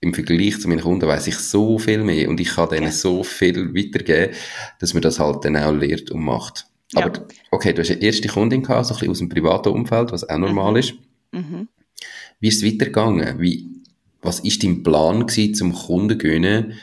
im 0.00 0.12
Vergleich 0.12 0.60
zu 0.60 0.68
meinen 0.68 0.80
Kunden 0.80 1.06
weiß 1.06 1.28
ich 1.28 1.36
so 1.36 1.78
viel 1.78 2.02
mehr 2.02 2.28
und 2.28 2.40
ich 2.40 2.48
kann 2.48 2.68
denen 2.68 2.86
ja. 2.86 2.92
so 2.92 3.22
viel 3.22 3.74
weitergeben, 3.74 4.34
dass 4.80 4.92
man 4.92 5.02
das 5.02 5.20
halt 5.20 5.44
dann 5.44 5.56
auch 5.56 5.72
lehrt 5.72 6.10
und 6.10 6.24
macht. 6.24 6.66
Ja. 6.92 7.06
Aber, 7.06 7.26
okay, 7.52 7.72
du 7.72 7.82
hast 7.82 7.90
eine 7.90 8.02
erste 8.02 8.28
Kundin 8.28 8.62
gehabt, 8.62 8.86
so 8.86 8.94
ein 8.94 8.98
bisschen 8.98 9.10
aus 9.12 9.18
dem 9.18 9.28
privaten 9.28 9.68
Umfeld, 9.68 10.10
was 10.10 10.28
auch 10.28 10.38
normal 10.38 10.72
mhm. 10.72 10.76
ist. 10.78 10.94
Mhm. 11.30 11.68
Wie 12.40 12.48
ist 12.48 12.62
es 12.62 12.64
weitergegangen? 12.64 13.38
Wie, 13.38 13.68
was 14.20 14.40
ist 14.40 14.64
dein 14.64 14.82
Plan 14.82 15.26
gewesen, 15.26 15.54
zum 15.54 15.72
Kunden 15.72 16.10
zu 16.10 16.18
gewinnen? 16.18 16.74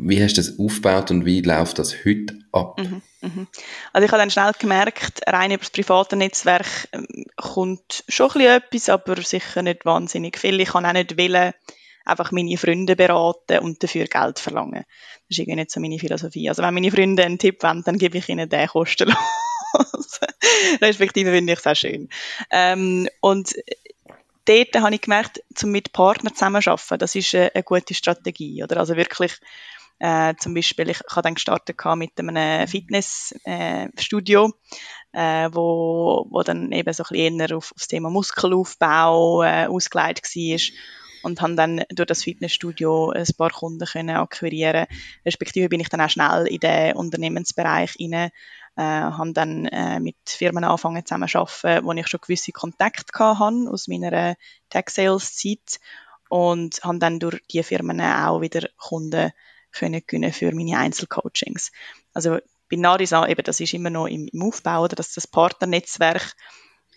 Wie 0.00 0.22
hast 0.22 0.34
du 0.34 0.40
das 0.40 0.58
aufgebaut 0.58 1.10
und 1.10 1.24
wie 1.24 1.40
läuft 1.40 1.78
das 1.78 2.04
heute 2.04 2.38
ab? 2.52 2.78
Mhm, 2.78 3.02
mhm. 3.20 3.46
Also 3.92 4.04
ich 4.04 4.12
habe 4.12 4.20
dann 4.20 4.30
schnell 4.30 4.52
gemerkt, 4.58 5.20
rein 5.26 5.50
über 5.50 5.60
das 5.60 5.70
private 5.70 6.16
Netzwerk 6.16 6.88
ähm, 6.92 7.06
kommt 7.36 8.04
schon 8.08 8.30
ein 8.32 8.40
etwas, 8.42 8.88
aber 8.88 9.20
sicher 9.22 9.62
nicht 9.62 9.84
wahnsinnig 9.84 10.38
viel. 10.38 10.60
Ich 10.60 10.70
kann 10.70 10.86
auch 10.86 10.92
nicht 10.92 11.18
wollen, 11.18 11.52
einfach 12.04 12.32
meine 12.32 12.56
Freunde 12.56 12.96
beraten 12.96 13.58
und 13.58 13.82
dafür 13.82 14.06
Geld 14.06 14.38
verlangen. 14.38 14.84
Das 14.84 15.30
ist 15.30 15.38
irgendwie 15.38 15.56
nicht 15.56 15.70
so 15.70 15.80
meine 15.80 15.98
Philosophie. 15.98 16.48
Also 16.48 16.62
wenn 16.62 16.74
meine 16.74 16.90
Freunde 16.90 17.24
einen 17.24 17.38
Tipp 17.38 17.62
wollen, 17.62 17.82
dann 17.84 17.98
gebe 17.98 18.18
ich 18.18 18.28
ihnen 18.28 18.48
den 18.48 18.68
kostenlos. 18.68 19.16
Respektive 20.80 21.30
finde 21.32 21.52
ich 21.52 21.58
es 21.58 21.66
auch 21.66 21.76
schön. 21.76 22.08
Ähm, 22.50 23.08
und 23.20 23.54
dort 24.46 24.74
habe 24.76 24.94
ich 24.94 25.00
gemerkt, 25.00 25.42
zum 25.54 25.70
mit 25.70 25.92
Partnern 25.92 26.34
zusammenarbeiten, 26.34 26.98
das 26.98 27.14
ist 27.14 27.34
eine, 27.34 27.54
eine 27.54 27.62
gute 27.62 27.94
Strategie. 27.94 28.62
Oder? 28.62 28.78
Also 28.78 28.96
wirklich 28.96 29.32
äh, 29.98 30.34
zum 30.38 30.54
Beispiel, 30.54 30.90
ich, 30.90 31.00
ich 31.00 31.10
habe 31.16 31.22
dann 31.22 31.34
gestartet 31.34 31.76
mit 31.96 32.12
einem 32.18 32.68
Fitnessstudio, 32.68 34.52
äh, 35.12 35.46
äh, 35.46 35.50
wo, 35.52 36.26
wo 36.30 36.42
dann 36.42 36.70
eben 36.72 36.92
so 36.92 37.02
ein 37.04 37.08
bisschen 37.10 37.40
eher 37.40 37.56
auf, 37.56 37.72
auf 37.72 37.78
das 37.78 37.88
Thema 37.88 38.10
Muskelaufbau 38.10 39.42
äh, 39.42 39.66
ausgelegt 39.66 40.24
war 40.36 40.58
und 41.22 41.40
habe 41.40 41.54
dann 41.56 41.82
durch 41.90 42.06
das 42.06 42.22
Fitnessstudio 42.22 43.10
ein 43.10 43.26
paar 43.36 43.50
Kunden 43.50 43.86
können 43.86 44.16
akquirieren. 44.16 44.86
Respektive 45.26 45.68
bin 45.68 45.80
ich 45.80 45.88
dann 45.88 46.00
auch 46.00 46.10
schnell 46.10 46.46
in 46.46 46.60
den 46.60 46.94
Unternehmensbereich 46.94 47.96
rein, 48.00 48.30
äh, 48.76 48.82
habe 48.82 49.32
dann 49.32 49.66
äh, 49.66 49.98
mit 49.98 50.16
Firmen 50.26 50.62
angefangen 50.62 51.04
zusammen 51.04 51.28
wo 51.82 51.92
ich 51.92 52.06
schon 52.06 52.20
gewisse 52.20 52.52
Kontakte 52.52 53.18
hatte 53.18 53.70
aus 53.70 53.88
meiner 53.88 54.36
Tech-Sales-Zeit 54.70 55.80
und 56.28 56.84
habe 56.84 56.98
dann 56.98 57.18
durch 57.18 57.40
diese 57.50 57.64
Firmen 57.64 58.00
auch 58.00 58.40
wieder 58.40 58.68
Kunden 58.76 59.32
können 59.72 60.02
gewinnen 60.06 60.32
für 60.32 60.52
meine 60.52 60.78
Einzelcoachings. 60.78 61.72
Also 62.12 62.38
bei 62.70 62.76
Narisa, 62.76 63.26
eben, 63.26 63.42
das 63.42 63.60
ist 63.60 63.74
immer 63.74 63.90
noch 63.90 64.06
im, 64.06 64.28
im 64.28 64.42
Aufbau, 64.42 64.84
oder 64.84 64.96
das, 64.96 65.14
das 65.14 65.26
Partnernetzwerk, 65.26 66.34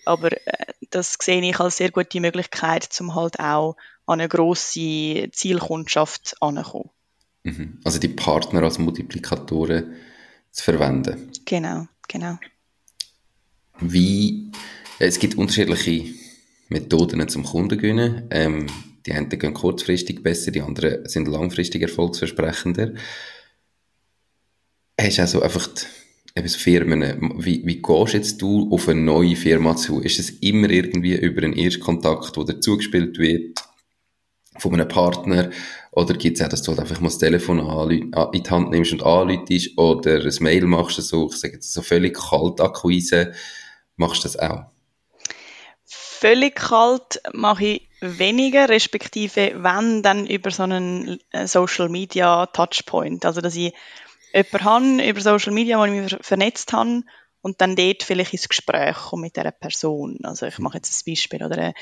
aber 0.05 0.31
äh, 0.31 0.73
das 0.89 1.17
sehe 1.21 1.41
ich 1.41 1.59
als 1.59 1.77
sehr 1.77 1.91
gute 1.91 2.19
Möglichkeit, 2.19 2.89
um 2.99 3.15
halt 3.15 3.39
auch 3.39 3.75
an 4.05 4.19
eine 4.19 4.27
grosse 4.27 5.29
Zielkundschaft 5.31 6.35
anzukommen. 6.41 6.89
Mhm. 7.43 7.79
Also 7.83 7.99
die 7.99 8.09
Partner 8.09 8.63
als 8.63 8.77
Multiplikatoren 8.77 9.95
zu 10.51 10.63
verwenden. 10.63 11.31
Genau, 11.45 11.87
genau. 12.07 12.37
Wie, 13.79 14.51
es 14.99 15.17
gibt 15.17 15.37
unterschiedliche 15.37 16.13
Methoden 16.69 17.27
zum 17.29 17.43
Kunden 17.43 17.77
gewinnen. 17.77 18.27
Ähm, 18.29 18.67
die 19.05 19.13
einen 19.13 19.29
gehen 19.29 19.53
kurzfristig 19.53 20.23
besser, 20.23 20.51
die 20.51 20.61
anderen 20.61 21.07
sind 21.07 21.27
langfristig 21.27 21.81
erfolgsversprechender. 21.81 22.93
Hast 24.99 25.17
du 25.17 25.21
also 25.21 25.41
einfach 25.41 25.69
eben 26.35 26.49
Firmen, 26.49 27.33
wie, 27.43 27.65
wie 27.65 27.81
gehst 27.81 28.13
jetzt 28.13 28.41
du 28.41 28.69
auf 28.71 28.87
eine 28.87 29.01
neue 29.01 29.35
Firma 29.35 29.75
zu? 29.75 29.99
Ist 30.01 30.19
es 30.19 30.29
immer 30.41 30.69
irgendwie 30.69 31.15
über 31.15 31.43
einen 31.43 31.53
Erstkontakt, 31.53 32.37
der 32.37 32.43
dazugespielt 32.43 33.17
wird 33.17 33.63
von 34.57 34.73
einem 34.73 34.87
Partner? 34.87 35.49
Oder 35.91 36.13
gibt 36.13 36.37
es 36.37 36.43
auch, 36.43 36.49
dass 36.49 36.61
du 36.61 36.71
halt 36.71 36.79
einfach 36.79 37.01
mal 37.01 37.09
das 37.09 37.17
Telefon 37.17 37.59
in 37.59 38.11
die 38.11 38.49
Hand 38.49 38.69
nimmst 38.69 38.93
und 38.93 39.03
anläutest 39.03 39.77
oder 39.77 40.23
ein 40.23 40.35
Mail 40.39 40.65
machst, 40.65 41.01
so, 41.01 41.29
ich 41.29 41.37
sage 41.37 41.55
jetzt 41.55 41.73
so 41.73 41.81
völlig 41.81 42.17
kalt 42.17 42.61
Akquise, 42.61 43.33
machst 43.97 44.23
du 44.23 44.27
das 44.29 44.39
auch? 44.39 44.65
Völlig 45.83 46.55
kalt 46.55 47.19
mache 47.33 47.65
ich 47.65 47.90
weniger, 48.01 48.67
respektive 48.67 49.63
wenn, 49.63 50.03
dann 50.03 50.27
über 50.27 50.51
so 50.51 50.63
einen 50.63 51.19
äh, 51.31 51.47
Social 51.47 51.89
Media 51.89 52.47
Touchpoint. 52.47 53.25
Also, 53.25 53.41
dass 53.41 53.55
ich 53.55 53.73
jemanden 54.33 54.65
habe 54.65 55.09
über 55.09 55.21
Social 55.21 55.53
Media, 55.53 55.79
wo 55.79 55.85
ich 55.85 55.91
mich 55.91 56.17
vernetzt 56.21 56.73
habe 56.73 57.03
und 57.41 57.59
dann 57.59 57.75
dort 57.75 58.03
vielleicht 58.03 58.33
ins 58.33 58.49
Gespräch 58.49 58.95
komme 58.95 59.23
mit 59.23 59.35
dieser 59.35 59.51
Person. 59.51 60.19
Also 60.23 60.45
ich 60.45 60.59
mache 60.59 60.77
jetzt 60.77 61.01
ein 61.01 61.11
Beispiel. 61.11 61.43
Oder 61.43 61.57
eine, 61.57 61.73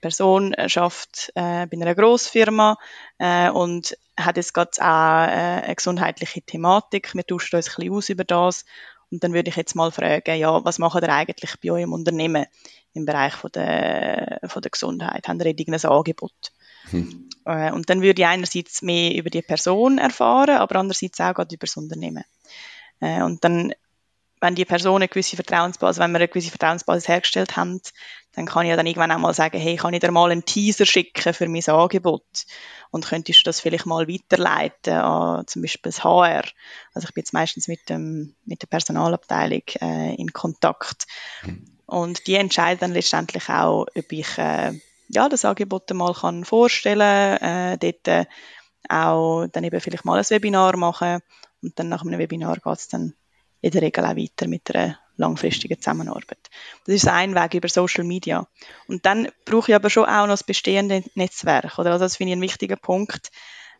Person 0.00 0.54
schafft 0.66 1.30
äh, 1.36 1.66
bei 1.66 1.76
einer 1.80 1.94
Grossfirma 1.94 2.76
äh, 3.18 3.48
und 3.50 3.96
hat 4.18 4.36
jetzt 4.36 4.54
gerade 4.54 4.70
auch 4.80 5.28
äh, 5.28 5.64
eine 5.64 5.74
gesundheitliche 5.74 6.42
Thematik. 6.42 7.14
Wir 7.14 7.24
tauschen 7.24 7.56
uns 7.56 7.68
ein 7.68 7.74
bisschen 7.76 7.94
aus 7.94 8.08
über 8.08 8.24
das. 8.24 8.64
Und 9.10 9.22
dann 9.22 9.32
würde 9.32 9.50
ich 9.50 9.56
jetzt 9.56 9.76
mal 9.76 9.92
fragen, 9.92 10.36
ja, 10.36 10.64
was 10.64 10.80
macht 10.80 11.00
ihr 11.00 11.08
eigentlich 11.08 11.54
bei 11.62 11.70
eurem 11.70 11.92
Unternehmen? 11.92 12.46
Im 12.94 13.04
Bereich 13.04 13.34
von 13.34 13.50
der, 13.52 14.40
von 14.46 14.62
der 14.62 14.70
Gesundheit, 14.70 15.28
haben 15.28 15.40
irgendein 15.40 15.90
Angebot. 15.90 16.52
Hm. 16.90 17.28
Äh, 17.44 17.72
und 17.72 17.90
dann 17.90 18.02
würde 18.02 18.22
ich 18.22 18.26
einerseits 18.26 18.82
mehr 18.82 19.14
über 19.14 19.30
die 19.30 19.42
Person 19.42 19.98
erfahren, 19.98 20.56
aber 20.56 20.76
andererseits 20.76 21.20
auch 21.20 21.38
über 21.38 21.56
das 21.58 21.76
Unternehmen. 21.76 22.24
Äh, 23.00 23.22
und 23.22 23.44
dann, 23.44 23.74
wenn 24.40 24.54
die 24.54 24.64
Person 24.64 24.96
eine 24.96 25.08
gewisse 25.08 25.36
Vertrauensbasis, 25.36 26.00
wenn 26.00 26.12
wir 26.12 26.18
eine 26.18 26.28
gewisse 26.28 26.50
Vertrauensbasis 26.50 27.08
hergestellt 27.08 27.56
haben, 27.56 27.80
dann 28.32 28.46
kann 28.46 28.64
ich 28.64 28.70
ja 28.70 28.76
dann 28.76 28.86
irgendwann 28.86 29.12
auch 29.12 29.18
mal 29.18 29.34
sagen, 29.34 29.58
hey, 29.58 29.76
kann 29.76 29.94
ich 29.94 30.00
dir 30.00 30.10
mal 30.10 30.30
einen 30.30 30.44
Teaser 30.44 30.86
schicken 30.86 31.32
für 31.32 31.48
mein 31.48 31.66
Angebot? 31.66 32.26
Und 32.90 33.06
könntest 33.06 33.40
du 33.40 33.44
das 33.44 33.60
vielleicht 33.60 33.86
mal 33.86 34.08
weiterleiten 34.08 34.94
an 34.94 35.46
zum 35.46 35.62
Beispiel 35.62 35.90
das 35.90 36.04
HR? 36.04 36.44
Also 36.92 37.08
ich 37.08 37.14
bin 37.14 37.22
jetzt 37.22 37.32
meistens 37.32 37.68
mit, 37.68 37.88
dem, 37.88 38.36
mit 38.44 38.62
der 38.62 38.66
Personalabteilung 38.66 39.62
äh, 39.80 40.14
in 40.14 40.32
Kontakt. 40.32 41.06
Hm. 41.40 41.73
Und 41.86 42.26
die 42.26 42.36
entscheiden 42.36 42.80
dann 42.80 42.92
letztendlich 42.92 43.48
auch, 43.48 43.86
ob 43.94 44.12
ich 44.12 44.38
äh, 44.38 44.72
ja, 45.08 45.28
das 45.28 45.44
Angebot 45.44 45.92
mal 45.92 46.14
kann 46.14 46.44
vorstellen 46.44 47.38
kann, 47.38 47.72
äh, 47.72 47.78
dort 47.78 48.08
äh, 48.08 48.24
auch 48.88 49.46
dann 49.46 49.64
eben 49.64 49.80
vielleicht 49.80 50.04
mal 50.04 50.18
ein 50.18 50.30
Webinar 50.30 50.76
machen 50.76 51.20
und 51.62 51.78
dann 51.78 51.88
nach 51.88 52.02
einem 52.02 52.18
Webinar 52.18 52.56
geht 52.56 52.78
es 52.78 52.88
dann 52.88 53.14
in 53.60 53.70
der 53.70 53.82
Regel 53.82 54.04
auch 54.04 54.16
weiter 54.16 54.46
mit 54.46 54.74
einer 54.74 54.98
langfristigen 55.16 55.80
Zusammenarbeit. 55.80 56.50
Das 56.86 56.94
ist 56.94 57.08
ein 57.08 57.34
Weg 57.34 57.54
über 57.54 57.68
Social 57.68 58.04
Media. 58.04 58.46
Und 58.88 59.06
dann 59.06 59.28
brauche 59.44 59.70
ich 59.70 59.74
aber 59.74 59.88
schon 59.88 60.04
auch 60.04 60.26
noch 60.26 60.34
das 60.34 60.44
bestehende 60.44 61.04
Netzwerk. 61.14 61.78
Oder? 61.78 61.92
Also 61.92 62.04
das 62.04 62.16
finde 62.16 62.30
ich 62.30 62.32
einen 62.34 62.42
wichtigen 62.42 62.78
Punkt. 62.78 63.30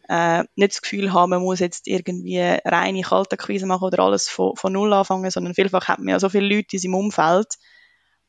Äh, 0.09 0.45
nicht 0.55 0.73
das 0.73 0.83
Gefühl 0.83 1.13
haben, 1.13 1.31
man 1.31 1.43
muss 1.43 1.61
jetzt 1.61 1.87
irgendwie 1.87 2.39
reine 2.39 3.03
Kaltakquise 3.03 3.67
machen 3.67 3.85
oder 3.85 4.01
alles 4.01 4.29
von, 4.29 4.55
von 4.57 4.73
Null 4.73 4.93
anfangen, 4.93 5.31
sondern 5.31 5.55
vielfach 5.55 5.89
hat 5.89 5.99
man 5.99 6.09
ja 6.09 6.21
so 6.21 6.29
viele 6.29 6.55
Leute 6.55 6.77
in 6.77 6.79
seinem 6.79 6.95
Umfeld, 6.95 7.55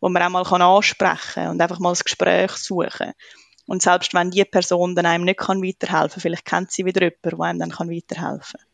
wo 0.06 0.10
man 0.10 0.22
auch 0.22 0.52
mal 0.52 0.62
ansprechen 0.62 1.34
kann 1.34 1.48
und 1.50 1.62
einfach 1.62 1.80
mal 1.80 1.90
das 1.90 2.04
Gespräch 2.04 2.52
suchen. 2.52 3.14
Und 3.66 3.82
selbst 3.82 4.14
wenn 4.14 4.30
die 4.30 4.46
Person 4.46 4.94
dann 4.94 5.08
einem 5.08 5.26
nicht 5.26 5.40
kann 5.40 5.64
weiterhelfen 5.64 6.12
kann, 6.12 6.22
vielleicht 6.22 6.46
kennt 6.46 6.72
sie 6.72 6.86
wieder 6.86 7.02
jemanden, 7.02 7.40
der 7.40 7.48
einem 7.48 7.60
dann 7.60 7.72
kann 7.72 7.90
weiterhelfen 7.90 8.60
kann. 8.60 8.68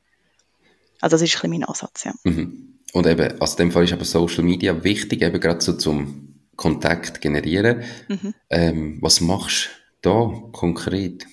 Also 1.00 1.14
das 1.14 1.22
ist 1.22 1.36
ein 1.36 1.50
bisschen 1.50 1.52
mein 1.52 1.64
Ansatz, 1.64 2.04
ja. 2.04 2.14
Mhm. 2.26 2.80
Und 2.92 3.08
eben, 3.08 3.40
also 3.40 3.54
in 3.54 3.58
dem 3.58 3.72
Fall 3.72 3.86
ist 3.86 3.94
aber 3.94 4.04
Social 4.04 4.44
Media 4.44 4.84
wichtig, 4.84 5.22
eben 5.22 5.40
gerade 5.40 5.62
so 5.62 5.72
zum 5.72 6.36
Kontakt 6.58 7.22
generieren. 7.22 7.84
Mhm. 8.10 8.34
Ähm, 8.50 8.98
was 9.00 9.22
machst 9.22 9.70
du 10.02 10.10
da 10.10 10.50
konkret? 10.52 11.28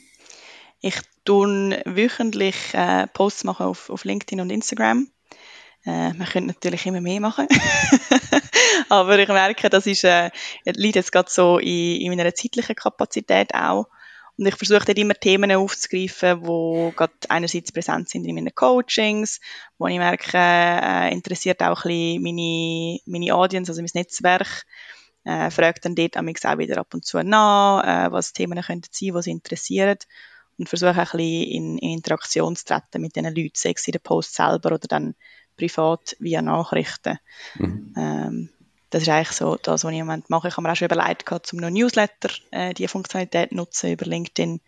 Ich 0.80 0.94
tue 1.24 1.82
wöchentlich 1.86 2.54
äh, 2.72 3.08
Posts 3.08 3.42
machen 3.42 3.66
auf, 3.66 3.90
auf 3.90 4.04
LinkedIn 4.04 4.40
und 4.40 4.50
Instagram. 4.50 5.08
Äh, 5.88 6.12
man 6.12 6.26
könnte 6.26 6.48
natürlich 6.48 6.84
immer 6.84 7.00
mehr 7.00 7.18
machen. 7.18 7.48
Aber 8.90 9.18
ich 9.18 9.28
merke, 9.28 9.70
das 9.70 9.86
ist, 9.86 10.04
äh, 10.04 10.30
liegt 10.66 10.96
jetzt 10.96 11.12
gerade 11.12 11.30
so 11.30 11.58
in, 11.58 12.02
in 12.02 12.14
meiner 12.14 12.34
zeitlichen 12.34 12.76
Kapazität 12.76 13.54
auch. 13.54 13.86
Und 14.36 14.46
ich 14.46 14.54
versuche 14.54 14.84
dort 14.84 14.98
immer 14.98 15.14
Themen 15.14 15.50
aufzugreifen, 15.50 16.42
die 16.42 16.92
gerade 16.94 17.12
einerseits 17.30 17.72
präsent 17.72 18.10
sind 18.10 18.26
in 18.26 18.34
meinen 18.34 18.54
Coachings, 18.54 19.40
wo 19.78 19.86
ich 19.86 19.96
merke, 19.96 20.36
äh, 20.36 21.10
interessiert 21.10 21.62
auch 21.62 21.86
ein 21.86 21.88
bisschen 21.88 22.22
meine, 22.22 22.98
meine 23.06 23.34
Audience, 23.34 23.72
also 23.72 23.80
mein 23.80 23.90
Netzwerk. 23.94 24.66
Äh, 25.24 25.50
frage 25.50 25.80
dann 25.80 25.94
dort 25.94 26.18
auch 26.18 26.58
wieder 26.58 26.78
ab 26.78 26.92
und 26.92 27.06
zu 27.06 27.22
nach, 27.22 27.82
äh, 27.82 28.12
was 28.12 28.34
Themen 28.34 28.60
könnten 28.60 28.90
sein, 28.92 29.14
die 29.14 29.22
sie 29.22 29.30
interessieren. 29.30 29.98
Und 30.58 30.68
versuche 30.68 30.90
auch 30.90 30.96
ein 31.14 31.18
bisschen 31.18 31.50
in, 31.50 31.78
in 31.78 31.90
Interaktion 31.92 32.56
zu 32.56 32.66
treten 32.66 33.00
mit 33.00 33.16
diesen 33.16 33.34
Leuten, 33.34 33.52
sei 33.54 33.72
es 33.74 33.86
in 33.86 33.92
den 33.92 34.02
Post 34.02 34.34
selber 34.34 34.72
oder 34.72 34.86
dann 34.86 35.14
privat 35.58 36.16
via 36.18 36.40
Nachrichten. 36.40 37.18
Mhm. 37.56 37.94
Ähm, 37.96 38.48
das 38.90 39.02
ist 39.02 39.08
eigentlich 39.08 39.36
so 39.36 39.56
das, 39.56 39.84
was 39.84 39.92
ich 39.92 39.98
im 39.98 40.06
Moment 40.06 40.30
mache. 40.30 40.48
Ich 40.48 40.56
habe 40.56 40.62
mir 40.62 40.72
auch 40.72 40.76
schon 40.76 40.86
überlegt, 40.86 41.30
zum 41.42 41.58
noch 41.58 41.70
Newsletter 41.70 42.30
äh, 42.50 42.72
die 42.72 42.88
Funktionalität 42.88 43.52
nutzen 43.52 43.92
über 43.92 44.06
LinkedIn. 44.06 44.60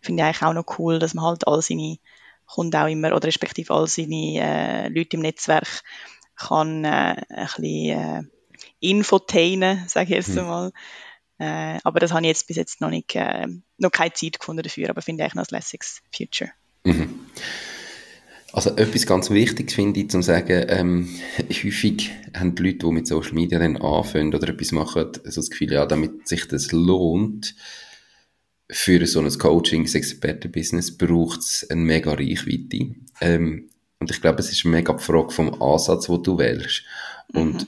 Finde 0.00 0.22
ich 0.22 0.26
eigentlich 0.26 0.42
auch 0.42 0.52
noch 0.52 0.78
cool, 0.78 0.98
dass 0.98 1.14
man 1.14 1.24
halt 1.24 1.46
all 1.46 1.62
seine 1.62 1.96
Kunden 2.46 2.76
auch 2.76 2.86
immer, 2.86 3.14
oder 3.16 3.28
respektive 3.28 3.72
all 3.72 3.86
seine 3.86 4.38
äh, 4.40 4.88
Leute 4.88 5.16
im 5.16 5.22
Netzwerk 5.22 5.82
kann 6.36 6.84
äh, 6.84 7.16
ein 7.28 7.46
bisschen 7.56 7.64
äh, 7.64 8.22
infotainen, 8.80 9.84
sage 9.88 10.10
ich 10.10 10.16
jetzt 10.16 10.30
mhm. 10.30 10.40
einmal. 10.40 10.72
Äh, 11.38 11.78
aber 11.82 11.98
das 11.98 12.12
habe 12.12 12.22
ich 12.22 12.28
jetzt 12.28 12.46
bis 12.46 12.56
jetzt 12.56 12.80
noch 12.80 12.90
nicht, 12.90 13.14
äh, 13.14 13.46
noch 13.78 13.90
keine 13.90 14.12
Zeit 14.12 14.38
gefunden 14.38 14.62
dafür, 14.62 14.90
aber 14.90 15.02
finde 15.02 15.22
ich 15.22 15.24
eigentlich 15.24 15.34
noch 15.34 15.48
ein 15.50 15.56
lässiges 15.56 16.02
Future. 16.14 16.50
Mhm. 16.84 17.26
Also 18.52 18.76
etwas 18.76 19.06
ganz 19.06 19.30
Wichtiges 19.30 19.74
finde 19.74 20.00
ich, 20.00 20.10
zu 20.10 20.20
sagen, 20.20 20.66
ähm, 20.68 21.08
häufig 21.48 22.10
haben 22.34 22.54
die 22.54 22.62
Leute, 22.62 22.78
die 22.78 22.92
mit 22.92 23.06
Social 23.06 23.32
Media 23.32 23.58
dann 23.58 23.78
anfangen 23.78 24.34
oder 24.34 24.48
etwas 24.48 24.72
machen, 24.72 25.08
so 25.24 25.40
das 25.40 25.50
Gefühl, 25.50 25.72
ja, 25.72 25.86
damit 25.86 26.28
sich 26.28 26.46
das 26.48 26.70
lohnt, 26.72 27.54
für 28.70 29.06
so 29.06 29.20
ein 29.20 29.38
Coaching, 29.38 29.84
das 29.84 29.94
Expertenbusiness, 29.94 30.96
braucht 30.96 31.40
es 31.40 31.66
eine 31.70 31.80
mega 31.80 32.12
Reichweite. 32.12 32.94
Ähm, 33.20 33.68
und 33.98 34.10
ich 34.10 34.20
glaube, 34.20 34.40
es 34.40 34.50
ist 34.50 34.64
mega 34.64 34.94
die 34.94 35.02
Frage 35.02 35.30
vom 35.30 35.62
Ansatz, 35.62 36.08
wo 36.08 36.16
du 36.16 36.38
wählst. 36.38 36.82
Und 37.32 37.54
mhm. 37.54 37.66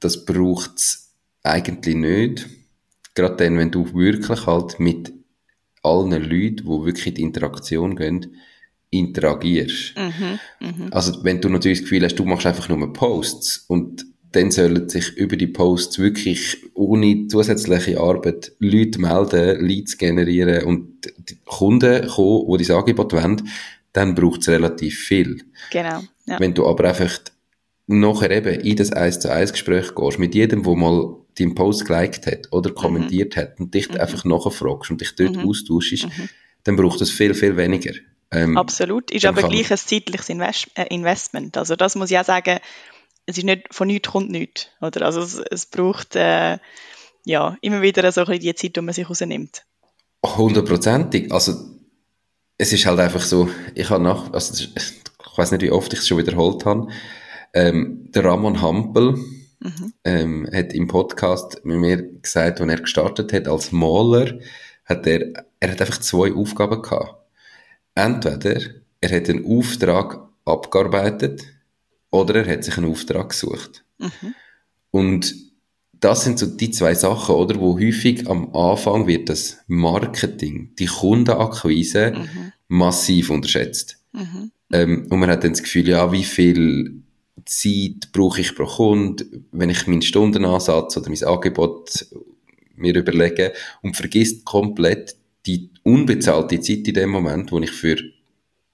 das 0.00 0.24
braucht 0.24 0.76
es 0.76 1.14
eigentlich 1.42 1.96
nicht. 1.96 2.48
Gerade 3.14 3.36
dann, 3.36 3.58
wenn 3.58 3.70
du 3.70 3.92
wirklich 3.94 4.46
halt 4.46 4.78
mit 4.78 5.12
allen 5.82 6.10
Leuten, 6.10 6.56
die 6.56 6.84
wirklich 6.86 7.06
in 7.08 7.14
die 7.14 7.22
Interaktion 7.22 7.96
gehen, 7.96 8.36
interagierst. 8.92 9.94
Mhm, 9.96 10.38
mh. 10.60 10.88
Also 10.90 11.24
wenn 11.24 11.40
du 11.40 11.48
natürlich 11.48 11.78
das 11.78 11.88
Gefühl 11.88 12.04
hast, 12.04 12.16
du 12.16 12.24
machst 12.24 12.46
einfach 12.46 12.68
nur 12.68 12.92
Posts 12.92 13.64
und 13.68 14.06
dann 14.32 14.50
sollen 14.50 14.88
sich 14.88 15.16
über 15.16 15.36
die 15.36 15.46
Posts 15.46 15.98
wirklich 15.98 16.58
ohne 16.74 17.26
zusätzliche 17.26 18.00
Arbeit 18.00 18.52
Leute 18.58 19.00
melden, 19.00 19.66
Leads 19.66 19.98
generieren 19.98 20.64
und 20.64 21.12
die 21.28 21.36
Kunden 21.44 22.06
kommen, 22.06 22.58
die 22.58 22.64
dein 22.64 22.76
Angebot 22.76 23.12
wollen, 23.12 23.48
dann 23.92 24.14
braucht 24.14 24.42
es 24.42 24.48
relativ 24.48 24.98
viel. 24.98 25.42
Genau. 25.70 26.02
Ja. 26.26 26.38
Wenn 26.38 26.54
du 26.54 26.66
aber 26.66 26.84
einfach 26.84 27.18
nachher 27.86 28.30
eben 28.30 28.60
in 28.60 28.76
das 28.76 28.92
1 28.92 29.20
zu 29.20 29.30
1 29.30 29.52
Gespräch 29.52 29.94
gehst, 29.94 30.18
mit 30.18 30.34
jedem, 30.34 30.62
der 30.62 30.76
mal 30.76 31.16
deinen 31.38 31.54
Post 31.54 31.86
geliked 31.86 32.26
hat 32.26 32.52
oder 32.52 32.70
mhm. 32.70 32.74
kommentiert 32.74 33.36
mhm. 33.36 33.40
hat 33.40 33.60
und 33.60 33.74
dich 33.74 33.90
mhm. 33.90 34.00
einfach 34.00 34.24
nachfragst 34.24 34.90
und 34.90 35.00
dich 35.00 35.14
dort 35.14 35.36
mhm. 35.36 35.48
austauschst, 35.48 36.04
mhm. 36.04 36.28
dann 36.64 36.76
braucht 36.76 37.00
es 37.00 37.10
viel, 37.10 37.34
viel 37.34 37.56
weniger. 37.56 37.92
Ähm, 38.32 38.56
Absolut, 38.56 39.10
ist 39.10 39.26
aber 39.26 39.46
gleich 39.46 39.70
ein 39.70 39.76
zeitliches 39.76 40.30
Invest 40.30 40.70
äh, 40.74 40.86
Investment. 40.86 41.58
Also 41.58 41.76
das 41.76 41.94
muss 41.96 42.10
ich 42.10 42.18
auch 42.18 42.24
sagen, 42.24 42.60
es 43.26 43.36
ist 43.36 43.44
nicht, 43.44 43.72
von 43.72 43.86
nichts 43.86 44.08
kommt 44.08 44.30
nichts. 44.30 44.68
Oder? 44.80 45.02
Also 45.02 45.20
es, 45.20 45.38
es 45.38 45.66
braucht 45.66 46.16
äh, 46.16 46.58
ja, 47.24 47.56
immer 47.60 47.82
wieder 47.82 48.10
so 48.10 48.22
ein 48.22 48.26
bisschen 48.26 48.42
die 48.42 48.54
Zeit, 48.54 48.76
die 48.76 48.80
man 48.80 48.94
sich 48.94 49.08
rausnimmt. 49.08 49.64
Hundertprozentig. 50.24 51.30
Also 51.30 51.54
es 52.56 52.72
ist 52.72 52.86
halt 52.86 53.00
einfach 53.00 53.20
so, 53.20 53.50
ich 53.74 53.90
habe 53.90 54.02
nach, 54.02 54.32
also 54.32 54.64
ich 54.74 54.92
weiß 55.36 55.52
nicht, 55.52 55.62
wie 55.62 55.70
oft 55.70 55.92
ich 55.92 56.00
es 56.00 56.08
schon 56.08 56.18
wiederholt 56.18 56.64
habe, 56.64 56.88
ähm, 57.52 58.10
der 58.12 58.24
Ramon 58.24 58.62
Hampel 58.62 59.18
mhm. 59.60 59.92
ähm, 60.04 60.48
hat 60.52 60.72
im 60.72 60.88
Podcast 60.88 61.64
mit 61.64 61.76
mir 61.76 62.02
gesagt, 62.02 62.60
als 62.60 62.70
er 62.70 62.80
gestartet 62.80 63.32
hat 63.32 63.46
als 63.46 63.72
Maler, 63.72 64.38
hat 64.86 65.06
er, 65.06 65.44
er 65.60 65.70
hat 65.70 65.80
einfach 65.80 66.00
zwei 66.00 66.32
Aufgaben 66.32 66.80
gehabt 66.80 67.21
entweder 67.94 68.60
er 69.00 69.16
hat 69.16 69.28
einen 69.28 69.44
Auftrag 69.46 70.28
abgearbeitet 70.44 71.42
oder 72.10 72.44
er 72.44 72.52
hat 72.54 72.64
sich 72.64 72.76
einen 72.76 72.90
Auftrag 72.90 73.30
gesucht. 73.30 73.84
Mhm. 73.98 74.34
Und 74.90 75.34
das 75.92 76.24
sind 76.24 76.38
so 76.38 76.46
die 76.46 76.70
zwei 76.70 76.94
Sachen, 76.94 77.34
oder, 77.34 77.60
wo 77.60 77.78
häufig 77.78 78.28
am 78.28 78.54
Anfang 78.54 79.06
wird 79.06 79.28
das 79.28 79.58
Marketing, 79.68 80.74
die 80.78 80.86
Kundenakquise 80.86 82.12
mhm. 82.12 82.52
massiv 82.68 83.30
unterschätzt. 83.30 83.98
Mhm. 84.12 84.50
Ähm, 84.72 85.06
und 85.10 85.20
man 85.20 85.30
hat 85.30 85.44
dann 85.44 85.52
das 85.52 85.62
Gefühl, 85.62 85.88
ja, 85.88 86.10
wie 86.10 86.24
viel 86.24 87.02
Zeit 87.44 88.10
brauche 88.12 88.40
ich 88.40 88.54
pro 88.54 88.66
Kunde, 88.66 89.24
wenn 89.52 89.70
ich 89.70 89.86
meinen 89.86 90.02
Stundenansatz 90.02 90.96
oder 90.96 91.08
mein 91.08 91.22
Angebot 91.22 92.06
mir 92.76 92.94
überlege 92.94 93.52
und 93.82 93.96
vergisst 93.96 94.44
komplett 94.44 95.16
die 95.46 95.70
unbezahlte 95.82 96.60
Zeit 96.60 96.88
in 96.88 96.94
dem 96.94 97.10
Moment, 97.10 97.52
wo 97.52 97.58
ich 97.58 97.70
für 97.70 97.96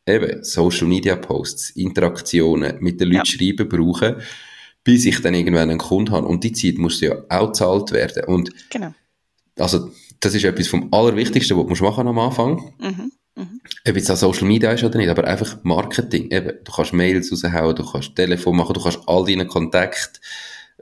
eben 0.06 0.42
Social 0.42 0.86
Media 0.86 1.16
Posts, 1.16 1.70
Interaktionen 1.70 2.76
mit 2.80 3.00
den 3.00 3.08
Leuten 3.08 3.18
ja. 3.18 3.24
schreiben 3.24 3.68
brauche, 3.68 4.18
bis 4.82 5.04
ich 5.04 5.20
dann 5.20 5.34
irgendwann 5.34 5.70
einen 5.70 5.78
Kunden 5.78 6.12
habe. 6.12 6.26
Und 6.26 6.44
die 6.44 6.52
Zeit 6.52 6.78
muss 6.78 7.00
ja 7.00 7.16
auch 7.28 7.48
gezahlt 7.48 7.92
werden. 7.92 8.24
Und 8.24 8.50
genau. 8.70 8.94
also, 9.58 9.90
das 10.20 10.34
ist 10.34 10.44
etwas 10.44 10.68
vom 10.68 10.88
Allerwichtigsten, 10.92 11.56
was 11.56 11.64
du 11.64 11.68
musst 11.68 11.82
machen 11.82 12.08
am 12.08 12.18
Anfang. 12.18 12.72
Mhm. 12.80 13.12
Mhm. 13.36 13.60
Ob 13.86 13.96
jetzt 13.96 14.10
auch 14.10 14.16
Social 14.16 14.48
Media 14.48 14.72
ist 14.72 14.82
oder 14.82 14.98
nicht, 14.98 15.10
aber 15.10 15.24
einfach 15.24 15.58
Marketing. 15.62 16.30
Eben, 16.30 16.52
du 16.64 16.72
kannst 16.72 16.92
Mails 16.92 17.30
raushauen, 17.30 17.76
du 17.76 17.84
kannst 17.84 18.16
Telefon 18.16 18.56
machen, 18.56 18.74
du 18.74 18.82
kannst 18.82 19.00
all 19.06 19.24
deinen 19.24 19.46
Kontakt 19.46 20.20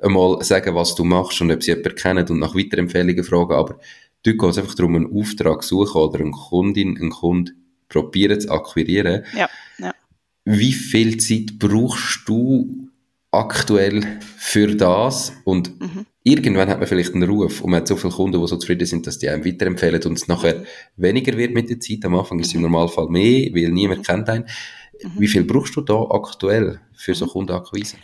einmal 0.00 0.42
sagen, 0.42 0.74
was 0.74 0.94
du 0.94 1.04
machst 1.04 1.40
und 1.40 1.50
ob 1.50 1.62
sie 1.62 1.72
jemanden 1.72 1.96
kennen 1.96 2.28
und 2.28 2.38
nach 2.38 2.54
Weiterempfehlungen 2.54 3.24
fragen, 3.24 3.52
aber 3.52 3.78
Dort 4.26 4.38
geht 4.38 4.50
es 4.50 4.58
einfach 4.58 4.74
darum, 4.74 4.96
einen 4.96 5.12
Auftrag 5.12 5.62
zu 5.62 5.84
suchen 5.84 6.00
oder 6.00 6.20
eine 6.20 6.32
Kundin, 6.32 6.98
einen 6.98 7.10
Kunden 7.10 7.66
probieren 7.88 8.40
zu 8.40 8.50
akquirieren. 8.50 9.24
Ja, 9.36 9.48
ja. 9.78 9.94
Wie 10.44 10.72
viel 10.72 11.16
Zeit 11.18 11.58
brauchst 11.58 12.28
du 12.28 12.88
aktuell 13.30 14.18
für 14.36 14.74
das? 14.74 15.32
Und 15.44 15.80
mhm. 15.80 16.06
irgendwann 16.24 16.68
hat 16.68 16.78
man 16.78 16.88
vielleicht 16.88 17.14
einen 17.14 17.28
Ruf 17.28 17.60
und 17.60 17.70
man 17.70 17.80
hat 17.80 17.88
so 17.88 17.96
viele 17.96 18.12
Kunden, 18.12 18.40
die 18.40 18.48
so 18.48 18.56
zufrieden 18.56 18.86
sind, 18.86 19.06
dass 19.06 19.18
die 19.18 19.28
einem 19.28 19.44
weiterempfehlen 19.44 20.02
und 20.04 20.18
es 20.18 20.26
nachher 20.26 20.64
weniger 20.96 21.36
wird 21.36 21.54
mit 21.54 21.70
der 21.70 21.78
Zeit. 21.78 22.04
Am 22.04 22.16
Anfang 22.16 22.40
ist 22.40 22.48
es 22.48 22.54
im 22.54 22.60
mhm. 22.60 22.70
Normalfall 22.70 23.08
mehr, 23.08 23.50
weil 23.54 23.70
niemand 23.70 24.04
kennt 24.04 24.28
einen. 24.28 24.44
Mhm. 25.02 25.10
Wie 25.18 25.28
viel 25.28 25.44
brauchst 25.44 25.76
du 25.76 25.82
da 25.82 26.00
aktuell 26.10 26.80
für 26.94 27.14
so 27.14 27.26
mhm. 27.26 27.30
Kundenakquise? 27.30 27.96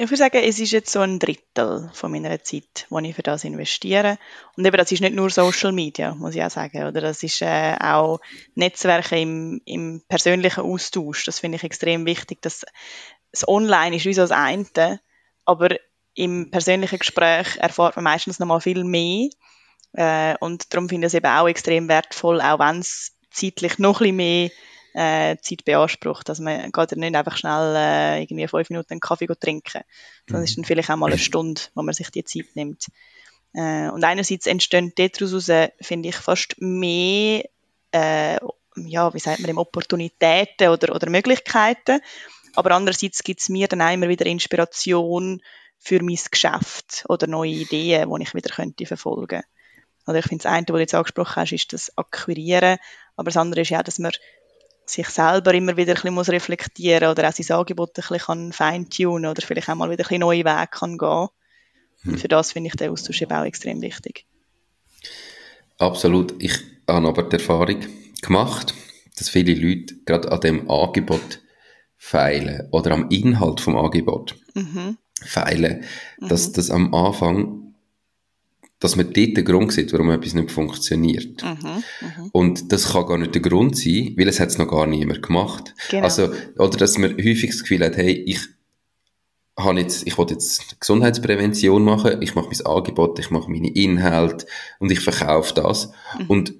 Ich 0.00 0.08
würde 0.10 0.16
sagen, 0.16 0.42
es 0.44 0.60
ist 0.60 0.70
jetzt 0.70 0.92
so 0.92 1.00
ein 1.00 1.18
Drittel 1.18 1.90
von 1.92 2.12
meiner 2.12 2.40
Zeit, 2.44 2.86
die 2.88 3.08
ich 3.08 3.16
für 3.16 3.24
das 3.24 3.42
investiere. 3.42 4.16
Und 4.56 4.64
eben, 4.64 4.76
das 4.76 4.92
ist 4.92 5.00
nicht 5.00 5.16
nur 5.16 5.28
Social 5.28 5.72
Media, 5.72 6.14
muss 6.14 6.36
ich 6.36 6.42
auch 6.42 6.50
sagen, 6.50 6.84
oder? 6.84 7.00
Das 7.00 7.24
ist 7.24 7.42
äh, 7.42 7.74
auch 7.80 8.20
Netzwerke 8.54 9.18
im, 9.18 9.60
im 9.64 10.02
persönlichen 10.08 10.60
Austausch. 10.60 11.24
Das 11.24 11.40
finde 11.40 11.56
ich 11.56 11.64
extrem 11.64 12.06
wichtig. 12.06 12.40
Dass 12.42 12.64
das 13.32 13.48
Online 13.48 13.96
ist 13.96 14.04
wie 14.04 14.14
so 14.14 14.20
das 14.20 14.30
eine, 14.30 15.00
aber 15.44 15.70
im 16.14 16.52
persönlichen 16.52 17.00
Gespräch 17.00 17.56
erfahrt 17.56 17.96
man 17.96 18.04
meistens 18.04 18.38
noch 18.38 18.46
mal 18.46 18.60
viel 18.60 18.84
mehr. 18.84 19.30
Äh, 19.94 20.36
und 20.38 20.72
darum 20.72 20.88
finde 20.88 21.08
ich 21.08 21.10
es 21.10 21.14
eben 21.14 21.26
auch 21.26 21.48
extrem 21.48 21.88
wertvoll, 21.88 22.40
auch 22.40 22.60
wenn 22.60 22.78
es 22.78 23.16
zeitlich 23.32 23.80
noch 23.80 24.00
ein 24.00 24.16
bisschen 24.16 24.16
mehr 24.16 24.50
äh, 24.94 25.36
Zeit 25.40 25.64
beansprucht. 25.64 26.28
Also 26.28 26.42
man 26.42 26.70
geht 26.72 26.90
ja 26.90 26.96
nicht 26.96 27.14
einfach 27.14 27.36
schnell 27.36 27.74
äh, 27.76 28.22
irgendwie 28.22 28.48
fünf 28.48 28.70
Minuten 28.70 28.92
einen 28.92 29.00
Kaffee 29.00 29.26
trinken, 29.26 29.82
sondern 30.26 30.44
es 30.44 30.50
ist 30.50 30.58
dann 30.58 30.64
vielleicht 30.64 30.90
auch 30.90 30.96
mal 30.96 31.06
eine 31.06 31.18
Stunde, 31.18 31.60
wo 31.74 31.82
man 31.82 31.94
sich 31.94 32.10
die 32.10 32.24
Zeit 32.24 32.54
nimmt. 32.54 32.86
Äh, 33.54 33.88
und 33.88 34.04
einerseits 34.04 34.46
entstehen 34.46 34.92
daraus, 34.96 35.50
finde 35.80 36.08
ich, 36.08 36.16
fast 36.16 36.56
mehr, 36.58 37.44
äh, 37.92 38.38
ja, 38.76 39.14
wie 39.14 39.18
sagt 39.18 39.40
man, 39.40 39.58
Opportunitäten 39.58 40.68
oder, 40.68 40.94
oder 40.94 41.10
Möglichkeiten. 41.10 42.00
Aber 42.54 42.72
andererseits 42.72 43.22
gibt 43.22 43.40
es 43.40 43.48
mir 43.48 43.68
dann 43.68 43.82
auch 43.82 43.92
immer 43.92 44.08
wieder 44.08 44.26
Inspiration 44.26 45.40
für 45.78 46.02
mein 46.02 46.18
Geschäft 46.30 47.04
oder 47.08 47.26
neue 47.26 47.50
Ideen, 47.50 48.10
die 48.10 48.22
ich 48.22 48.34
wieder 48.34 48.54
könnte 48.54 48.86
verfolgen 48.86 49.42
Oder 50.06 50.18
ich 50.18 50.26
finde, 50.26 50.42
das 50.42 50.52
eine, 50.52 50.66
was 50.66 50.74
du 50.74 50.78
jetzt 50.78 50.94
angesprochen 50.94 51.36
hast, 51.36 51.52
ist 51.52 51.72
das 51.72 51.96
Akquirieren. 51.96 52.78
Aber 53.16 53.26
das 53.26 53.36
andere 53.36 53.60
ist 53.60 53.70
ja, 53.70 53.82
dass 53.82 53.98
man 53.98 54.12
sich 54.90 55.08
selber 55.08 55.54
immer 55.54 55.76
wieder 55.76 55.92
ein 55.92 55.94
bisschen 55.96 56.14
muss 56.14 56.28
reflektieren 56.28 57.10
oder 57.10 57.28
auch 57.28 57.32
sein 57.32 57.56
Angebot 57.56 57.98
ein 57.98 58.04
bisschen 58.08 58.52
feintunen 58.52 59.30
oder 59.30 59.42
vielleicht 59.42 59.68
auch 59.68 59.74
mal 59.74 59.90
wieder 59.90 60.04
ein 60.04 60.08
bisschen 60.08 60.20
neue 60.20 60.44
Wege 60.44 60.68
kann 60.70 60.98
gehen 60.98 61.28
Und 62.04 62.12
hm. 62.12 62.18
für 62.18 62.28
das 62.28 62.52
finde 62.52 62.68
ich 62.68 62.76
den 62.76 62.90
Austausch 62.90 63.22
eben 63.22 63.32
auch 63.32 63.44
extrem 63.44 63.80
wichtig. 63.82 64.26
Absolut. 65.78 66.34
Ich 66.42 66.52
habe 66.88 67.08
aber 67.08 67.22
die 67.24 67.36
Erfahrung 67.36 67.80
gemacht, 68.22 68.74
dass 69.16 69.28
viele 69.28 69.54
Leute 69.54 69.96
gerade 70.04 70.30
an 70.30 70.40
dem 70.40 70.70
Angebot 70.70 71.40
feilen 71.96 72.68
oder 72.70 72.92
am 72.92 73.08
Inhalt 73.10 73.60
vom 73.60 73.76
Angebot 73.76 74.36
mhm. 74.54 74.96
feilen, 75.20 75.84
dass 76.20 76.48
mhm. 76.48 76.52
das 76.54 76.70
am 76.70 76.94
Anfang 76.94 77.67
dass 78.80 78.94
man 78.94 79.12
dort 79.12 79.36
den 79.36 79.44
Grund 79.44 79.72
sieht, 79.72 79.92
warum 79.92 80.10
etwas 80.10 80.34
nicht 80.34 80.52
funktioniert. 80.52 81.42
Mhm, 81.42 81.58
mh. 82.00 82.28
Und 82.32 82.72
das 82.72 82.92
kann 82.92 83.06
gar 83.06 83.18
nicht 83.18 83.34
der 83.34 83.42
Grund 83.42 83.76
sein, 83.76 84.14
weil 84.16 84.28
es 84.28 84.38
hat 84.38 84.50
es 84.50 84.58
noch 84.58 84.68
gar 84.68 84.86
niemand 84.86 85.22
gemacht. 85.22 85.74
Genau. 85.90 86.04
Also, 86.04 86.30
oder 86.58 86.76
dass 86.76 86.96
man 86.98 87.16
häufig 87.16 87.50
das 87.50 87.62
Gefühl 87.62 87.84
hat, 87.84 87.96
hey, 87.96 88.12
ich 88.12 88.40
habe 89.58 89.80
jetzt, 89.80 90.06
ich 90.06 90.16
will 90.16 90.26
jetzt 90.30 90.80
Gesundheitsprävention 90.80 91.82
machen, 91.82 92.22
ich 92.22 92.36
mache 92.36 92.48
mein 92.48 92.66
Angebot, 92.66 93.18
ich 93.18 93.30
mache 93.30 93.50
meine 93.50 93.70
Inhalte 93.70 94.46
und 94.78 94.92
ich 94.92 95.00
verkaufe 95.00 95.54
das. 95.54 95.90
Mhm. 96.18 96.26
Und 96.28 96.54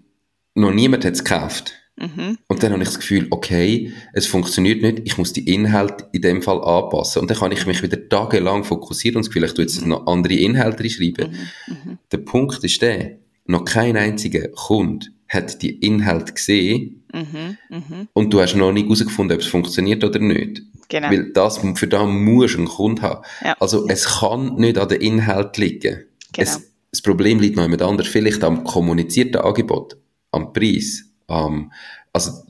noch 0.55 0.73
niemand 0.73 1.05
hat 1.05 1.13
es 1.13 1.25
gekauft. 1.25 1.75
Mhm. 2.01 2.39
Und 2.47 2.63
dann 2.63 2.73
habe 2.73 2.83
ich 2.83 2.89
das 2.89 2.99
Gefühl, 2.99 3.27
okay, 3.31 3.93
es 4.13 4.27
funktioniert 4.27 4.83
nicht, 4.83 5.01
ich 5.05 5.19
muss 5.19 5.33
die 5.33 5.53
Inhalte 5.53 6.07
in 6.13 6.23
dem 6.23 6.43
Fall 6.43 6.63
anpassen. 6.63 7.23
Und 7.23 7.31
dann 7.31 7.39
kann 7.39 7.53
ich 7.53 7.67
mich 7.67 7.83
wieder 7.83 8.09
tagelang 8.09 8.65
fokussieren 8.65 9.17
und 9.17 9.27
das 9.27 9.31
Gefühl, 9.31 9.45
ich 9.45 9.55
tue 9.55 9.65
jetzt 9.65 9.85
noch 9.85 10.07
andere 10.07 10.35
Inhalte 10.35 10.89
schreiben. 10.89 11.31
Mhm. 11.67 11.91
Mhm. 11.91 11.99
Der 12.13 12.19
Punkt 12.19 12.63
ist 12.63 12.81
der, 12.83 13.19
noch 13.47 13.65
kein 13.65 13.97
einziger 13.97 14.49
Kunde 14.49 15.07
hat 15.29 15.61
die 15.63 15.79
Inhalte 15.79 16.33
gesehen 16.33 17.05
mhm. 17.13 17.59
Mhm. 17.69 18.09
und 18.15 18.33
du 18.33 18.41
hast 18.41 18.55
noch 18.55 18.73
nicht 18.73 18.85
herausgefunden, 18.85 19.37
ob 19.37 19.43
es 19.43 19.49
funktioniert 19.49 20.03
oder 20.03 20.19
nicht. 20.19 20.63
Genau. 20.89 21.11
Weil 21.11 21.33
das, 21.33 21.59
für 21.59 21.87
das 21.87 22.07
musst 22.09 22.55
du 22.55 22.59
einen 22.59 22.69
Kunden 22.69 23.03
haben. 23.03 23.23
Ja. 23.45 23.55
Also 23.61 23.87
es 23.89 24.07
kann 24.21 24.55
nicht 24.55 24.79
an 24.79 24.89
den 24.89 25.01
Inhalt 25.03 25.59
liegen. 25.59 26.05
Genau. 26.33 26.49
Es, 26.49 26.73
das 26.91 27.03
Problem 27.03 27.41
liegt 27.41 27.57
noch 27.57 27.65
jemand 27.65 27.83
anders. 27.83 28.07
Vielleicht 28.07 28.43
am 28.43 28.65
kommunizierten 28.65 29.43
Angebot, 29.43 29.99
am 30.31 30.55
Preis, 30.55 31.08
am, 31.29 31.73
also 32.13 32.43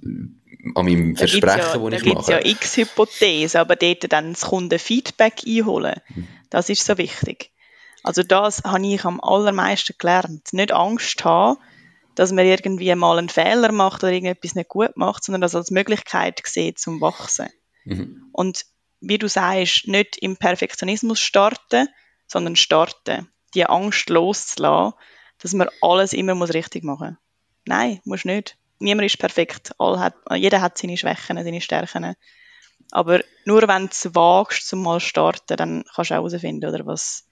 an 0.74 0.84
meinem 0.84 1.14
da 1.14 1.18
Versprechen, 1.18 1.82
ja, 1.82 1.90
das 1.90 2.02
ich 2.02 2.14
mache. 2.14 2.30
Da 2.30 2.38
gibt 2.38 2.46
ja 2.46 2.50
x 2.50 2.76
Hypothesen, 2.76 3.60
aber 3.60 3.76
dort 3.76 4.10
dann 4.12 4.32
das 4.32 4.42
Kundenfeedback 4.42 5.42
einholen, 5.46 6.00
mhm. 6.08 6.28
das 6.50 6.68
ist 6.68 6.84
so 6.84 6.96
wichtig. 6.96 7.50
Also 8.02 8.22
das 8.22 8.62
habe 8.64 8.86
ich 8.86 9.04
am 9.04 9.20
allermeisten 9.20 9.94
gelernt. 9.98 10.52
Nicht 10.52 10.72
Angst 10.72 11.24
haben, 11.24 11.58
dass 12.14 12.32
man 12.32 12.46
irgendwie 12.46 12.94
mal 12.94 13.18
einen 13.18 13.28
Fehler 13.28 13.72
macht 13.72 14.02
oder 14.02 14.12
irgendetwas 14.12 14.54
nicht 14.54 14.68
gut 14.68 14.96
macht, 14.96 15.24
sondern 15.24 15.40
das 15.40 15.54
als 15.54 15.70
Möglichkeit 15.70 16.40
sieht 16.44 16.78
zum 16.78 17.00
Wachsen. 17.00 17.48
Mhm. 17.84 18.28
Und 18.32 18.66
wie 19.00 19.18
du 19.18 19.28
sagst, 19.28 19.88
nicht 19.88 20.16
im 20.18 20.36
Perfektionismus 20.36 21.20
starten, 21.20 21.88
sondern 22.26 22.56
starten. 22.56 23.28
Die 23.54 23.66
Angst 23.66 24.10
loszulassen, 24.10 24.98
dass 25.40 25.52
man 25.54 25.68
alles 25.80 26.12
immer 26.12 26.34
muss 26.34 26.54
richtig 26.54 26.84
machen 26.84 27.10
muss. 27.10 27.18
Nein, 27.66 28.00
muss 28.04 28.24
nicht 28.24 28.57
niemand 28.78 29.06
ist 29.06 29.18
perfekt. 29.18 29.72
Hat, 29.78 30.14
jeder 30.34 30.60
hat 30.60 30.78
seine 30.78 30.96
Schwächen, 30.96 31.42
seine 31.42 31.60
Stärken. 31.60 32.14
Aber 32.90 33.20
nur 33.44 33.68
wenn 33.68 33.82
du 33.82 33.88
es 33.90 34.14
wagst, 34.14 34.66
zum 34.66 34.82
mal 34.82 35.00
starten, 35.00 35.56
dann 35.56 35.84
kannst 35.94 36.10
du 36.10 36.14
auch 36.14 36.18
herausfinden, 36.18 36.68
oder 36.68 36.86
was, 36.86 37.26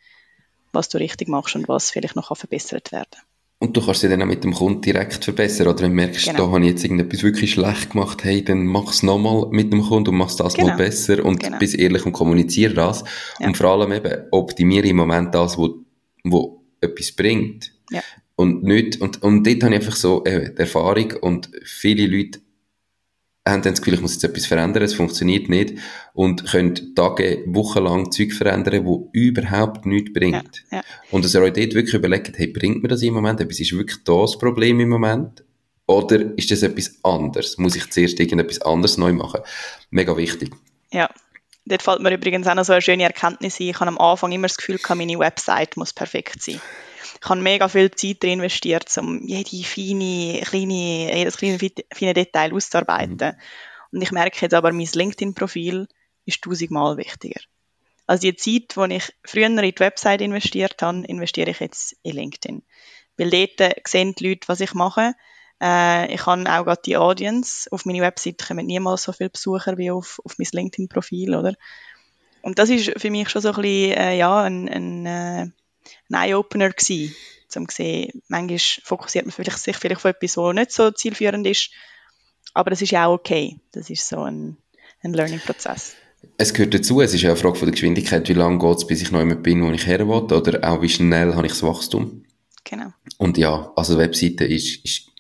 was 0.73 0.89
du 0.89 0.99
richtig 0.99 1.29
machst 1.29 1.55
und 1.57 1.69
was 1.69 1.91
vielleicht 1.91 2.17
noch 2.17 2.37
verbessert 2.37 2.93
werden 2.93 3.07
kann. 3.11 3.23
Und 3.59 3.75
du 3.75 3.85
kannst 3.85 4.03
sie 4.03 4.09
dann 4.11 4.21
auch 4.21 4.27
mit 4.27 4.45
dem 4.45 4.53
Kunden 4.53 4.83
direkt 4.83 5.25
verbessern. 5.25 5.69
Oder 5.69 5.81
wenn 5.81 5.91
du 5.93 5.97
merkst, 5.97 6.27
genau. 6.27 6.47
da 6.47 6.53
habe 6.53 6.61
ich 6.65 6.73
jetzt 6.73 6.85
irgendetwas 6.85 7.23
wirklich 7.23 7.53
schlecht 7.53 7.91
gemacht, 7.93 8.23
hey, 8.23 8.45
dann 8.45 8.67
mach 8.67 8.91
es 8.91 9.03
nochmal 9.03 9.47
mit 9.51 9.73
dem 9.73 9.83
Kunden 9.83 10.11
und 10.11 10.17
mach 10.17 10.35
das 10.35 10.55
genau. 10.55 10.69
mal 10.69 10.77
besser 10.77 11.25
und 11.25 11.41
genau. 11.41 11.59
bist 11.59 11.75
ehrlich 11.75 12.05
und 12.05 12.13
kommuniziere 12.13 12.75
das. 12.75 13.03
Ja. 13.41 13.47
Und 13.47 13.57
vor 13.57 13.71
allem 13.71 13.93
eben, 13.93 14.25
optimiere 14.31 14.89
im 14.89 14.97
Moment 14.97 15.35
das, 15.35 15.57
wo, 15.57 15.85
wo 16.23 16.65
etwas 16.83 17.13
bringt. 17.13 17.73
Ja. 17.91 18.03
Und 18.37 18.63
nicht, 18.63 19.01
und, 19.01 19.23
und 19.23 19.47
dort 19.47 19.63
habe 19.63 19.75
ich 19.75 19.81
einfach 19.81 19.97
so 19.97 20.23
äh, 20.25 20.53
die 20.53 20.61
Erfahrung 20.61 21.13
und 21.23 21.51
viele 21.65 22.07
Leute 22.07 22.41
haben 23.47 23.63
dann 23.63 23.73
das 23.73 23.81
Gefühl, 23.81 23.95
ich 23.95 24.01
muss 24.03 24.15
jetzt 24.15 24.25
etwas 24.25 24.47
verändern, 24.47 24.83
es 24.83 24.95
funktioniert 24.95 25.49
nicht 25.49 25.75
und 26.13 26.45
können 26.47 26.95
Tage, 26.95 27.45
Wochenlang 27.47 28.11
Zeug 28.11 28.33
verändern, 28.33 28.85
wo 28.85 29.09
überhaupt 29.13 29.87
nichts 29.87 30.13
bringt. 30.13 30.65
Ja, 30.71 30.79
ja. 30.79 30.83
Und 31.11 31.25
dass 31.25 31.35
ihr 31.35 31.41
euch 31.41 31.53
dort 31.53 31.75
wirklich 31.75 31.95
überlegt, 31.95 32.37
hey, 32.37 32.49
bringt 32.49 32.83
mir 32.83 32.89
das 32.89 33.03
im 33.03 33.15
Moment 33.15 33.41
etwas? 33.41 33.61
Ist 33.61 33.73
wirklich 33.73 34.03
das 34.05 34.37
Problem 34.37 34.81
im 34.81 34.89
Moment? 34.89 35.45
Oder 35.87 36.37
ist 36.37 36.51
das 36.51 36.63
etwas 36.63 36.99
anderes? 37.05 37.57
Muss 37.57 37.77
ich 37.77 37.89
zuerst 37.91 38.19
irgendetwas 38.19 38.61
anderes 38.61 38.99
neu 38.99 39.13
machen? 39.13 39.41
Mega 39.91 40.17
wichtig. 40.17 40.51
Ja, 40.93 41.09
dort 41.65 41.83
fällt 41.83 42.03
mir 42.03 42.13
übrigens 42.13 42.49
auch 42.49 42.55
noch 42.57 42.65
so 42.65 42.73
eine 42.73 42.83
schöne 42.83 43.05
Erkenntnis 43.05 43.61
ein. 43.61 43.69
Ich 43.69 43.81
habe 43.81 43.89
am 43.89 43.99
Anfang 43.99 44.33
immer 44.33 44.49
das 44.49 44.57
Gefühl, 44.57 44.81
meine 44.95 45.19
Website 45.19 45.77
muss 45.77 45.93
perfekt 45.93 46.43
sein 46.43 46.61
ich 47.27 47.31
habe 47.31 47.41
mega 47.41 47.67
viel 47.67 47.91
Zeit 47.91 48.23
investiert, 48.23 48.97
um 48.99 49.21
jede 49.27 49.65
feine, 49.65 50.43
kleine, 50.43 51.13
jedes 51.13 51.37
kleine, 51.37 51.59
feine 51.93 52.15
Detail 52.15 52.55
auszuarbeiten. 52.55 53.17
Mhm. 53.17 53.35
Und 53.91 54.03
ich 54.03 54.13
merke 54.13 54.39
jetzt 54.41 54.55
aber, 54.55 54.73
mein 54.73 54.87
LinkedIn-Profil 54.87 55.89
ist 56.25 56.43
tausendmal 56.43 56.97
wichtiger. 56.99 57.41
Also 58.07 58.21
die 58.21 58.37
Zeit, 58.37 58.77
die 58.77 58.95
ich 58.95 59.13
früher 59.25 59.47
in 59.47 59.57
die 59.57 59.75
Website 59.77 60.21
investiert 60.21 60.81
habe, 60.83 61.05
investiere 61.05 61.51
ich 61.51 61.59
jetzt 61.59 61.97
in 62.05 62.15
LinkedIn. 62.15 62.63
Weil 63.17 63.31
dort 63.31 63.89
sehen 63.89 64.15
die 64.15 64.29
Leute, 64.29 64.47
was 64.47 64.61
ich 64.61 64.75
mache. 64.75 65.15
Äh, 65.61 66.15
ich 66.15 66.25
habe 66.27 66.43
auch 66.43 66.65
gerade 66.65 66.83
die 66.85 66.97
Audience. 66.97 67.69
Auf 67.73 67.87
meine 67.87 68.03
Website 68.03 68.47
kommen 68.47 68.67
niemals 68.67 69.03
so 69.03 69.11
viele 69.11 69.31
Besucher 69.31 69.79
wie 69.79 69.91
auf, 69.91 70.21
auf 70.25 70.39
mein 70.39 70.47
LinkedIn-Profil, 70.53 71.35
oder? 71.35 71.55
Und 72.43 72.61
das 72.61 72.71
ist 72.71 73.01
für 73.01 73.11
mich 73.11 73.31
schon 73.31 73.43
so 73.43 73.49
ein 73.49 73.55
bisschen, 73.57 73.99
äh, 73.99 74.17
ja, 74.17 74.43
ein, 74.43 74.69
ein 74.69 75.07
äh, 75.07 75.51
ein 76.11 76.15
Eye-Opener 76.15 76.71
gewesen, 76.71 77.15
um 77.55 77.69
zu 77.69 77.77
sehen, 77.77 78.23
manchmal 78.29 78.59
fokussiert 78.85 79.25
man 79.25 79.33
vielleicht, 79.33 79.59
sich 79.59 79.77
vielleicht 79.77 80.01
auf 80.01 80.05
etwas, 80.05 80.37
was 80.37 80.55
nicht 80.55 80.73
so 80.73 80.91
zielführend 80.91 81.47
ist, 81.47 81.71
aber 82.55 82.71
das 82.71 82.83
ist 82.83 82.91
ja 82.91 83.07
auch 83.07 83.15
okay. 83.15 83.61
Das 83.73 83.91
ist 83.91 84.09
so 84.09 84.21
ein, 84.23 84.57
ein 85.03 85.13
Learning-Prozess. 85.13 85.95
Es 86.39 86.53
gehört 86.53 86.75
dazu, 86.75 87.01
es 87.01 87.15
ist 87.15 87.23
ja 87.23 87.31
eine 87.31 87.39
Frage 87.39 87.57
von 87.57 87.67
der 87.67 87.73
Geschwindigkeit, 87.73 88.29
wie 88.29 88.35
lange 88.35 88.59
geht 88.59 88.79
es, 88.79 88.87
bis 88.87 89.03
ich 89.03 89.11
noch 89.11 89.21
immer 89.21 89.37
bin, 89.37 89.63
wo 89.63 89.71
ich 89.71 89.87
her 89.87 90.07
will, 90.09 90.15
oder 90.15 90.69
auch 90.69 90.83
wie 90.83 90.89
schnell 90.89 91.35
habe 91.35 91.47
ich 91.47 91.53
das 91.53 91.63
Wachstum. 91.63 92.25
Genau. 92.65 92.93
Und 93.19 93.39
ja, 93.39 93.73
also 93.77 93.97
Webseite 93.97 94.45
ist, 94.45 94.85
ist 94.85 95.13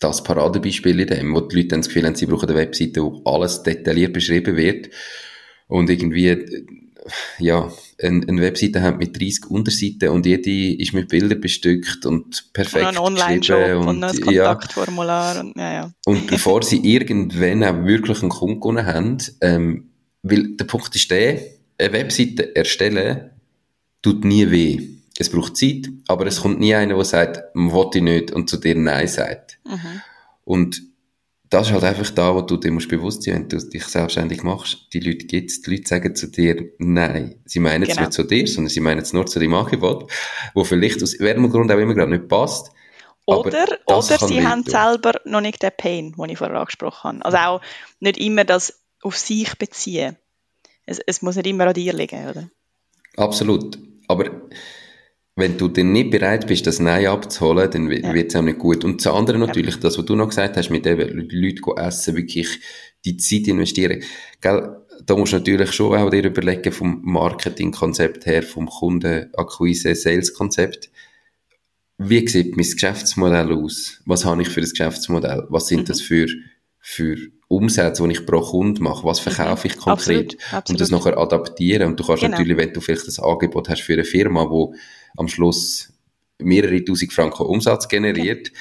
das 0.00 0.22
Paradebeispiel 0.22 1.00
in 1.00 1.06
dem, 1.08 1.34
wo 1.34 1.40
die 1.40 1.56
Leute 1.56 1.68
dann 1.68 1.80
das 1.80 1.88
Gefühl 1.88 2.06
haben, 2.06 2.14
sie 2.14 2.26
brauchen 2.26 2.48
eine 2.48 2.58
Webseite, 2.58 3.02
wo 3.02 3.22
alles 3.24 3.62
detailliert 3.62 4.12
beschrieben 4.12 4.56
wird 4.56 4.90
und 5.66 5.90
irgendwie, 5.90 6.46
ja, 7.38 7.70
eine, 8.02 8.26
eine 8.28 8.40
Webseite 8.40 8.82
haben 8.82 8.98
mit 8.98 9.20
30 9.20 9.46
Unterseiten 9.50 10.10
und 10.10 10.26
jede 10.26 10.74
ist 10.80 10.92
mit 10.92 11.08
Bildern 11.08 11.40
bestückt 11.40 12.06
und 12.06 12.52
perfekt 12.52 12.86
und 12.86 12.96
ein 12.96 12.98
Online-Shop 12.98 13.80
und, 13.80 13.88
und 13.88 14.04
ein 14.04 14.20
Kontaktformular 14.20 15.34
ja. 15.34 15.40
und, 15.40 15.56
ja, 15.56 15.72
ja. 15.72 15.92
und 16.06 16.26
bevor 16.26 16.62
sie 16.62 16.78
irgendwann 16.78 17.64
auch 17.64 17.84
wirklich 17.84 18.20
einen 18.22 18.30
Kunden 18.30 18.60
gewonnen 18.60 18.86
haben, 18.86 19.18
ähm, 19.40 19.90
weil 20.22 20.56
der 20.56 20.64
Punkt 20.64 20.94
ist 20.94 21.10
der, 21.10 21.40
eine 21.78 21.92
Webseite 21.92 22.54
erstellen 22.56 23.30
tut 24.02 24.24
nie 24.24 24.50
weh. 24.50 24.80
Es 25.18 25.30
braucht 25.30 25.56
Zeit, 25.56 25.88
aber 26.06 26.26
es 26.26 26.42
kommt 26.42 26.60
nie 26.60 26.74
einer, 26.74 26.94
der 26.94 27.04
sagt, 27.04 27.42
will 27.54 27.88
ich 27.94 28.02
nicht 28.02 28.30
und 28.30 28.48
zu 28.48 28.56
dir 28.56 28.76
Nein 28.76 29.08
sagt. 29.08 29.58
Mhm. 29.64 30.02
Und 30.44 30.82
das 31.50 31.68
ist 31.68 31.72
halt 31.72 31.84
einfach 31.84 32.10
da, 32.10 32.34
wo 32.34 32.42
du 32.42 32.56
dir 32.56 32.70
musst 32.70 32.88
bewusst 32.88 33.22
sein, 33.22 33.34
wenn 33.34 33.48
du 33.48 33.58
dich 33.58 33.84
selbstständig 33.84 34.42
machst, 34.42 34.88
die 34.92 35.00
Leute 35.00 35.26
gibt's, 35.26 35.62
die 35.62 35.70
Leute 35.70 35.88
sagen 35.88 36.14
zu 36.14 36.30
dir, 36.30 36.72
nein, 36.78 37.40
sie 37.46 37.60
meinen 37.60 37.84
es 37.84 37.90
genau. 37.90 38.02
nicht 38.02 38.12
zu 38.12 38.24
dir, 38.24 38.46
sondern 38.46 38.68
sie 38.68 38.80
meinen 38.80 39.00
es 39.00 39.12
nur 39.12 39.26
zu 39.26 39.38
deinem 39.38 39.54
Angebot, 39.54 40.10
wo 40.54 40.64
vielleicht 40.64 41.02
aus 41.02 41.18
welchem 41.18 41.50
Grund 41.50 41.72
auch 41.72 41.78
immer 41.78 41.94
gerade 41.94 42.10
nicht 42.10 42.28
passt. 42.28 42.70
Oder, 43.24 43.66
oder 43.86 44.02
sie 44.02 44.46
haben 44.46 44.64
tun. 44.64 44.72
selber 44.72 45.12
noch 45.24 45.42
nicht 45.42 45.62
den 45.62 45.70
Pain, 45.76 46.12
den 46.12 46.30
ich 46.30 46.38
vorher 46.38 46.58
angesprochen 46.58 47.22
habe. 47.22 47.24
Also 47.24 47.36
auch 47.36 47.60
nicht 48.00 48.18
immer 48.18 48.44
das 48.44 48.80
auf 49.02 49.16
sich 49.16 49.56
beziehen. 49.58 50.16
Es, 50.86 50.98
es 51.06 51.20
muss 51.20 51.36
nicht 51.36 51.46
immer 51.46 51.66
an 51.66 51.74
dir 51.74 51.92
liegen, 51.92 52.26
oder? 52.26 52.48
Absolut. 53.16 53.78
Aber 54.06 54.30
wenn 55.38 55.56
du 55.56 55.68
dann 55.68 55.92
nicht 55.92 56.10
bereit 56.10 56.48
bist, 56.48 56.66
das 56.66 56.80
Nein 56.80 57.06
abzuholen, 57.06 57.70
dann 57.70 57.88
ja. 57.90 58.12
wird 58.12 58.30
es 58.30 58.36
auch 58.36 58.42
nicht 58.42 58.58
gut. 58.58 58.84
Und 58.84 59.00
zu 59.00 59.12
anderen 59.12 59.40
natürlich, 59.40 59.76
ja. 59.76 59.80
das, 59.82 59.96
was 59.96 60.04
du 60.04 60.16
noch 60.16 60.30
gesagt 60.30 60.56
hast, 60.56 60.70
mit 60.70 60.84
eben 60.84 61.28
Leuten 61.30 61.78
essen, 61.78 62.16
wirklich 62.16 62.58
die 63.04 63.16
Zeit 63.18 63.46
investieren. 63.46 64.02
Gell, 64.40 64.76
da 65.06 65.16
musst 65.16 65.32
du 65.32 65.36
natürlich 65.36 65.70
schon 65.70 65.96
auch 65.96 66.10
dir 66.10 66.24
überlegen 66.24 66.72
vom 66.72 67.02
Marketingkonzept 67.04 68.26
her, 68.26 68.42
vom 68.42 68.66
Kundenakquise, 68.66 69.94
Sales-Konzept. 69.94 70.90
Wie 71.98 72.26
sieht 72.26 72.56
mein 72.56 72.68
Geschäftsmodell 72.68 73.52
aus? 73.52 74.02
Was 74.06 74.24
habe 74.24 74.42
ich 74.42 74.48
für 74.48 74.60
ein 74.60 74.68
Geschäftsmodell? 74.68 75.46
Was 75.50 75.68
sind 75.68 75.82
mhm. 75.82 75.84
das 75.84 76.00
für, 76.00 76.26
für 76.80 77.16
Umsätze, 77.46 78.02
die 78.02 78.10
ich 78.10 78.26
pro 78.26 78.40
Kunde 78.40 78.82
mache? 78.82 79.04
Was 79.04 79.20
verkaufe 79.20 79.68
ich 79.68 79.76
mhm. 79.76 79.80
konkret? 79.80 80.34
Absolut. 80.34 80.36
Absolut. 80.52 80.70
Und 80.70 80.80
das 80.80 80.90
nachher 80.90 81.16
adaptieren. 81.16 81.90
Und 81.90 82.00
du 82.00 82.04
kannst 82.04 82.22
genau. 82.22 82.36
natürlich, 82.36 82.56
wenn 82.56 82.72
du 82.72 82.80
vielleicht 82.80 83.06
ein 83.06 83.24
Angebot 83.24 83.68
hast 83.68 83.82
für 83.82 83.92
eine 83.92 84.04
Firma, 84.04 84.50
wo 84.50 84.74
am 85.18 85.28
Schluss 85.28 85.92
mehrere 86.38 86.84
tausend 86.84 87.12
Franken 87.12 87.46
Umsatz 87.46 87.88
generiert, 87.88 88.52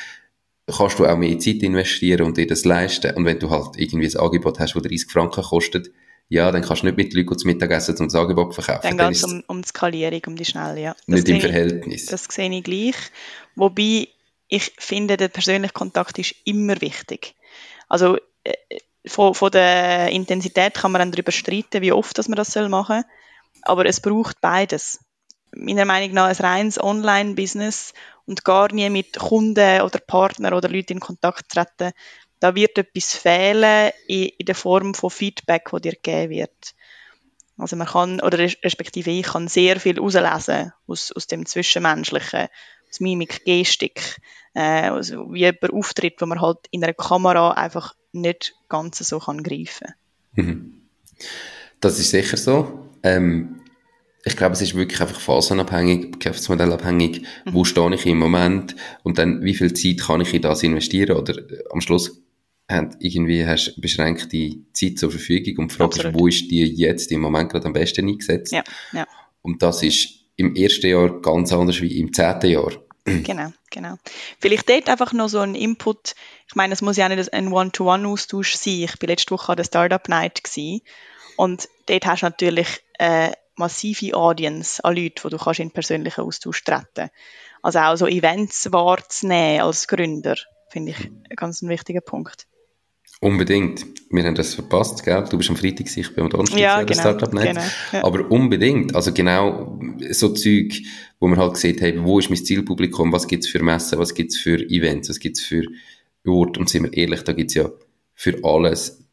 kannst 0.68 1.00
du 1.00 1.06
auch 1.06 1.18
mehr 1.18 1.40
Zeit 1.40 1.64
investieren 1.64 2.26
und 2.26 2.38
dir 2.38 2.48
das 2.48 2.66
leisten. 2.66 3.16
Und 3.16 3.26
wenn 3.26 3.40
du 3.40 3.50
halt 3.50 3.78
irgendwie 3.78 4.08
ein 4.08 4.20
Angebot 4.20 4.60
hast, 4.60 4.76
das 4.76 4.84
30 4.84 5.10
Franken 5.10 5.44
kostet, 5.44 5.92
ja, 6.30 6.52
dann 6.52 6.62
kannst 6.62 6.82
du 6.82 6.88
nicht 6.88 6.98
mit 6.98 7.14
Leuten 7.14 7.38
zum 7.38 7.50
Mittagessen 7.50 7.96
zum 7.96 8.10
Angebot 8.14 8.54
verkaufen. 8.54 8.82
Dann, 8.84 8.98
dann 8.98 9.14
geht 9.14 9.18
es 9.18 9.24
um, 9.24 9.44
um 9.48 9.62
die 9.62 9.68
Skalierung, 9.68 10.22
um 10.28 10.36
die 10.36 10.44
Schnelle, 10.44 10.82
ja. 10.82 10.96
Das 11.08 11.08
nicht 11.08 11.30
im 11.30 11.40
Verhältnis. 11.40 12.04
Ich, 12.04 12.10
das 12.10 12.26
sehe 12.30 12.52
ich 12.52 12.64
gleich. 12.64 12.96
Wobei 13.56 14.10
ich 14.50 14.74
finde, 14.78 15.16
der 15.16 15.30
persönliche 15.30 15.74
Kontakt 15.74 16.20
ist 16.20 16.36
immer 16.44 16.82
wichtig. 16.82 17.36
Also 17.88 18.18
äh, 18.44 18.54
von, 19.06 19.34
von 19.34 19.52
der 19.52 20.10
Intensität 20.10 20.74
kann 20.74 20.92
man 20.92 21.00
dann 21.00 21.12
darüber 21.12 21.32
streiten, 21.32 21.82
wie 21.82 21.94
oft 21.94 22.18
dass 22.18 22.28
man 22.28 22.36
das 22.36 22.56
machen 22.56 23.04
soll. 23.04 23.12
Aber 23.62 23.86
es 23.86 24.02
braucht 24.02 24.42
beides. 24.42 25.00
Meiner 25.60 25.86
Meinung 25.86 26.14
nach 26.14 26.28
ein 26.28 26.36
reines 26.36 26.82
Online-Business 26.82 27.94
und 28.26 28.44
gar 28.44 28.72
nie 28.74 28.90
mit 28.90 29.18
Kunden 29.18 29.82
oder 29.82 30.00
Partnern 30.00 30.54
oder 30.54 30.70
Leuten 30.70 30.94
in 30.94 31.00
Kontakt 31.00 31.50
treten, 31.50 31.94
da 32.40 32.56
wird 32.56 32.78
etwas 32.78 33.14
fehlen 33.14 33.92
in, 34.08 34.30
in 34.38 34.46
der 34.46 34.56
Form 34.56 34.94
von 34.94 35.10
Feedback, 35.10 35.74
wo 35.74 35.80
dir 35.80 35.94
gegeben 35.94 36.30
wird. 36.30 36.76
Also 37.58 37.76
man 37.76 37.88
kann, 37.88 38.22
oder 38.22 38.38
respektive 38.38 39.10
ich 39.10 39.26
kann 39.26 39.48
sehr 39.48 39.80
viel 39.80 39.96
herauslesen 39.96 40.74
aus, 40.86 41.12
aus 41.12 41.26
dem 41.26 41.46
Zwischenmenschlichen, 41.46 42.48
aus 42.90 43.00
Mimik, 43.00 43.44
Gestik, 43.46 44.22
äh, 44.54 44.90
also 44.90 45.34
wie 45.34 45.40
jemand 45.40 45.74
auftritt, 45.74 46.22
wo 46.22 46.28
man 46.28 46.42
halt 46.42 46.60
in 46.70 46.84
einer 46.84 46.94
Kamera 46.94 47.52
einfach 47.52 47.96
nicht 48.12 48.56
ganz 48.70 49.00
so 49.00 49.20
kann 49.20 49.42
greifen. 49.42 49.88
Mhm. 50.34 50.82
Das 51.80 52.00
ist 52.00 52.12
sicher 52.12 52.38
so. 52.38 52.90
Ähm, 53.02 53.57
ich 54.28 54.38
glaube, 54.38 54.54
es 54.54 54.62
ist 54.62 54.76
wirklich 54.76 55.02
einfach 55.02 55.20
phasenabhängig, 55.20 56.20
geschäftsmodellabhängig. 56.20 57.22
Mhm. 57.46 57.54
Wo 57.54 57.64
stehe 57.64 57.94
ich 57.96 58.06
im 58.06 58.20
Moment? 58.20 58.76
Und 59.04 59.18
dann, 59.18 59.44
wie 59.44 59.56
viel 59.56 59.74
Zeit 59.74 60.00
kann 60.06 60.22
ich 60.22 60.34
in 60.34 60.42
das 60.42 60.64
investieren? 60.64 61.18
Oder 61.18 61.38
äh, 61.38 61.64
am 61.72 61.82
Schluss 61.82 62.22
irgendwie 63.00 63.46
hast 63.46 63.78
du 63.78 63.82
beschränkte 63.82 64.58
Zeit 64.74 65.00
zur 65.00 65.10
Verfügung 65.10 65.64
und 65.64 65.72
fragst, 65.72 66.00
Absolut. 66.00 66.20
wo 66.20 66.28
ist 66.28 66.52
die 66.52 66.66
jetzt 66.66 67.12
im 67.12 67.22
Moment 67.22 67.50
gerade 67.50 67.66
am 67.66 67.74
besten 67.74 68.08
eingesetzt? 68.08 68.52
Ja, 68.52 68.64
ja. 68.92 69.08
Und 69.42 69.64
das 69.64 69.84
ist 69.84 70.10
im 70.36 70.54
ersten 70.56 70.88
Jahr 70.88 71.22
ganz 71.22 71.54
anders 71.54 71.82
wie 71.82 71.98
im 72.00 72.14
zehnten 72.14 72.52
Jahr. 72.52 72.72
Genau, 73.24 73.54
genau. 73.72 73.96
Vielleicht 74.38 74.68
dort 74.68 74.90
einfach 74.90 75.14
noch 75.14 75.30
so 75.30 75.40
ein 75.40 75.56
Input. 75.56 76.14
Ich 76.50 76.56
meine, 76.56 76.74
es 76.74 76.82
muss 76.82 76.98
ja 76.98 77.08
nicht 77.08 77.32
ein 77.32 77.54
One-to-One-Austausch 77.54 78.56
sein. 78.56 78.82
Ich 78.84 79.00
bin 79.00 79.08
letzte 79.08 79.32
Woche 79.32 79.54
an 79.54 79.56
der 79.56 79.64
Startup 79.64 80.10
Night 80.10 80.44
gewesen. 80.44 80.82
und 81.38 81.70
dort 81.86 82.06
hast 82.06 82.24
du 82.24 82.26
natürlich 82.26 82.68
eine 83.00 83.32
massive 83.58 84.16
Audience 84.16 84.84
an 84.84 84.96
Leuten, 84.96 85.24
wo 85.24 85.30
du 85.30 85.38
kannst 85.38 85.60
in 85.60 85.72
persönlichen 85.72 86.22
Austausch 86.22 86.64
treten. 86.64 87.10
Also 87.62 87.80
auch 87.80 87.96
so 87.96 88.08
Events 88.08 88.72
wahrzunehmen 88.72 89.62
als 89.62 89.88
Gründer, 89.88 90.36
finde 90.70 90.92
ich 90.92 91.06
ein 91.06 91.36
ganz 91.36 91.62
wichtiger 91.64 92.02
Punkt. 92.02 92.48
Unbedingt. 93.20 93.86
Wir 94.12 94.24
haben 94.24 94.36
das 94.36 94.54
verpasst, 94.54 95.04
gell? 95.04 95.26
Du 95.30 95.38
bist 95.38 95.50
am 95.50 95.56
Freitag, 95.56 95.88
ich 95.98 96.14
bin 96.14 96.26
am 96.26 96.30
Donnerstag 96.30 96.60
ja, 96.60 96.84
genau, 96.84 97.00
Startup 97.00 97.34
Night. 97.34 97.48
Genau, 97.48 97.62
ja. 97.92 98.04
Aber 98.04 98.30
unbedingt. 98.30 98.96
Also 98.96 99.12
genau 99.12 99.80
so 100.12 100.30
Zeug, 100.30 100.84
wo 101.20 101.28
man 101.28 101.40
halt 101.40 101.58
sieht, 101.58 101.82
hey, 101.82 102.00
wo 102.04 102.20
ist 102.20 102.30
mein 102.30 102.44
Zielpublikum, 102.44 103.12
was 103.12 103.28
gibt's 103.28 103.48
für 103.48 103.64
Messen, 103.64 103.98
was 103.98 104.14
gibt's 104.14 104.38
für 104.38 104.60
Events, 104.70 105.10
was 105.10 105.20
gibt's 105.20 105.42
für 105.42 105.64
Orte. 106.28 106.60
Und 106.60 106.70
sind 106.70 106.84
wir 106.84 106.94
ehrlich, 106.94 107.24
da 107.24 107.34
gibt's 107.34 107.56
ja 107.56 107.70
für 108.14 108.40
alles 108.44 109.07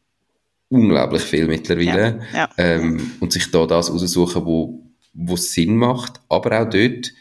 unglaublich 0.68 1.22
viel 1.22 1.46
mittlerweile. 1.46 2.20
Ja, 2.32 2.38
ja. 2.38 2.50
Ähm, 2.58 3.12
und 3.20 3.32
sich 3.32 3.50
da 3.50 3.66
das 3.66 3.90
aussuchen, 3.90 4.44
wo, 4.44 4.82
wo 5.12 5.36
Sinn 5.36 5.76
macht. 5.76 6.20
Aber 6.28 6.60
auch 6.60 6.68
dort, 6.68 7.12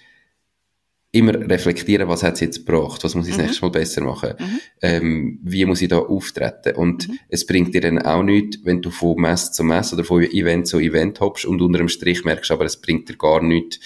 immer 1.13 1.35
reflektieren, 1.47 2.09
was 2.09 2.23
hat 2.23 2.33
es 2.33 2.39
jetzt 2.39 2.65
gebracht, 2.65 3.03
was 3.03 3.13
muss 3.13 3.27
ich 3.27 3.35
mhm. 3.35 3.37
das 3.37 3.45
nächste 3.45 3.65
Mal 3.65 3.71
besser 3.71 4.01
machen, 4.01 4.33
mhm. 4.39 4.59
ähm, 4.81 5.39
wie 5.43 5.63
muss 5.65 5.81
ich 5.81 5.87
da 5.87 5.99
auftreten 5.99 6.75
und 6.75 7.07
mhm. 7.07 7.19
es 7.29 7.45
bringt 7.45 7.73
dir 7.73 7.81
dann 7.81 7.99
auch 7.99 8.23
nichts, 8.23 8.57
wenn 8.63 8.81
du 8.81 8.89
von 8.89 9.21
Mess 9.21 9.51
zu 9.51 9.63
Mess 9.63 9.93
oder 9.93 10.03
von 10.03 10.23
Event 10.23 10.67
zu 10.67 10.79
Event 10.79 11.19
hoppst 11.19 11.45
und 11.45 11.61
unter 11.61 11.77
dem 11.77 11.87
Strich 11.87 12.25
merkst, 12.25 12.49
aber 12.49 12.65
es 12.65 12.81
bringt 12.81 13.09
dir 13.09 13.15
gar 13.15 13.43
nichts, 13.43 13.79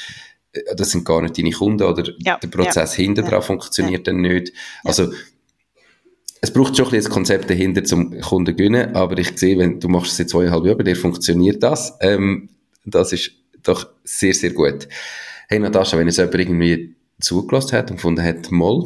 äh, 0.54 0.62
das 0.78 0.92
sind 0.92 1.04
gar 1.04 1.22
nicht 1.22 1.38
deine 1.38 1.52
Kunden 1.52 1.84
oder 1.84 2.10
ja. 2.20 2.38
der 2.38 2.48
Prozess 2.48 2.96
ja. 2.96 3.04
hinter 3.04 3.30
ja. 3.30 3.42
funktioniert 3.42 4.08
dann 4.08 4.22
nicht. 4.22 4.54
Also 4.86 5.12
es 6.42 6.52
braucht 6.52 6.76
schon 6.76 6.86
ein 6.86 6.92
bisschen 6.92 7.06
das 7.06 7.14
Konzept 7.14 7.50
dahinter 7.50 7.84
zum 7.84 8.20
Kunden 8.22 8.56
gewinnen, 8.56 8.96
aber 8.96 9.18
ich 9.18 9.38
sehe, 9.38 9.58
wenn 9.58 9.80
du 9.80 9.88
machst 9.90 10.12
es 10.12 10.18
seit 10.18 10.30
zweieinhalb 10.30 10.66
Jahren, 10.66 10.78
bei 10.78 10.84
dir 10.84 10.96
funktioniert 10.96 11.64
das, 11.64 11.98
ähm, 12.02 12.50
das 12.86 13.14
ist 13.14 13.32
doch 13.64 13.88
sehr, 14.04 14.34
sehr 14.34 14.52
gut. 14.52 14.88
Hey 15.50 15.60
Natascha, 15.60 15.98
wenn 15.98 16.08
es 16.08 16.18
jemand 16.18 16.36
irgendwie 16.36 16.96
zugelassen 17.20 17.78
hat 17.78 17.90
und 17.90 17.98
gefunden 17.98 18.24
hat, 18.24 18.52
mal. 18.52 18.86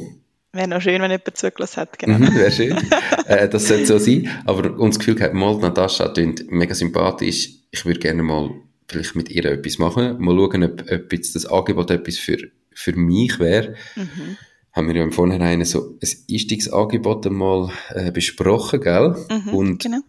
Wäre 0.53 0.67
noch 0.67 0.81
schön, 0.81 1.01
wenn 1.01 1.11
jemand 1.11 1.37
zugelassen 1.37 1.81
hat, 1.81 1.97
genau. 1.99 2.17
Mhm, 2.17 2.35
Wäre 2.35 2.51
schön. 2.51 2.77
äh, 3.25 3.47
das 3.47 3.67
sollte 3.67 3.85
so 3.85 3.97
sein. 3.97 4.29
Aber 4.45 4.77
uns 4.77 4.99
Gefühl 4.99 5.19
hat, 5.21 5.33
mal, 5.33 5.57
Natascha 5.57 6.09
klingt 6.09 6.51
mega 6.51 6.73
sympathisch. 6.75 7.49
Ich 7.71 7.85
würde 7.85 7.99
gerne 7.99 8.21
mal 8.23 8.51
vielleicht 8.87 9.15
mit 9.15 9.29
ihr 9.29 9.45
etwas 9.45 9.77
machen. 9.77 10.19
Mal 10.19 10.35
schauen, 10.35 10.63
ob, 10.63 10.91
ob 10.91 11.13
jetzt 11.13 11.35
das 11.35 11.45
Angebot 11.45 11.89
etwas 11.91 12.17
für, 12.17 12.37
für 12.73 12.93
mich 12.93 13.39
wäre. 13.39 13.75
Mhm. 13.95 14.37
Haben 14.73 14.87
wir 14.87 14.95
ja 14.95 15.03
im 15.03 15.11
Vorhinein 15.11 15.63
so 15.65 15.97
ein 16.01 16.09
Einstiegsangebot 16.29 17.27
einmal 17.27 17.71
äh, 17.89 18.11
besprochen, 18.11 18.81
gell? 18.81 19.15
Mhm, 19.29 19.53
und 19.53 19.83
genau. 19.83 19.99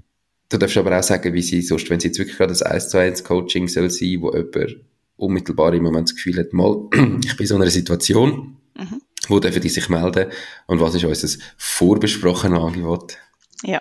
Du 0.48 0.58
darfst 0.58 0.76
aber 0.76 0.98
auch 0.98 1.02
sagen, 1.02 1.32
wie 1.32 1.42
sie 1.42 1.62
sonst, 1.62 1.88
wenn 1.88 1.98
sie 1.98 2.08
jetzt 2.08 2.18
wirklich 2.18 2.36
gerade 2.36 2.52
das 2.52 2.62
1 2.62 2.90
zu 2.90 2.98
1 2.98 3.24
Coaching 3.24 3.68
soll 3.68 3.90
sein, 3.90 4.20
wo 4.20 4.32
jemand 4.32 4.76
unmittelbar 5.16 5.72
im 5.72 5.82
Moment 5.82 6.08
das 6.08 6.16
Gefühl 6.16 6.38
hat, 6.38 6.52
mal, 6.52 6.88
ich 7.24 7.36
bin 7.36 7.44
in 7.44 7.46
so 7.46 7.54
einer 7.56 7.70
Situation, 7.70 8.58
mhm. 8.76 9.00
wo 9.28 9.40
dürfen 9.40 9.62
die 9.62 9.68
sich 9.68 9.88
melden 9.88 10.30
und 10.66 10.80
was 10.80 10.94
ist 10.94 11.04
unser 11.04 11.38
vorbesprochenes 11.56 12.58
Angebot? 12.58 13.16
Ja, 13.64 13.80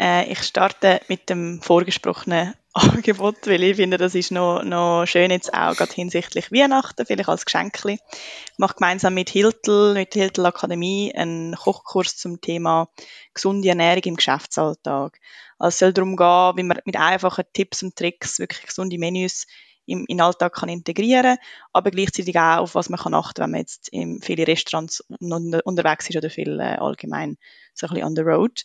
äh, 0.00 0.32
ich 0.32 0.42
starte 0.42 1.00
mit 1.08 1.28
dem 1.28 1.60
vorgesprochenen 1.60 2.54
Angebot, 2.72 3.46
weil 3.46 3.62
ich 3.64 3.76
finde, 3.76 3.98
das 3.98 4.14
ist 4.14 4.30
noch, 4.30 4.62
noch 4.62 5.04
schön 5.04 5.30
jetzt 5.30 5.52
auch 5.52 5.76
gerade 5.76 5.92
hinsichtlich 5.92 6.52
Weihnachten, 6.52 7.04
vielleicht 7.04 7.28
als 7.28 7.44
Geschenkli. 7.44 7.98
Ich 8.12 8.58
mache 8.58 8.76
gemeinsam 8.76 9.14
mit 9.14 9.28
Hiltel, 9.28 9.94
mit 9.94 10.14
der 10.14 10.22
Hiltel 10.22 10.46
Akademie 10.46 11.12
einen 11.14 11.54
Kochkurs 11.54 12.16
zum 12.16 12.40
Thema 12.40 12.88
gesunde 13.34 13.68
Ernährung 13.68 14.02
im 14.04 14.16
Geschäftsalltag. 14.16 15.18
Also 15.58 15.68
es 15.68 15.78
soll 15.80 15.92
darum 15.92 16.16
gehen, 16.16 16.56
wie 16.56 16.62
man 16.62 16.78
mit 16.84 16.96
einfachen 16.96 17.44
Tipps 17.52 17.82
und 17.82 17.96
Tricks 17.96 18.38
wirklich 18.38 18.66
gesunde 18.66 18.98
Menüs 18.98 19.46
im, 19.86 20.06
den 20.06 20.20
Alltag 20.20 20.54
kann 20.54 20.68
integrieren 20.68 21.36
aber 21.72 21.90
gleichzeitig 21.90 22.38
auch 22.38 22.58
auf 22.58 22.74
was 22.74 22.88
man 22.88 23.00
kann 23.00 23.14
achten, 23.14 23.42
wenn 23.42 23.50
man 23.50 23.60
jetzt 23.60 23.88
in 23.88 24.22
viele 24.22 24.46
Restaurants 24.46 25.04
unterwegs 25.20 26.08
ist 26.08 26.16
oder 26.16 26.30
viel 26.30 26.60
äh, 26.60 26.76
allgemein 26.76 27.36
so 27.74 27.86
ein 27.86 27.94
bisschen 27.94 28.06
on 28.06 28.14
the 28.14 28.22
road. 28.22 28.62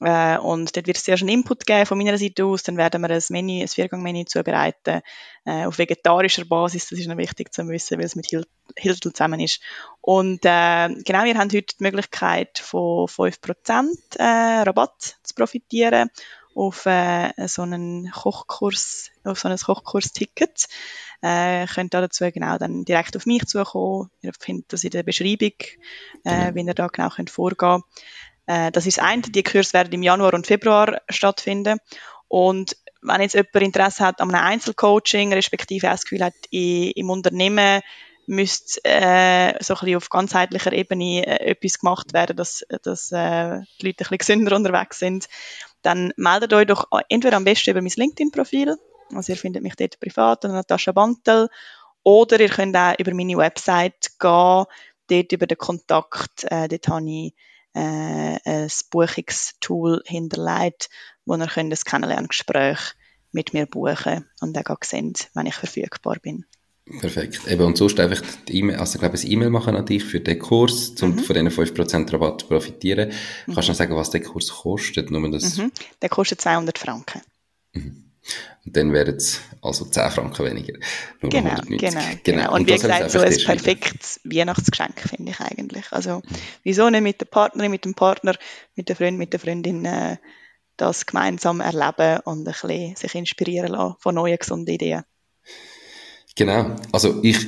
Äh, 0.00 0.38
und 0.38 0.76
dort 0.76 0.86
wird 0.86 0.96
es 0.96 1.04
zuerst 1.04 1.22
einen 1.22 1.30
Input 1.30 1.66
geben 1.66 1.86
von 1.86 1.96
meiner 1.96 2.18
Seite 2.18 2.44
aus, 2.44 2.62
dann 2.62 2.76
werden 2.76 3.00
wir 3.00 3.10
ein 3.10 3.22
Menü, 3.30 3.62
ein 3.62 3.68
Viergang-Menü 3.68 4.26
zubereiten, 4.26 5.00
äh, 5.44 5.64
auf 5.64 5.78
vegetarischer 5.78 6.44
Basis, 6.44 6.88
das 6.88 6.98
ist 6.98 7.06
noch 7.06 7.16
wichtig 7.16 7.52
zu 7.52 7.66
wissen, 7.68 7.98
weil 7.98 8.04
es 8.04 8.16
mit 8.16 8.26
Hiltl 8.26 9.12
zusammen 9.12 9.40
ist. 9.40 9.60
Und 10.00 10.44
äh, 10.44 10.88
genau, 10.88 11.24
wir 11.24 11.38
haben 11.38 11.50
heute 11.50 11.62
die 11.62 11.82
Möglichkeit 11.82 12.58
von 12.58 13.06
5% 13.06 13.86
äh, 14.18 14.62
Rabatt 14.62 15.16
zu 15.22 15.34
profitieren 15.34 16.10
auf 16.56 16.86
äh, 16.86 17.32
so 17.48 17.62
einen 17.62 18.10
Kochkurs, 18.10 19.10
auf 19.24 19.38
so 19.38 19.48
ein 19.48 19.58
Kochkurs-Ticket. 19.58 20.68
Äh, 21.20 21.66
könnt 21.66 21.92
da 21.92 22.00
dazu 22.00 22.30
genau 22.32 22.56
dann 22.56 22.84
direkt 22.84 23.16
auf 23.16 23.26
mich 23.26 23.46
zukommen. 23.46 24.10
Ihr 24.22 24.32
findet 24.38 24.72
das 24.72 24.84
in 24.84 24.90
der 24.90 25.02
Beschreibung, 25.02 25.52
äh, 26.24 26.54
wie 26.54 26.62
ihr 26.62 26.74
da 26.74 26.88
genau 26.88 27.10
könnt 27.10 27.30
vorgehen. 27.30 27.82
Äh, 28.46 28.70
das 28.72 28.86
ist 28.86 29.00
eine. 29.00 29.22
Die 29.22 29.42
Kurse 29.42 29.72
werden 29.72 29.92
im 29.92 30.02
Januar 30.02 30.34
und 30.34 30.46
Februar 30.46 31.00
stattfinden. 31.08 31.78
Und 32.28 32.76
wenn 33.02 33.20
jetzt 33.20 33.34
jemand 33.34 33.54
Interesse 33.56 34.04
hat 34.04 34.20
an 34.20 34.34
einem 34.34 34.44
Einzelcoaching, 34.44 35.32
respektive 35.32 35.88
auch 35.88 35.92
das 35.92 36.04
Gefühl 36.04 36.24
hat, 36.24 36.34
im 36.50 37.10
Unternehmen 37.10 37.82
müsste 38.26 38.80
äh, 38.84 39.54
so 39.62 39.74
ein 39.74 39.80
bisschen 39.80 39.96
auf 39.96 40.08
ganzheitlicher 40.08 40.72
Ebene 40.72 41.24
äh, 41.26 41.50
etwas 41.50 41.78
gemacht 41.78 42.12
werden, 42.12 42.36
dass, 42.36 42.64
dass 42.82 43.12
äh, 43.12 43.60
die 43.80 43.86
Leute 43.86 44.04
ein 44.04 44.16
bisschen 44.16 44.18
gesünder 44.18 44.56
unterwegs 44.56 44.98
sind, 44.98 45.28
dann 45.82 46.12
meldet 46.16 46.52
euch 46.52 46.66
doch 46.66 46.88
entweder 47.08 47.36
am 47.36 47.44
besten 47.44 47.70
über 47.70 47.82
mein 47.82 47.92
LinkedIn-Profil, 47.94 48.76
also 49.14 49.32
ihr 49.32 49.38
findet 49.38 49.62
mich 49.62 49.76
dort 49.76 50.00
privat, 50.00 50.44
oder 50.44 50.54
Natascha 50.54 50.90
Bantel, 50.90 51.48
oder 52.02 52.40
ihr 52.40 52.48
könnt 52.48 52.76
auch 52.76 52.98
über 52.98 53.14
meine 53.14 53.36
Website 53.36 54.18
gehen, 54.18 54.64
dort 55.08 55.32
über 55.32 55.46
den 55.46 55.58
Kontakt, 55.58 56.44
äh, 56.50 56.66
dort 56.66 56.88
habe 56.88 57.08
ich 57.08 57.34
äh, 57.76 58.38
ein 58.44 58.70
Buchungstool 58.90 60.02
hinterlegt, 60.06 60.88
wo 61.24 61.36
ihr 61.36 61.46
könnt 61.46 61.72
ein 61.72 61.78
Kennenlerngespräch 61.84 62.78
mit 63.32 63.52
mir 63.52 63.66
buchen 63.66 64.26
und 64.40 64.54
dann 64.54 64.76
sehen, 64.82 65.12
wenn 65.34 65.46
ich 65.46 65.54
verfügbar 65.54 66.16
bin. 66.22 66.46
Perfekt. 67.00 67.46
Eben, 67.48 67.62
und 67.62 67.76
sonst 67.76 67.98
einfach 67.98 68.22
die 68.46 68.58
E-Mail, 68.58 68.76
also, 68.76 68.94
ich 68.94 69.00
glaube, 69.00 69.18
ein 69.18 69.30
E-Mail 69.30 69.50
machen 69.50 69.74
an 69.74 69.84
dich 69.84 70.04
für 70.04 70.20
den 70.20 70.38
Kurs, 70.38 70.90
um 71.02 71.16
mhm. 71.16 71.18
von 71.18 71.34
diesen 71.34 71.50
5% 71.50 72.12
Rabatt 72.12 72.42
zu 72.42 72.46
profitieren. 72.46 73.08
Mhm. 73.46 73.54
Kannst 73.54 73.68
du 73.68 73.72
noch 73.72 73.78
sagen, 73.78 73.96
was 73.96 74.10
der 74.10 74.22
Kurs 74.22 74.48
kostet? 74.48 75.10
Nur 75.10 75.28
das... 75.32 75.58
Mhm. 75.58 75.72
Der 76.00 76.08
kostet 76.08 76.40
200 76.40 76.78
Franken. 76.78 77.22
Mhm. 77.72 78.05
Dann 78.64 78.92
wären 78.92 79.16
es 79.16 79.40
also 79.62 79.84
10 79.84 80.10
Franken 80.10 80.44
weniger. 80.44 80.74
Nur 81.20 81.30
genau, 81.30 81.54
genau, 81.66 81.76
genau, 81.78 82.00
genau. 82.24 82.52
Und, 82.52 82.60
und 82.62 82.68
wie 82.68 82.72
gesagt, 82.72 83.10
so 83.10 83.20
ein 83.20 83.36
perfektes 83.36 84.20
Weihnachtsgeschenk, 84.24 85.00
finde 85.00 85.32
ich 85.32 85.40
eigentlich. 85.40 85.92
Also, 85.92 86.22
wieso 86.64 86.90
nicht 86.90 87.02
mit 87.02 87.20
der 87.20 87.26
Partnerin, 87.26 87.70
mit 87.70 87.84
dem 87.84 87.94
Partner, 87.94 88.34
mit 88.74 88.88
der 88.88 88.96
Freund, 88.96 89.18
mit 89.18 89.32
der 89.32 89.40
Freundin, 89.40 89.84
äh, 89.84 90.16
das 90.76 91.06
gemeinsam 91.06 91.60
erleben 91.60 92.20
und 92.24 92.40
ein 92.40 92.44
bisschen 92.44 92.96
sich 92.96 93.14
inspirieren 93.14 93.72
lassen 93.72 93.96
von 93.98 94.14
neuen 94.14 94.36
gesunden 94.36 94.74
Ideen. 94.74 95.04
Genau. 96.34 96.76
Also 96.92 97.22
ich 97.22 97.46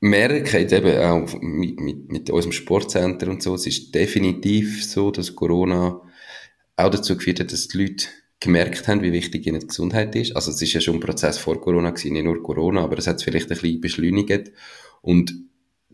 merke 0.00 0.60
eben 0.60 1.02
auch 1.02 1.40
mit, 1.40 1.80
mit, 1.80 2.08
mit 2.08 2.30
unserem 2.30 2.52
Sportcenter 2.52 3.28
und 3.28 3.42
so, 3.42 3.54
es 3.54 3.66
ist 3.66 3.94
definitiv 3.94 4.84
so, 4.84 5.10
dass 5.10 5.34
Corona 5.34 6.00
auch 6.76 6.90
dazu 6.90 7.16
geführt 7.16 7.40
hat, 7.40 7.52
dass 7.52 7.68
die 7.68 7.78
Leute 7.78 8.06
gemerkt 8.40 8.86
haben, 8.86 9.02
wie 9.02 9.12
wichtig 9.12 9.46
ihnen 9.46 9.60
die 9.60 9.66
Gesundheit 9.66 10.14
ist. 10.14 10.36
Also 10.36 10.50
es 10.50 10.62
ist 10.62 10.72
ja 10.72 10.80
schon 10.80 10.94
ein 10.96 11.00
Prozess 11.00 11.38
vor 11.38 11.60
Corona 11.60 11.90
gewesen, 11.90 12.12
nicht 12.12 12.24
nur 12.24 12.42
Corona, 12.42 12.82
aber 12.82 12.98
es 12.98 13.06
hat 13.06 13.16
es 13.16 13.24
vielleicht 13.24 13.50
ein 13.50 13.58
bisschen 13.58 13.80
beschleunigt 13.80 14.52
und 15.02 15.34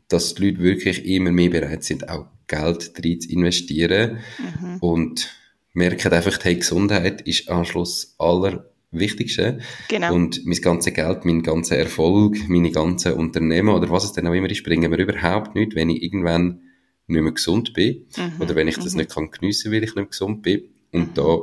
dass 0.09 0.35
die 0.35 0.47
Leute 0.47 0.63
wirklich 0.63 1.07
immer 1.07 1.33
mehr 1.33 1.51
bereit 1.51 1.85
sind, 1.85 2.09
auch 2.09 2.27
Geld 2.47 2.93
drin 2.99 3.21
zu 3.21 3.31
investieren 3.31 4.19
mhm. 4.61 4.77
und 4.81 5.35
merken 5.73 6.13
einfach, 6.13 6.39
hey, 6.43 6.57
Gesundheit 6.57 7.23
ist 7.23 7.49
am 7.49 7.65
Schluss 7.65 8.15
aller 8.19 8.71
Wichtigste. 8.91 9.59
Genau. 9.89 10.15
Und 10.15 10.45
mein 10.47 10.61
ganzes 10.61 10.95
Geld, 10.95 11.25
mein 11.25 11.43
ganzer 11.43 11.77
Erfolg, 11.77 12.49
meine 12.49 12.71
ganzen 12.71 13.15
Unternehmen 13.15 13.75
oder 13.75 13.91
was 13.91 14.05
es 14.05 14.13
denn 14.13 14.27
auch 14.27 14.33
immer 14.33 14.51
ist, 14.51 14.63
bringen 14.63 14.91
mir 14.91 14.99
überhaupt 14.99 15.55
nicht, 15.55 15.75
wenn 15.75 15.91
ich 15.91 16.03
irgendwann 16.03 16.61
nicht 17.07 17.23
mehr 17.23 17.33
gesund 17.33 17.75
bin 17.75 18.07
mhm. 18.17 18.41
oder 18.41 18.55
wenn 18.55 18.69
ich 18.69 18.77
das 18.77 18.93
mhm. 18.93 19.01
nicht 19.01 19.11
kann 19.11 19.31
geniessen, 19.31 19.73
weil 19.73 19.83
ich 19.83 19.91
nicht 19.91 19.97
mehr 19.97 20.07
gesund 20.07 20.43
bin. 20.43 20.63
Und 20.93 21.09
mhm. 21.09 21.15
da 21.15 21.41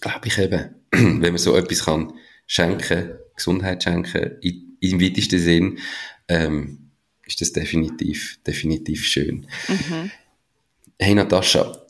glaube 0.00 0.28
ich 0.28 0.38
eben, 0.38 0.74
wenn 0.90 1.20
man 1.20 1.38
so 1.38 1.56
etwas 1.56 1.84
kann 1.84 2.12
schenken, 2.46 3.14
Gesundheit 3.36 3.82
schenken, 3.82 4.38
in, 4.40 4.76
im 4.80 5.00
weitesten 5.00 5.38
Sinn, 5.38 5.78
ähm, 6.28 6.90
ist 7.26 7.40
das 7.40 7.52
definitiv, 7.52 8.38
definitiv 8.46 9.06
schön. 9.06 9.46
Mhm. 9.68 10.10
Hey 10.98 11.14
Natascha, 11.14 11.86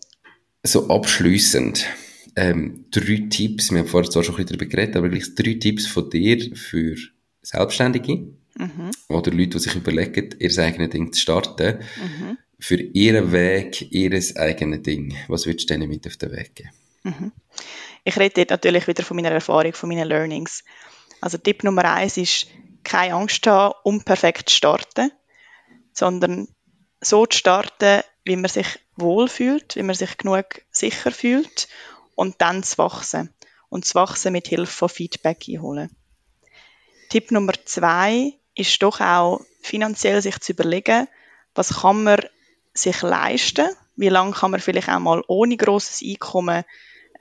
so 0.62 0.88
abschließend 0.88 1.86
ähm, 2.36 2.86
drei 2.90 3.26
Tipps, 3.28 3.70
wir 3.70 3.80
haben 3.80 3.88
vorher 3.88 4.10
zwar 4.10 4.22
schon 4.22 4.34
ein 4.34 4.44
bisschen 4.44 4.58
darüber 4.58 4.70
geredet, 4.70 4.96
aber 4.96 5.08
gleich 5.08 5.34
drei 5.34 5.54
Tipps 5.54 5.86
von 5.86 6.08
dir 6.08 6.54
für 6.54 6.96
Selbstständige 7.42 8.28
mhm. 8.56 8.90
oder 9.08 9.30
Leute, 9.32 9.50
die 9.50 9.58
sich 9.58 9.74
überlegen, 9.74 10.34
ihr 10.38 10.58
eigenes 10.58 10.90
Ding 10.90 11.12
zu 11.12 11.20
starten, 11.20 11.78
mhm. 11.78 12.38
für 12.58 12.76
ihren 12.76 13.32
Weg, 13.32 13.92
ihr 13.92 14.12
eigenes 14.36 14.82
Ding. 14.82 15.14
Was 15.28 15.46
würdest 15.46 15.68
du 15.68 15.74
denen 15.74 15.88
mit 15.88 16.06
auf 16.06 16.16
den 16.16 16.32
Weg 16.32 16.54
geben? 16.54 16.70
Mhm. 17.02 17.32
Ich 18.04 18.18
rede 18.18 18.44
dort 18.44 18.50
natürlich 18.50 18.88
wieder 18.88 19.04
von 19.04 19.16
meiner 19.16 19.30
Erfahrung, 19.30 19.72
von 19.74 19.88
meinen 19.88 20.08
Learnings. 20.08 20.64
Also 21.20 21.38
Tipp 21.38 21.62
Nummer 21.62 21.84
eins 21.84 22.16
ist, 22.16 22.48
keine 22.82 23.14
Angst 23.14 23.46
haben, 23.46 23.74
unperfekt 23.84 24.48
zu 24.48 24.56
starten, 24.56 25.12
sondern 25.92 26.48
so 27.00 27.26
zu 27.26 27.38
starten, 27.38 28.02
wie 28.24 28.36
man 28.36 28.48
sich 28.48 28.66
wohlfühlt, 28.96 29.76
wie 29.76 29.82
man 29.82 29.94
sich 29.94 30.16
genug 30.18 30.62
sicher 30.70 31.12
fühlt 31.12 31.68
und 32.14 32.40
dann 32.40 32.62
zu 32.62 32.78
wachsen. 32.78 33.32
Und 33.68 33.86
zu 33.86 33.94
wachsen 33.94 34.32
mit 34.32 34.48
Hilfe 34.48 34.72
von 34.72 34.88
Feedback 34.88 35.44
einholen. 35.48 35.96
Tipp 37.08 37.30
Nummer 37.30 37.54
zwei 37.64 38.34
ist 38.54 38.82
doch 38.82 39.00
auch 39.00 39.40
finanziell 39.62 40.20
sich 40.20 40.38
zu 40.40 40.52
überlegen, 40.52 41.08
was 41.54 41.80
kann 41.80 42.02
man 42.04 42.20
sich 42.74 43.00
leisten, 43.02 43.68
wie 43.96 44.08
lange 44.08 44.32
kann 44.32 44.50
man 44.50 44.60
vielleicht 44.60 44.88
auch 44.88 44.98
mal 44.98 45.22
ohne 45.26 45.56
großes 45.56 46.02
Einkommen 46.02 46.64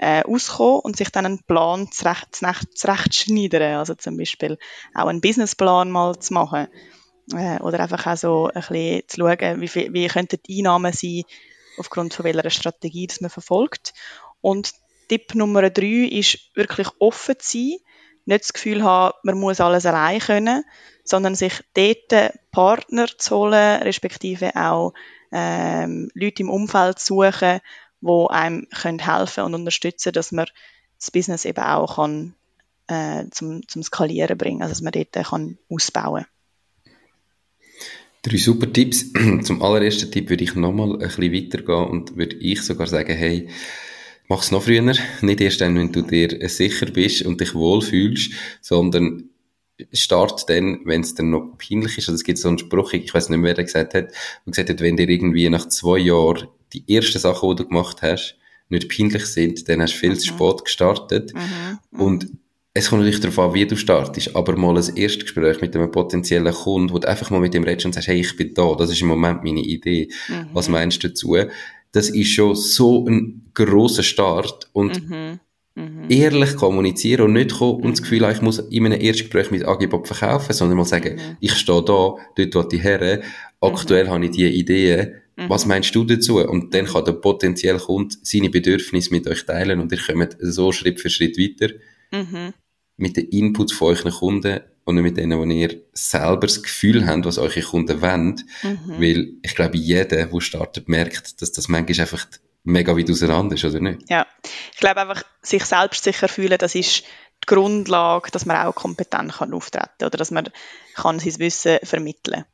äh, 0.02 0.24
auskommen 0.24 0.80
und 0.80 0.98
sich 0.98 1.12
dann 1.12 1.28
einen 1.28 1.44
Plan 1.44 1.90
zurecht, 1.92 2.36
zurechtschneidern, 2.76 3.78
also 3.78 3.94
zum 3.94 4.18
Beispiel 4.18 4.58
auch 4.96 5.06
einen 5.06 5.22
Businessplan 5.22 5.92
mal 5.92 6.18
zu 6.20 6.34
machen. 6.34 6.68
Äh, 7.34 7.60
oder 7.60 7.80
einfach 7.80 8.08
auch 8.08 8.18
so 8.18 8.48
ein 8.48 8.54
bisschen 8.54 9.04
zu 9.08 9.18
schauen, 9.22 9.62
wie, 9.62 9.94
wie 9.94 10.08
könnten 10.08 10.40
die 10.48 10.58
Einnahmen 10.60 10.92
sein, 10.92 11.24
aufgrund 11.78 12.16
von 12.16 12.26
welcher 12.26 12.50
Strategie 12.50 13.06
das 13.06 13.22
man 13.22 13.30
verfolgt. 13.30 13.94
Und 14.42 14.72
Tipp 15.08 15.36
Nummer 15.36 15.70
drei 15.70 16.08
ist 16.12 16.56
wirklich 16.56 16.88
offen 17.00 17.36
zu 17.38 17.58
sein, 17.58 17.78
nicht 18.26 18.44
das 18.44 18.54
Gefühl 18.54 18.84
haben, 18.84 19.18
man 19.24 19.38
muss 19.38 19.62
alles 19.62 19.86
allein 19.86 20.20
können, 20.20 20.64
sondern 21.04 21.36
sich 21.36 21.54
dort 21.76 22.34
Partner 22.52 23.08
zu 23.18 23.38
holen, 23.38 23.84
respektive 23.84 24.56
auch 24.56 24.94
ähm, 25.32 26.10
Leute 26.16 26.44
im 26.44 26.50
Umfeld 26.50 27.00
zu 27.00 27.16
suchen, 27.16 27.60
die 28.02 28.28
einem 28.30 28.68
können 28.70 29.00
helfen 29.00 29.44
und 29.44 29.54
unterstützen, 29.54 30.14
dass 30.14 30.32
man 30.32 30.48
das 31.00 31.12
Business 31.12 31.46
eben 31.46 31.64
auch 31.64 31.96
kann, 31.96 32.36
äh, 32.88 33.26
zum, 33.32 33.68
zum 33.68 33.84
Skalieren 33.84 34.38
bringen, 34.38 34.62
also 34.62 34.72
dass 34.72 34.82
man 34.82 34.92
dort 34.92 35.14
kann 35.14 35.58
ausbauen 35.70 36.26
Drei 38.24 38.38
super 38.38 38.72
Tipps. 38.72 39.12
Zum 39.44 39.64
allerersten 39.64 40.12
Tipp 40.12 40.30
würde 40.30 40.44
ich 40.44 40.54
nochmal 40.54 40.92
ein 40.92 41.00
bisschen 41.00 41.34
weitergehen 41.34 41.90
und 41.90 42.18
würde 42.18 42.36
ich 42.36 42.62
sogar 42.62 42.86
sagen, 42.86 43.16
hey, 43.16 43.50
mach 44.28 44.44
es 44.44 44.52
noch 44.52 44.62
früher. 44.62 44.84
Nicht 45.22 45.42
erst 45.42 45.62
dann, 45.62 45.76
wenn 45.76 45.92
du 45.92 46.04
dir 46.04 46.48
sicher 46.48 46.86
bist 46.86 47.24
und 47.24 47.42
dich 47.42 47.56
wohlfühlst, 47.56 48.32
sondern 48.62 49.32
start 49.92 50.48
dann, 50.50 50.82
wenn 50.86 51.02
es 51.02 51.16
dann 51.16 51.32
noch 51.32 51.58
peinlich 51.58 51.98
ist. 51.98 52.10
Also 52.10 52.16
es 52.16 52.24
gibt 52.24 52.38
so 52.38 52.48
einen 52.48 52.60
Spruch, 52.60 52.94
ich 52.94 53.12
weiß 53.12 53.30
nicht 53.30 53.40
mehr, 53.40 53.50
wer 53.50 53.56
der 53.56 53.66
gesagt 53.66 53.96
hat, 53.96 54.12
der 54.12 54.52
gesagt 54.52 54.70
hat, 54.70 54.82
wenn 54.82 54.98
dir 54.98 55.10
irgendwie 55.10 55.50
nach 55.50 55.68
zwei 55.68 55.98
Jahren 55.98 56.48
die 56.74 56.84
ersten 56.94 57.20
Sachen, 57.20 57.50
die 57.50 57.64
du 57.64 57.68
gemacht 57.68 58.02
hast, 58.02 58.38
nicht 58.70 58.90
peinlich 58.90 59.26
sind, 59.26 59.68
dann 59.68 59.82
hast 59.82 59.94
du 59.94 60.00
viel 60.00 60.12
mhm. 60.12 60.20
zu 60.20 60.28
spät 60.28 60.66
gestartet. 60.66 61.34
Mhm. 61.34 61.80
mhm. 61.92 62.02
Und 62.02 62.28
es 62.74 62.90
kommt 62.90 63.02
natürlich 63.02 63.20
darauf 63.20 63.40
an, 63.40 63.54
wie 63.54 63.66
du 63.66 63.76
startest, 63.76 64.34
aber 64.34 64.56
mal 64.56 64.78
ein 64.78 64.96
Erstgespräch 64.96 65.60
mit 65.60 65.76
einem 65.76 65.92
potenziellen 65.92 66.54
Kunden, 66.54 66.94
wo 66.94 67.00
du 67.00 67.08
einfach 67.08 67.30
mal 67.30 67.42
mit 67.42 67.54
dem 67.54 67.64
redest 67.64 67.86
und 67.86 67.94
sagst, 67.94 68.08
hey, 68.08 68.22
ich 68.22 68.36
bin 68.38 68.54
da, 68.54 68.76
das 68.76 68.90
ist 68.90 69.02
im 69.02 69.10
Moment 69.10 69.44
meine 69.44 69.60
Idee. 69.60 70.10
Mhm. 70.30 70.48
Was 70.54 70.70
meinst 70.70 71.04
du 71.04 71.10
dazu? 71.10 71.36
Das 71.92 72.10
ist 72.10 72.30
schon 72.30 72.56
so 72.56 73.06
ein 73.06 73.50
grosser 73.54 74.04
Start 74.04 74.70
und 74.72 75.10
mhm. 75.10 75.40
Mhm. 75.76 76.06
ehrlich 76.10 76.56
kommunizieren 76.56 77.26
und 77.26 77.34
nicht 77.34 77.52
kommen 77.58 77.82
und 77.82 77.92
das 77.92 78.02
Gefühl 78.02 78.26
haben, 78.26 78.36
ich 78.36 78.42
muss 78.42 78.60
in 78.60 78.86
einem 78.86 79.02
Erstgespräch 79.02 79.52
mit 79.52 79.66
Angebot 79.66 80.08
verkaufen, 80.08 80.54
sondern 80.54 80.78
mal 80.78 80.86
sagen, 80.86 81.16
mhm. 81.16 81.38
ich 81.42 81.54
stehe 81.54 81.84
da, 81.84 82.16
dort 82.36 82.56
wo 82.56 82.68
ich 82.72 82.84
her, 82.84 83.22
aktuell 83.60 84.08
habe 84.08 84.26
ich 84.26 84.32
diese 84.32 84.50
Ideen, 84.50 85.16
was 85.36 85.66
meinst 85.66 85.96
du 85.96 86.04
dazu? 86.04 86.40
Und 86.40 86.74
dann 86.74 86.86
kann 86.86 87.06
der 87.06 87.14
potenzielle 87.14 87.80
Kunde 87.80 88.16
seine 88.22 88.50
Bedürfnisse 88.50 89.12
mit 89.12 89.28
euch 89.28 89.46
teilen 89.46 89.80
und 89.80 89.92
ihr 89.92 90.00
kommt 90.00 90.38
so 90.40 90.72
Schritt 90.72 91.00
für 91.00 91.10
Schritt 91.10 91.38
weiter. 91.38 91.74
Mhm 92.12 92.54
mit 93.02 93.18
den 93.18 93.28
Inputs 93.30 93.74
von 93.74 93.90
euren 93.90 94.12
Kunden 94.12 94.62
und 94.86 94.96
nicht 94.96 95.04
mit 95.04 95.18
denen, 95.18 95.38
wo 95.38 95.44
ihr 95.44 95.82
selber 95.94 96.48
das 96.48 96.62
Gefühl 96.64 97.06
habt, 97.06 97.26
was 97.26 97.38
eure 97.38 97.62
Kunden 97.62 98.02
wollen. 98.02 98.44
Mhm. 98.64 99.02
Weil 99.02 99.34
ich 99.42 99.56
glaube, 99.56 99.78
jeder, 99.78 100.28
der 100.28 100.42
startet, 100.42 100.88
merkt, 100.88 101.42
dass 101.42 101.52
das 101.52 101.68
manchmal 101.68 102.02
einfach 102.02 102.26
mega 102.64 102.96
weit 102.96 103.10
auseinander 103.10 103.56
ist, 103.56 103.66
oder 103.66 103.80
nicht? 103.80 104.10
Ja, 104.10 104.26
ich 104.74 104.80
glaube 104.80 105.02
einfach, 105.02 105.24
sich 105.42 105.66
selbst 105.66 106.04
sicher 106.04 106.28
fühlen, 106.28 106.58
das 106.58 106.76
ist 106.76 107.04
die 107.44 107.48
Grundlage, 107.48 108.30
dass 108.32 108.46
man 108.46 108.58
auch 108.58 108.76
kompetent 108.76 109.34
kann 109.34 109.54
auftreten 109.54 109.90
kann 109.98 110.08
oder 110.08 110.18
dass 110.18 110.30
man 110.30 110.50
kann 110.94 111.20
sein 111.20 111.40
Wissen 111.40 111.80
vermitteln 111.82 112.46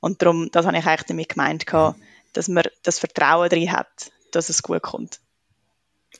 Und 0.00 0.20
darum, 0.20 0.50
das 0.50 0.66
habe 0.66 0.76
ich 0.76 0.84
eigentlich 0.84 1.06
damit 1.06 1.28
gemeint, 1.28 1.66
dass 2.32 2.48
man 2.48 2.64
das 2.82 2.98
Vertrauen 2.98 3.48
drin 3.48 3.72
hat, 3.72 4.10
dass 4.30 4.48
es 4.48 4.62
gut 4.62 4.82
kommt. 4.82 5.20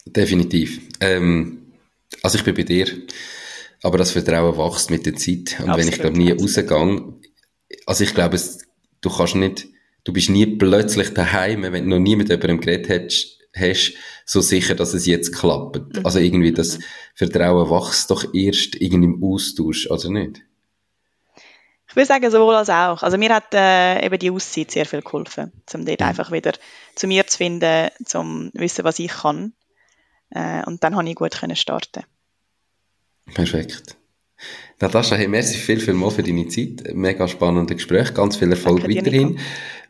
Definitiv. 0.05 0.81
Ähm, 1.01 1.73
also 2.23 2.39
ich 2.39 2.45
bin 2.45 2.55
bei 2.55 2.63
dir. 2.63 2.87
Aber 3.83 3.99
das 3.99 4.13
Vertrauen 4.13 4.57
wächst 4.57 4.91
mit 4.91 5.07
der 5.07 5.17
Zeit. 5.17 5.59
Und 5.59 5.71
Absolut. 5.71 5.77
wenn 5.79 5.89
ich 5.89 5.99
glaube 5.99 6.19
nie 6.19 6.33
rausgehe, 6.33 7.15
also 7.87 8.05
ich 8.05 8.15
glaube, 8.15 8.41
du 9.01 9.11
kannst 9.11 9.35
nicht, 9.35 9.67
du 10.05 10.13
bist 10.13 10.31
nie 10.31 10.47
plötzlich 10.47 11.11
daheim, 11.11 11.63
wenn 11.63 11.85
du 11.85 11.97
noch 11.97 11.99
nie 11.99 12.17
mit 12.17 12.29
jemandem 12.29 12.61
geredet 12.61 12.89
hast, 12.91 13.39
hast 13.55 13.95
so 14.25 14.41
sicher, 14.41 14.75
dass 14.75 14.95
es 14.95 15.07
jetzt 15.07 15.35
klappt. 15.35 15.97
Mhm. 15.97 16.07
Also 16.07 16.19
irgendwie 16.19 16.53
das 16.53 16.79
mhm. 16.79 16.83
Vertrauen 17.15 17.71
wächst 17.71 18.11
doch 18.11 18.33
erst 18.35 18.77
irgendwie 18.77 19.09
im 19.09 19.25
Austausch, 19.25 19.91
also 19.91 20.11
nicht? 20.11 20.43
Ich 21.93 21.97
würde 21.97 22.07
sagen, 22.07 22.30
sowohl 22.30 22.55
als 22.55 22.70
auch. 22.70 23.03
Also 23.03 23.18
mir 23.18 23.34
hat 23.34 23.53
äh, 23.53 24.03
eben 24.03 24.18
die 24.18 24.30
Auszeit 24.30 24.70
sehr 24.70 24.86
viel 24.86 25.03
geholfen, 25.03 25.53
um 25.74 25.84
dort 25.84 26.01
mhm. 26.01 26.07
einfach 26.07 26.32
wieder 26.32 26.53
zu 26.95 27.07
mir 27.07 27.26
zu 27.26 27.36
finden, 27.36 27.90
zum 28.03 28.51
wissen, 28.55 28.84
was 28.84 28.99
ich 28.99 29.11
kann. 29.11 29.53
Äh, 30.30 30.64
und 30.64 30.82
dann 30.82 30.97
habe 30.97 31.07
ich 31.07 31.14
gut 31.14 31.32
können 31.38 31.55
starten. 31.55 32.05
Perfekt. 33.34 33.99
Natascha, 34.80 35.14
hey, 35.14 35.28
merci 35.28 35.59
viel, 35.59 35.78
viel 35.78 35.95
mal 35.95 36.11
für 36.11 36.22
deine 36.22 36.49
Zeit. 36.49 36.95
Mega 36.95 37.28
spannendes 37.28 37.76
Gespräch. 37.76 38.12
Ganz 38.14 38.36
viel 38.36 38.51
Erfolg 38.51 38.80
Danke 38.80 38.97
weiterhin. 38.97 39.38